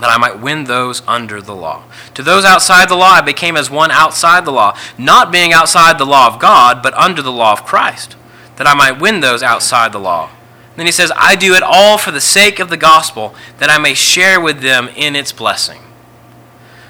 that 0.00 0.10
I 0.10 0.18
might 0.18 0.40
win 0.40 0.64
those 0.64 1.02
under 1.06 1.40
the 1.40 1.54
law. 1.54 1.84
To 2.14 2.22
those 2.24 2.44
outside 2.44 2.88
the 2.88 2.96
law 2.96 3.12
I 3.12 3.20
became 3.20 3.56
as 3.56 3.70
one 3.70 3.92
outside 3.92 4.44
the 4.44 4.52
law, 4.52 4.76
not 4.98 5.30
being 5.30 5.52
outside 5.52 5.98
the 5.98 6.04
law 6.04 6.26
of 6.26 6.40
God, 6.40 6.82
but 6.82 6.94
under 6.94 7.22
the 7.22 7.32
law 7.32 7.52
of 7.52 7.64
Christ, 7.64 8.16
that 8.56 8.66
I 8.66 8.74
might 8.74 9.00
win 9.00 9.20
those 9.20 9.44
outside 9.44 9.92
the 9.92 10.00
law. 10.00 10.30
Then 10.76 10.86
he 10.86 10.92
says, 10.92 11.10
I 11.16 11.36
do 11.36 11.54
it 11.54 11.62
all 11.62 11.98
for 11.98 12.10
the 12.10 12.20
sake 12.20 12.58
of 12.58 12.68
the 12.68 12.76
gospel, 12.76 13.34
that 13.58 13.70
I 13.70 13.78
may 13.78 13.94
share 13.94 14.40
with 14.40 14.60
them 14.60 14.88
in 14.94 15.16
its 15.16 15.32
blessing. 15.32 15.80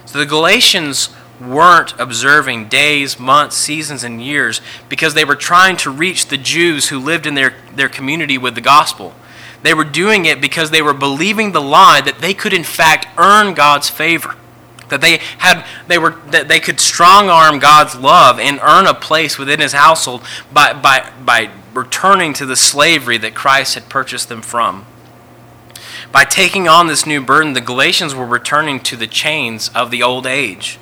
So 0.06 0.18
the 0.18 0.26
Galatians 0.26 1.10
weren't 1.40 1.98
observing 1.98 2.68
days, 2.68 3.18
months, 3.18 3.56
seasons, 3.56 4.02
and 4.02 4.22
years 4.22 4.60
because 4.88 5.14
they 5.14 5.24
were 5.24 5.36
trying 5.36 5.76
to 5.76 5.90
reach 5.90 6.26
the 6.26 6.38
Jews 6.38 6.88
who 6.88 6.98
lived 6.98 7.26
in 7.26 7.34
their, 7.34 7.54
their 7.74 7.88
community 7.88 8.38
with 8.38 8.54
the 8.54 8.60
gospel. 8.60 9.14
They 9.62 9.74
were 9.74 9.84
doing 9.84 10.26
it 10.26 10.40
because 10.40 10.70
they 10.70 10.82
were 10.82 10.94
believing 10.94 11.52
the 11.52 11.60
lie 11.60 12.00
that 12.00 12.20
they 12.20 12.34
could, 12.34 12.52
in 12.52 12.64
fact, 12.64 13.06
earn 13.18 13.54
God's 13.54 13.90
favor. 13.90 14.36
That 14.88 15.00
they 15.00 15.18
had 15.38 15.66
they 15.88 15.98
were 15.98 16.10
that 16.30 16.46
they 16.46 16.60
could 16.60 16.78
strong 16.78 17.28
arm 17.28 17.58
God's 17.58 17.96
love 17.96 18.38
and 18.38 18.60
earn 18.62 18.86
a 18.86 18.94
place 18.94 19.36
within 19.36 19.58
his 19.58 19.72
household 19.72 20.22
by, 20.52 20.72
by, 20.72 21.10
by 21.24 21.50
returning 21.76 22.32
to 22.32 22.46
the 22.46 22.56
slavery 22.56 23.18
that 23.18 23.34
Christ 23.34 23.74
had 23.74 23.88
purchased 23.88 24.28
them 24.28 24.42
from. 24.42 24.86
By 26.10 26.24
taking 26.24 26.66
on 26.66 26.86
this 26.86 27.06
new 27.06 27.20
burden, 27.20 27.52
the 27.52 27.60
Galatians 27.60 28.14
were 28.14 28.26
returning 28.26 28.80
to 28.80 28.96
the 28.96 29.06
chains 29.06 29.70
of 29.74 29.90
the 29.90 30.02
old 30.02 30.26
age. 30.26 30.78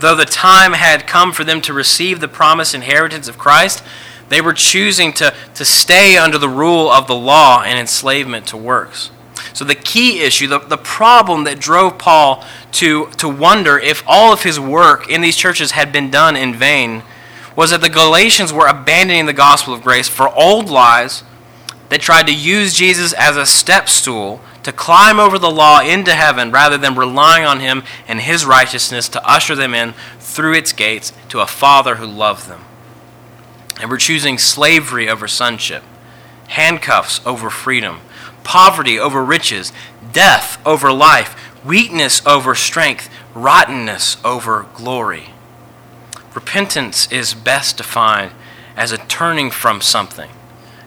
Though 0.00 0.14
the 0.14 0.24
time 0.24 0.72
had 0.72 1.06
come 1.06 1.32
for 1.32 1.44
them 1.44 1.60
to 1.62 1.72
receive 1.72 2.20
the 2.20 2.28
promised 2.28 2.74
inheritance 2.74 3.28
of 3.28 3.38
Christ, 3.38 3.82
they 4.28 4.40
were 4.40 4.52
choosing 4.52 5.12
to, 5.14 5.34
to 5.54 5.64
stay 5.64 6.16
under 6.16 6.38
the 6.38 6.48
rule 6.48 6.90
of 6.90 7.06
the 7.06 7.14
law 7.14 7.62
and 7.62 7.78
enslavement 7.78 8.46
to 8.48 8.56
works. 8.56 9.10
So, 9.52 9.64
the 9.64 9.74
key 9.74 10.20
issue, 10.20 10.48
the, 10.48 10.58
the 10.58 10.76
problem 10.76 11.44
that 11.44 11.60
drove 11.60 11.96
Paul 11.98 12.44
to, 12.72 13.06
to 13.12 13.28
wonder 13.28 13.78
if 13.78 14.02
all 14.06 14.32
of 14.32 14.42
his 14.42 14.58
work 14.58 15.08
in 15.08 15.20
these 15.20 15.36
churches 15.36 15.72
had 15.72 15.92
been 15.92 16.10
done 16.10 16.34
in 16.34 16.54
vain 16.54 17.02
was 17.56 17.70
that 17.70 17.80
the 17.80 17.88
Galatians 17.88 18.52
were 18.52 18.66
abandoning 18.66 19.26
the 19.26 19.32
gospel 19.32 19.74
of 19.74 19.82
grace 19.82 20.08
for 20.08 20.28
old 20.34 20.68
lies 20.68 21.22
that 21.88 22.00
tried 22.00 22.26
to 22.26 22.34
use 22.34 22.74
Jesus 22.74 23.12
as 23.12 23.36
a 23.36 23.46
step 23.46 23.88
stool 23.88 24.40
to 24.64 24.72
climb 24.72 25.20
over 25.20 25.38
the 25.38 25.50
law 25.50 25.80
into 25.80 26.14
heaven 26.14 26.50
rather 26.50 26.78
than 26.78 26.96
relying 26.96 27.44
on 27.44 27.60
him 27.60 27.84
and 28.08 28.20
his 28.20 28.44
righteousness 28.44 29.08
to 29.10 29.28
usher 29.28 29.54
them 29.54 29.74
in 29.74 29.94
through 30.18 30.54
its 30.54 30.72
gates 30.72 31.12
to 31.28 31.40
a 31.40 31.46
Father 31.46 31.96
who 31.96 32.06
loved 32.06 32.48
them. 32.48 32.64
And 33.80 33.90
we're 33.90 33.98
choosing 33.98 34.38
slavery 34.38 35.08
over 35.08 35.28
sonship, 35.28 35.82
handcuffs 36.48 37.24
over 37.26 37.50
freedom, 37.50 38.00
poverty 38.42 38.98
over 38.98 39.24
riches, 39.24 39.72
death 40.12 40.64
over 40.66 40.92
life, 40.92 41.36
weakness 41.64 42.24
over 42.26 42.54
strength, 42.54 43.10
rottenness 43.34 44.16
over 44.24 44.66
glory. 44.74 45.33
Repentance 46.34 47.10
is 47.12 47.32
best 47.32 47.76
defined 47.76 48.32
as 48.76 48.90
a 48.92 48.98
turning 48.98 49.50
from 49.50 49.80
something, 49.80 50.30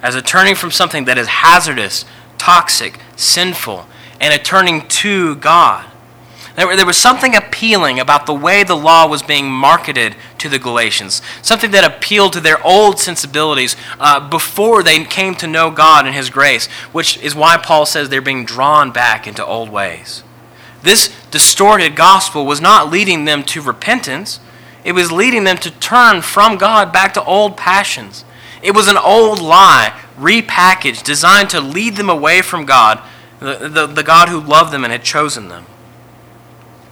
as 0.01 0.13
a 0.15 0.21
turning 0.21 0.55
from 0.55 0.71
something 0.71 1.05
that 1.05 1.17
is 1.17 1.27
hazardous, 1.27 2.05
toxic, 2.37 2.99
sinful, 3.15 3.87
and 4.19 4.33
a 4.33 4.37
turning 4.37 4.87
to 4.87 5.35
God. 5.35 5.85
There 6.55 6.87
was 6.87 6.97
something 6.97 7.35
appealing 7.35 7.99
about 7.99 8.25
the 8.25 8.33
way 8.33 8.63
the 8.63 8.75
law 8.75 9.07
was 9.07 9.21
being 9.21 9.47
marketed 9.47 10.15
to 10.39 10.49
the 10.49 10.57
Galatians, 10.57 11.21
something 11.43 11.69
that 11.69 11.83
appealed 11.83 12.33
to 12.33 12.39
their 12.39 12.61
old 12.65 12.99
sensibilities 12.99 13.75
uh, 13.99 14.27
before 14.27 14.81
they 14.81 15.03
came 15.05 15.35
to 15.35 15.45
know 15.45 15.69
God 15.69 16.07
and 16.07 16.15
His 16.15 16.31
grace, 16.31 16.65
which 16.91 17.19
is 17.19 17.35
why 17.35 17.57
Paul 17.57 17.85
says 17.85 18.09
they're 18.09 18.21
being 18.21 18.43
drawn 18.43 18.91
back 18.91 19.27
into 19.27 19.45
old 19.45 19.69
ways. 19.69 20.23
This 20.81 21.15
distorted 21.29 21.95
gospel 21.95 22.43
was 22.43 22.59
not 22.59 22.89
leading 22.89 23.25
them 23.25 23.43
to 23.43 23.61
repentance, 23.61 24.39
it 24.87 24.93
was 24.93 25.11
leading 25.11 25.43
them 25.43 25.57
to 25.57 25.69
turn 25.69 26.21
from 26.21 26.57
God 26.57 26.93
back 26.93 27.13
to 27.15 27.23
old 27.25 27.57
passions. 27.57 28.23
It 28.63 28.73
was 28.73 28.87
an 28.87 28.95
old 28.95 29.41
lie, 29.41 29.93
repackaged, 30.17 31.03
designed 31.03 31.49
to 31.49 31.59
lead 31.59 31.97
them 31.97 32.09
away 32.09 32.41
from 32.41 32.65
God, 32.65 33.01
the, 33.39 33.67
the, 33.67 33.85
the 33.85 34.03
God 34.03 34.29
who 34.29 34.39
loved 34.39 34.71
them 34.71 34.85
and 34.85 34.93
had 34.93 35.03
chosen 35.03 35.49
them. 35.49 35.65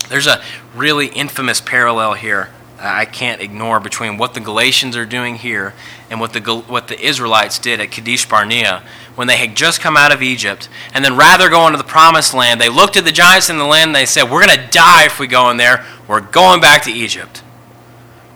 There's 0.10 0.28
a 0.28 0.44
really 0.76 1.08
infamous 1.08 1.62
parallel 1.62 2.16
here 2.16 2.50
I 2.78 3.06
can't 3.06 3.42
ignore 3.42 3.80
between 3.80 4.18
what 4.18 4.34
the 4.34 4.42
Galatians 4.42 4.98
are 4.98 5.06
doing 5.06 5.36
here 5.36 5.74
and 6.10 6.20
what 6.20 6.34
the, 6.34 6.42
what 6.68 6.90
the 6.90 7.00
Israelites 7.00 7.58
did 7.58 7.80
at 7.80 7.92
Kadesh 7.92 8.28
Barnea 8.28 8.84
when 9.16 9.28
they 9.28 9.38
had 9.38 9.56
just 9.56 9.80
come 9.80 9.96
out 9.96 10.14
of 10.14 10.22
Egypt. 10.22 10.68
And 10.94 11.04
then 11.04 11.16
rather 11.16 11.50
go 11.50 11.66
into 11.68 11.78
the 11.78 11.86
promised 11.86 12.34
land, 12.34 12.60
they 12.60 12.68
looked 12.68 12.98
at 12.98 13.06
the 13.06 13.14
giants 13.14 13.50
in 13.50 13.58
the 13.58 13.64
land 13.64 13.90
and 13.90 13.96
they 13.96 14.06
said, 14.06 14.30
We're 14.30 14.46
going 14.46 14.60
to 14.60 14.68
die 14.68 15.06
if 15.06 15.20
we 15.20 15.28
go 15.28 15.50
in 15.50 15.58
there. 15.58 15.86
We're 16.08 16.20
going 16.20 16.60
back 16.60 16.84
to 16.84 16.92
Egypt. 16.92 17.44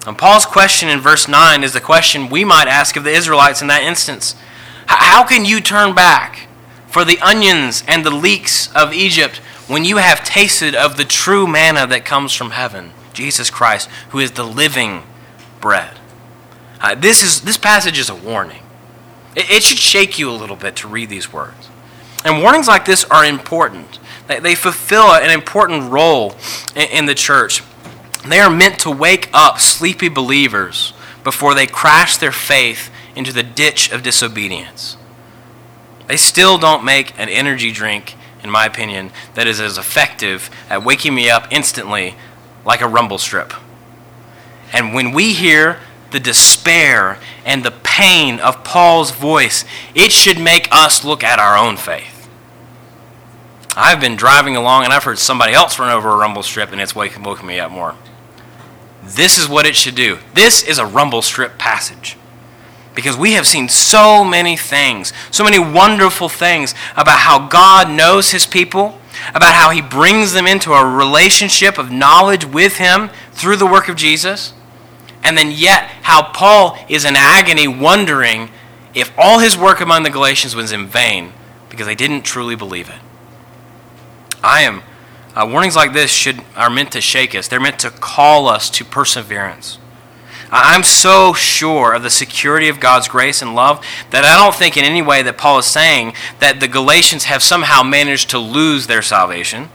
And 0.10 0.18
Paul's 0.18 0.48
question 0.48 0.90
in 0.90 1.02
verse 1.02 1.28
9 1.28 1.64
is 1.64 1.74
the 1.74 1.80
question 1.80 2.30
we 2.30 2.44
might 2.44 2.68
ask 2.68 2.96
of 2.96 3.04
the 3.04 3.12
Israelites 3.12 3.62
in 3.62 3.68
that 3.68 3.84
instance 3.84 4.36
How 4.88 5.24
can 5.24 5.46
you 5.46 5.62
turn 5.62 5.94
back? 5.94 6.48
For 6.88 7.06
the 7.06 7.20
onions 7.20 7.84
and 7.88 8.04
the 8.04 8.10
leeks 8.10 8.76
of 8.76 8.92
Egypt 8.92 9.38
when 9.68 9.86
you 9.86 9.98
have 9.98 10.24
tasted 10.24 10.74
of 10.74 10.98
the 10.98 11.06
true 11.06 11.46
manna 11.46 11.86
that 11.86 12.06
comes 12.06 12.34
from 12.34 12.50
heaven, 12.50 12.92
Jesus 13.14 13.52
Christ, 13.52 13.88
who 14.10 14.18
is 14.18 14.32
the 14.32 14.44
living 14.44 15.04
bread. 15.62 16.00
Uh, 16.82 16.96
this, 16.96 17.22
is, 17.22 17.42
this 17.42 17.58
passage 17.58 18.00
is 18.00 18.10
a 18.10 18.16
warning. 18.16 18.64
It, 19.36 19.52
it, 19.52 19.62
should 19.62 19.78
shake 19.78 20.18
you 20.18 20.32
a 20.32 20.34
little 20.34 20.56
bit 20.56 20.76
to 20.78 20.88
read 20.88 21.10
these 21.10 21.32
words. 21.32 21.70
And 22.26 22.42
warnings 22.42 22.68
like 22.68 22.86
this 22.86 23.04
are 23.04 23.24
important, 23.24 24.00
they, 24.28 24.56
fulfill 24.56 25.14
an 25.14 25.30
important 25.30 25.92
role 25.92 26.36
in 26.76 27.06
the 27.06 27.14
church. 27.14 27.62
They 28.28 28.40
are 28.40 28.50
meant 28.50 28.80
to 28.80 28.92
wake 28.92 29.30
up 29.34 29.60
sleepy 29.60 30.10
believers 30.10 30.94
before 31.24 31.54
they 31.54 31.68
crash 31.68 32.18
their 32.18 32.32
faith 32.32 32.92
into 33.16 33.34
the 33.34 33.44
ditch 33.44 33.92
of 33.92 34.04
disobedience. 34.04 34.98
They 36.08 36.18
still 36.18 36.58
don't 36.58 36.84
make 36.84 37.18
an 37.20 37.30
energy 37.30 37.72
drink, 37.72 38.16
in 38.44 38.50
my 38.50 38.66
opinion, 38.66 39.12
that 39.36 39.48
is 39.48 39.60
as 39.60 39.78
effective 39.78 40.50
at 40.70 40.84
waking 40.84 41.14
me 41.14 41.30
up 41.30 41.48
instantly 41.52 42.16
like 42.66 42.82
a 42.82 42.88
rumble 42.88 43.18
strip. 43.18 43.54
And 44.74 44.94
when 44.94 45.12
we 45.12 45.34
hear 45.34 45.80
the 46.12 46.20
despair 46.20 47.20
and 47.46 47.64
the 47.64 47.72
pain 47.72 48.40
of 48.40 48.64
Paul's 48.64 49.12
voice, 49.12 49.66
it 49.94 50.12
should 50.12 50.40
make 50.40 50.68
us 50.72 51.04
look 51.04 51.24
at 51.24 51.40
our 51.40 51.58
own 51.58 51.78
faith. 51.78 52.28
I've 53.76 54.02
been 54.02 54.16
driving 54.16 54.56
along 54.56 54.84
and 54.84 54.94
I've 54.94 55.04
heard 55.04 55.20
somebody 55.20 55.54
else 55.54 55.80
run 55.80 55.92
over 55.96 56.10
a 56.10 56.18
rumble 56.18 56.44
strip 56.44 56.72
and 56.72 56.82
it's 56.82 56.96
waking, 56.96 57.24
woken 57.24 57.46
me 57.46 57.60
up 57.60 57.72
more. 57.72 57.96
This 59.16 59.38
is 59.38 59.50
what 59.50 59.66
it 59.66 59.76
should 59.76 59.96
do. 59.96 60.20
This 60.34 60.62
is 60.62 60.78
a 60.78 60.86
rumble 60.86 61.22
strip 61.22 61.58
passage. 61.58 62.16
Because 62.94 63.18
we 63.18 63.34
have 63.34 63.48
seen 63.48 63.70
so 63.70 64.24
many 64.24 64.56
things, 64.56 65.14
so 65.32 65.44
many 65.44 65.58
wonderful 65.58 66.30
things 66.30 66.76
about 66.96 67.20
how 67.20 67.48
God 67.48 67.90
knows 67.90 68.32
his 68.32 68.46
people, 68.46 69.00
about 69.30 69.56
how 69.56 69.72
he 69.72 69.82
brings 69.82 70.34
them 70.34 70.46
into 70.46 70.74
a 70.74 70.86
relationship 70.86 71.78
of 71.78 71.92
knowledge 71.92 72.46
with 72.46 72.78
him 72.78 73.10
through 73.32 73.56
the 73.56 73.66
work 73.66 73.90
of 73.90 73.96
Jesus, 73.96 74.54
and 75.24 75.38
then 75.38 75.52
yet 75.52 75.84
how 76.04 76.32
Paul 76.32 76.78
is 76.88 77.06
in 77.06 77.16
agony 77.16 77.68
wondering 77.68 78.50
if 78.94 79.12
all 79.18 79.40
his 79.40 79.58
work 79.58 79.82
among 79.82 80.04
the 80.04 80.10
Galatians 80.10 80.56
was 80.56 80.72
in 80.72 80.88
vain 80.88 81.34
because 81.70 81.86
they 81.86 81.96
didn't 81.96 82.24
truly 82.24 82.56
believe 82.56 82.90
it. 82.90 83.00
I 84.44 84.62
am 84.62 84.84
uh, 85.36 85.48
warnings 85.50 85.76
like 85.76 85.94
this 85.94 86.12
should 86.12 86.42
are 86.56 86.70
meant 86.70 86.92
to 86.94 87.02
shake 87.02 87.36
us. 87.36 87.48
They're 87.48 87.60
meant 87.60 87.80
to 87.80 87.90
call 87.90 88.48
us 88.48 88.70
to 88.72 88.86
perseverance. 88.86 89.78
I'm 90.52 90.84
so 90.84 91.34
sure 91.34 91.94
of 91.94 92.02
the 92.02 92.10
security 92.10 92.70
of 92.70 92.80
God's 92.80 93.08
grace 93.08 93.42
and 93.42 93.54
love 93.54 93.86
that 94.10 94.26
I 94.26 94.36
don't 94.36 94.56
think 94.56 94.78
in 94.78 94.84
any 94.84 95.02
way 95.02 95.22
that 95.22 95.38
Paul 95.38 95.60
is 95.60 95.68
saying 95.68 96.14
that 96.40 96.60
the 96.60 96.68
Galatians 96.68 97.26
have 97.26 97.44
somehow 97.44 97.84
managed 97.84 98.32
to 98.32 98.40
lose 98.40 98.88
their 98.88 99.04
salvation. 99.04 99.70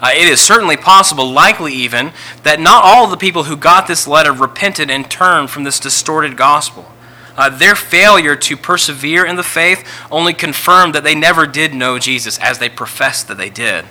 Uh, 0.00 0.10
it 0.12 0.28
is 0.28 0.40
certainly 0.40 0.76
possible, 0.76 1.28
likely 1.28 1.72
even, 1.72 2.12
that 2.42 2.60
not 2.60 2.84
all 2.84 3.04
of 3.04 3.10
the 3.10 3.16
people 3.16 3.44
who 3.44 3.56
got 3.56 3.86
this 3.86 4.06
letter 4.06 4.32
repented 4.32 4.90
and 4.90 5.10
turned 5.10 5.50
from 5.50 5.64
this 5.64 5.80
distorted 5.80 6.36
gospel. 6.36 6.90
Uh, 7.36 7.48
their 7.48 7.76
failure 7.76 8.34
to 8.34 8.56
persevere 8.56 9.24
in 9.24 9.36
the 9.36 9.42
faith 9.44 9.88
only 10.10 10.34
confirmed 10.34 10.94
that 10.94 11.04
they 11.04 11.14
never 11.14 11.46
did 11.46 11.72
know 11.72 11.98
Jesus 11.98 12.38
as 12.38 12.58
they 12.58 12.68
professed 12.68 13.28
that 13.28 13.38
they 13.38 13.50
did. 13.50 13.84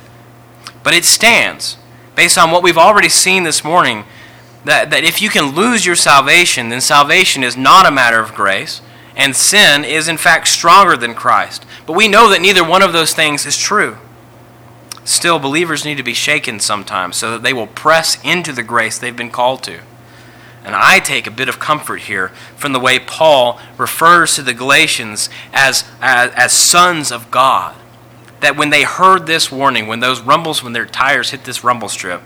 But 0.88 0.94
it 0.94 1.04
stands, 1.04 1.76
based 2.16 2.38
on 2.38 2.50
what 2.50 2.64
we've 2.64 2.78
already 2.78 3.10
seen 3.10 3.44
this 3.44 3.62
morning, 3.62 4.06
that, 4.64 4.90
that 4.90 5.04
if 5.04 5.22
you 5.22 5.30
can 5.30 5.54
lose 5.54 5.86
your 5.86 5.98
salvation, 5.98 6.70
then 6.70 6.80
salvation 6.80 7.44
is 7.44 7.58
not 7.58 7.86
a 7.86 7.92
matter 7.92 8.22
of 8.22 8.34
grace, 8.34 8.82
and 9.14 9.36
sin 9.36 9.84
is 9.84 10.08
in 10.08 10.16
fact 10.16 10.48
stronger 10.48 10.96
than 10.96 11.14
Christ. 11.14 11.66
But 11.86 11.98
we 11.98 12.08
know 12.08 12.30
that 12.30 12.40
neither 12.40 12.64
one 12.64 12.82
of 12.82 12.94
those 12.94 13.14
things 13.14 13.46
is 13.46 13.58
true. 13.58 13.98
Still, 15.04 15.40
believers 15.40 15.84
need 15.84 15.98
to 15.98 16.04
be 16.04 16.14
shaken 16.14 16.62
sometimes 16.62 17.18
so 17.18 17.32
that 17.32 17.44
they 17.44 17.52
will 17.52 17.68
press 17.68 18.18
into 18.24 18.54
the 18.54 18.64
grace 18.64 18.98
they've 18.98 19.14
been 19.14 19.30
called 19.30 19.64
to. 19.64 19.82
And 20.64 20.74
I 20.74 21.00
take 21.00 21.28
a 21.28 21.32
bit 21.32 21.50
of 21.50 21.60
comfort 21.60 22.04
here 22.04 22.30
from 22.56 22.72
the 22.72 22.80
way 22.80 22.98
Paul 22.98 23.60
refers 23.78 24.36
to 24.36 24.42
the 24.42 24.54
Galatians 24.54 25.30
as, 25.52 25.84
as, 26.00 26.32
as 26.32 26.54
sons 26.54 27.12
of 27.12 27.30
God. 27.30 27.76
That 28.42 28.56
when 28.56 28.70
they 28.70 28.84
heard 28.84 29.26
this 29.26 29.52
warning, 29.52 29.88
when 29.88 30.00
those 30.00 30.22
rumbles, 30.22 30.64
when 30.64 30.74
their 30.74 30.86
tires 30.86 31.32
hit 31.32 31.44
this 31.44 31.64
rumble 31.64 31.90
strip, 31.90 32.22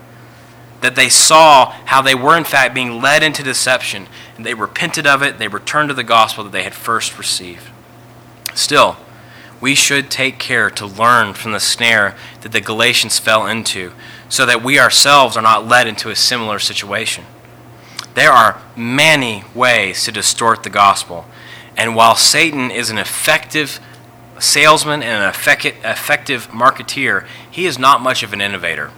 that 0.82 0.96
they 0.96 1.10
saw 1.10 1.72
how 1.86 2.02
they 2.02 2.16
were 2.16 2.36
in 2.36 2.44
fact 2.44 2.74
being 2.74 3.02
led 3.02 3.24
into 3.24 3.44
deception 3.44 4.08
and 4.36 4.46
they 4.46 4.54
repented 4.54 5.06
of 5.06 5.22
it, 5.22 5.38
they 5.38 5.48
returned 5.48 5.90
to 5.90 5.96
the 5.96 6.04
gospel 6.04 6.44
that 6.44 6.52
they 6.52 6.64
had 6.64 6.74
first 6.74 7.18
received. 7.18 7.70
Still, 8.54 8.98
we 9.62 9.76
should 9.76 10.10
take 10.10 10.40
care 10.40 10.70
to 10.72 10.86
learn 10.86 11.34
from 11.34 11.52
the 11.52 11.60
snare 11.60 12.16
that 12.42 12.52
the 12.52 12.60
Galatians 12.60 13.20
fell 13.20 13.46
into 13.46 13.94
so 14.28 14.46
that 14.46 14.64
we 14.64 14.80
ourselves 14.80 15.38
are 15.38 15.44
not 15.44 15.68
led 15.68 15.88
into 15.88 16.10
a 16.10 16.16
similar 16.16 16.58
situation. 16.58 17.26
There 18.16 18.32
are 18.32 18.62
many 18.76 19.44
ways 19.54 20.04
to 20.06 20.12
distort 20.12 20.64
the 20.64 20.70
gospel, 20.70 21.26
and 21.78 21.96
while 21.96 22.16
Satan 22.16 22.72
is 22.72 22.90
an 22.90 22.98
effective 22.98 23.80
salesman 24.42 25.04
and 25.04 25.24
an 25.24 25.30
effective 25.30 26.48
marketeer, 26.50 27.26
he 27.50 27.66
is 27.66 27.78
not 27.78 28.02
much 28.02 28.24
of 28.24 28.34
an 28.34 28.42
innovator. 28.42 28.92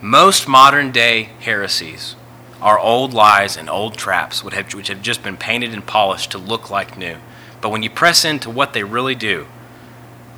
Most 0.00 0.48
modern 0.48 0.90
day 0.90 1.30
heresies 1.40 2.16
are 2.60 2.78
old 2.78 3.12
lies 3.12 3.56
and 3.56 3.68
old 3.68 3.96
traps 3.96 4.42
which 4.42 4.54
have, 4.88 5.02
just 5.02 5.22
been 5.22 5.36
painted 5.36 5.72
and 5.72 5.86
polished 5.86 6.30
to 6.30 6.38
look 6.38 6.70
like 6.70 6.96
new. 6.96 7.16
But 7.60 7.70
when 7.70 7.82
you 7.82 7.90
press 7.90 8.24
into 8.24 8.50
what 8.50 8.72
they 8.72 8.84
really 8.84 9.14
do, 9.14 9.46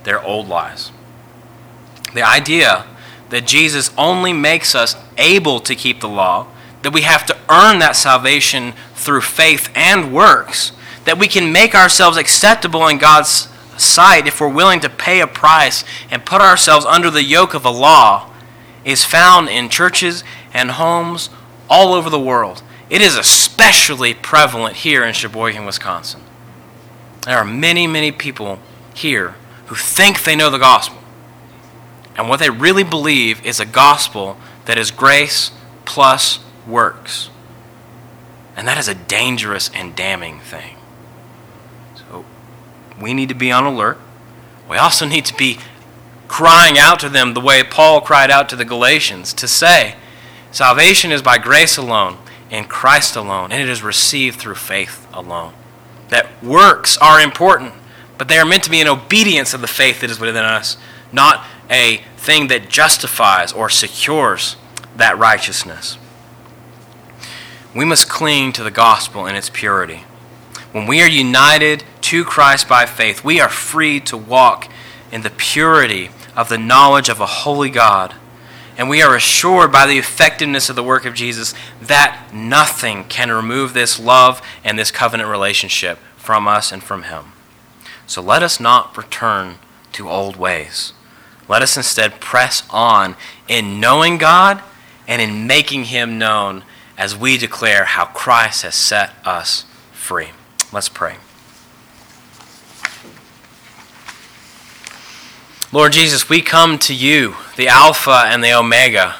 they're 0.02 0.22
old 0.22 0.48
lies. 0.48 0.90
The 2.12 2.22
idea 2.22 2.86
that 3.30 3.46
Jesus 3.46 3.90
only 3.96 4.32
makes 4.32 4.74
us 4.74 4.96
able 5.16 5.60
to 5.60 5.74
keep 5.74 6.00
the 6.00 6.08
law, 6.08 6.46
that 6.82 6.92
we 6.92 7.02
have 7.02 7.24
to 7.26 7.36
earn 7.48 7.78
that 7.78 7.96
salvation 7.96 8.74
through 8.94 9.22
faith 9.22 9.70
and 9.74 10.12
works, 10.12 10.72
that 11.04 11.18
we 11.18 11.28
can 11.28 11.52
make 11.52 11.74
ourselves 11.74 12.16
acceptable 12.16 12.86
in 12.86 12.98
God's 12.98 13.48
sight 13.80 14.26
if 14.26 14.40
we're 14.40 14.48
willing 14.48 14.80
to 14.80 14.90
pay 14.90 15.20
a 15.20 15.26
price 15.26 15.84
and 16.10 16.24
put 16.24 16.40
ourselves 16.40 16.86
under 16.86 17.10
the 17.10 17.22
yoke 17.22 17.54
of 17.54 17.64
a 17.64 17.70
law 17.70 18.30
is 18.84 19.04
found 19.04 19.48
in 19.48 19.68
churches 19.68 20.24
and 20.52 20.72
homes 20.72 21.30
all 21.68 21.94
over 21.94 22.10
the 22.10 22.20
world. 22.20 22.62
It 22.90 23.00
is 23.00 23.16
especially 23.16 24.14
prevalent 24.14 24.76
here 24.76 25.04
in 25.04 25.14
Sheboygan, 25.14 25.64
Wisconsin. 25.64 26.20
There 27.22 27.38
are 27.38 27.44
many, 27.44 27.86
many 27.86 28.12
people 28.12 28.58
here 28.94 29.34
who 29.66 29.74
think 29.74 30.22
they 30.22 30.36
know 30.36 30.50
the 30.50 30.58
gospel. 30.58 30.98
And 32.16 32.28
what 32.28 32.38
they 32.38 32.50
really 32.50 32.84
believe 32.84 33.44
is 33.44 33.58
a 33.58 33.66
gospel 33.66 34.36
that 34.66 34.78
is 34.78 34.90
grace 34.90 35.50
plus 35.84 36.38
works. 36.66 37.30
And 38.56 38.68
that 38.68 38.78
is 38.78 38.88
a 38.88 38.94
dangerous 38.94 39.70
and 39.74 39.96
damning 39.96 40.38
thing. 40.40 40.73
We 43.04 43.12
need 43.12 43.28
to 43.28 43.34
be 43.34 43.52
on 43.52 43.66
alert. 43.66 43.98
We 44.66 44.78
also 44.78 45.04
need 45.04 45.26
to 45.26 45.34
be 45.34 45.58
crying 46.26 46.78
out 46.78 46.98
to 47.00 47.10
them 47.10 47.34
the 47.34 47.40
way 47.42 47.62
Paul 47.62 48.00
cried 48.00 48.30
out 48.30 48.48
to 48.48 48.56
the 48.56 48.64
Galatians 48.64 49.34
to 49.34 49.46
say, 49.46 49.96
Salvation 50.50 51.12
is 51.12 51.20
by 51.20 51.36
grace 51.36 51.76
alone, 51.76 52.16
in 52.48 52.64
Christ 52.64 53.14
alone, 53.14 53.52
and 53.52 53.60
it 53.60 53.68
is 53.68 53.82
received 53.82 54.40
through 54.40 54.54
faith 54.54 55.06
alone. 55.12 55.52
That 56.08 56.42
works 56.42 56.96
are 56.96 57.20
important, 57.20 57.74
but 58.16 58.28
they 58.28 58.38
are 58.38 58.46
meant 58.46 58.64
to 58.64 58.70
be 58.70 58.80
an 58.80 58.88
obedience 58.88 59.52
of 59.52 59.60
the 59.60 59.66
faith 59.66 60.00
that 60.00 60.08
is 60.08 60.18
within 60.18 60.36
us, 60.42 60.78
not 61.12 61.44
a 61.68 62.00
thing 62.16 62.46
that 62.46 62.70
justifies 62.70 63.52
or 63.52 63.68
secures 63.68 64.56
that 64.96 65.18
righteousness. 65.18 65.98
We 67.76 67.84
must 67.84 68.08
cling 68.08 68.54
to 68.54 68.64
the 68.64 68.70
gospel 68.70 69.26
in 69.26 69.34
its 69.34 69.50
purity. 69.50 70.04
When 70.72 70.86
we 70.86 71.02
are 71.02 71.06
united 71.06 71.84
to 72.04 72.22
Christ 72.22 72.68
by 72.68 72.84
faith, 72.84 73.24
we 73.24 73.40
are 73.40 73.48
free 73.48 73.98
to 74.00 74.16
walk 74.16 74.70
in 75.10 75.22
the 75.22 75.30
purity 75.30 76.10
of 76.36 76.50
the 76.50 76.58
knowledge 76.58 77.08
of 77.08 77.18
a 77.18 77.26
holy 77.26 77.70
God. 77.70 78.14
And 78.76 78.90
we 78.90 79.00
are 79.00 79.16
assured 79.16 79.72
by 79.72 79.86
the 79.86 79.96
effectiveness 79.96 80.68
of 80.68 80.76
the 80.76 80.82
work 80.82 81.06
of 81.06 81.14
Jesus 81.14 81.54
that 81.80 82.28
nothing 82.30 83.04
can 83.04 83.30
remove 83.30 83.72
this 83.72 83.98
love 83.98 84.42
and 84.62 84.78
this 84.78 84.90
covenant 84.90 85.30
relationship 85.30 85.98
from 86.16 86.46
us 86.46 86.72
and 86.72 86.82
from 86.82 87.04
Him. 87.04 87.32
So 88.06 88.20
let 88.20 88.42
us 88.42 88.60
not 88.60 88.94
return 88.98 89.54
to 89.92 90.10
old 90.10 90.36
ways. 90.36 90.92
Let 91.48 91.62
us 91.62 91.76
instead 91.76 92.20
press 92.20 92.64
on 92.68 93.16
in 93.48 93.80
knowing 93.80 94.18
God 94.18 94.62
and 95.08 95.22
in 95.22 95.46
making 95.46 95.84
Him 95.84 96.18
known 96.18 96.64
as 96.98 97.16
we 97.16 97.38
declare 97.38 97.84
how 97.84 98.06
Christ 98.06 98.62
has 98.62 98.74
set 98.74 99.14
us 99.24 99.64
free. 99.92 100.30
Let's 100.70 100.90
pray. 100.90 101.16
Lord 105.74 105.90
Jesus, 105.90 106.28
we 106.28 106.40
come 106.40 106.78
to 106.78 106.94
you, 106.94 107.34
the 107.56 107.66
Alpha 107.66 108.26
and 108.26 108.44
the 108.44 108.52
Omega, 108.52 109.16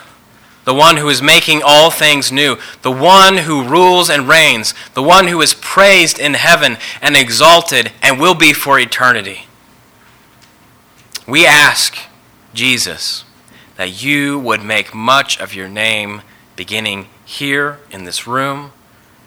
the 0.65 0.73
one 0.73 0.99
who 0.99 1.09
is 1.09 1.21
making 1.21 1.63
all 1.65 1.91
things 1.91 2.31
new, 2.31 2.59
the 2.83 2.93
one 2.93 3.39
who 3.39 3.67
rules 3.67 4.09
and 4.09 4.29
reigns, 4.29 4.73
the 4.95 5.03
one 5.03 5.27
who 5.27 5.41
is 5.43 5.53
praised 5.53 6.17
in 6.17 6.35
heaven 6.35 6.77
and 7.03 7.17
exalted 7.17 7.91
and 8.01 8.21
will 8.21 8.37
be 8.37 8.53
for 8.53 8.79
eternity. 8.79 9.47
We 11.27 11.45
ask, 11.45 11.99
Jesus, 12.55 13.25
that 13.75 14.05
you 14.05 14.39
would 14.39 14.63
make 14.63 14.95
much 14.95 15.41
of 15.41 15.55
your 15.57 15.69
name 15.69 16.23
beginning 16.55 17.09
here 17.25 17.81
in 17.91 18.05
this 18.05 18.29
room, 18.29 18.71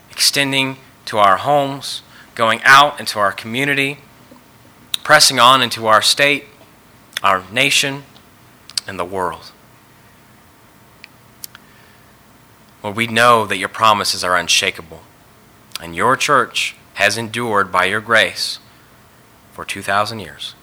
extending 0.10 0.78
to 1.08 1.18
our 1.18 1.36
homes, 1.36 2.04
going 2.36 2.62
out 2.64 3.02
into 3.02 3.20
our 3.20 3.34
community, 3.34 3.98
pressing 5.04 5.42
on 5.42 5.62
into 5.62 5.88
our 5.88 6.02
state, 6.02 6.46
our 7.24 7.44
nation, 7.52 8.04
and 8.88 8.98
the 8.98 9.06
world. 9.06 9.52
Lord, 12.84 12.96
we 12.96 13.08
know 13.08 13.46
that 13.46 13.58
your 13.58 13.70
promises 13.70 14.24
are 14.24 14.38
unshakable, 14.38 15.02
and 15.82 15.96
your 15.96 16.16
church 16.16 16.76
has 16.96 17.18
endured 17.18 17.72
by 17.72 17.86
your 17.86 18.02
grace 18.02 18.60
for 19.52 19.66
2,000 19.66 20.20
years. 20.20 20.56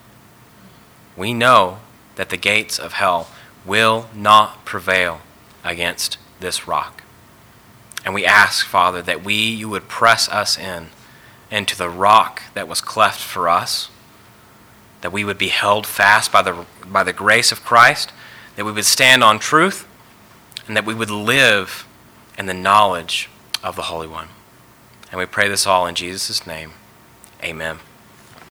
We 1.16 1.34
know 1.34 1.78
that 2.16 2.30
the 2.30 2.36
gates 2.36 2.78
of 2.78 2.94
hell 2.94 3.28
will 3.64 4.08
not 4.14 4.64
prevail 4.64 5.20
against 5.62 6.18
this 6.40 6.66
rock. 6.66 7.02
And 8.04 8.14
we 8.14 8.24
ask, 8.24 8.66
Father, 8.66 9.00
that 9.02 9.24
we, 9.24 9.34
you 9.34 9.68
would 9.68 9.88
press 9.88 10.28
us 10.28 10.58
in 10.58 10.88
into 11.50 11.76
the 11.76 11.88
rock 11.88 12.42
that 12.54 12.68
was 12.68 12.80
cleft 12.80 13.20
for 13.20 13.48
us, 13.48 13.88
that 15.04 15.12
we 15.12 15.22
would 15.22 15.36
be 15.36 15.48
held 15.48 15.86
fast 15.86 16.32
by 16.32 16.40
the, 16.40 16.64
by 16.86 17.02
the 17.02 17.12
grace 17.12 17.52
of 17.52 17.62
Christ, 17.62 18.10
that 18.56 18.64
we 18.64 18.72
would 18.72 18.86
stand 18.86 19.22
on 19.22 19.38
truth, 19.38 19.86
and 20.66 20.74
that 20.78 20.86
we 20.86 20.94
would 20.94 21.10
live 21.10 21.86
in 22.38 22.46
the 22.46 22.54
knowledge 22.54 23.28
of 23.62 23.76
the 23.76 23.82
Holy 23.82 24.06
One. 24.06 24.28
And 25.10 25.18
we 25.18 25.26
pray 25.26 25.46
this 25.46 25.66
all 25.66 25.86
in 25.86 25.94
Jesus' 25.94 26.46
name. 26.46 26.72
Amen. 27.42 27.80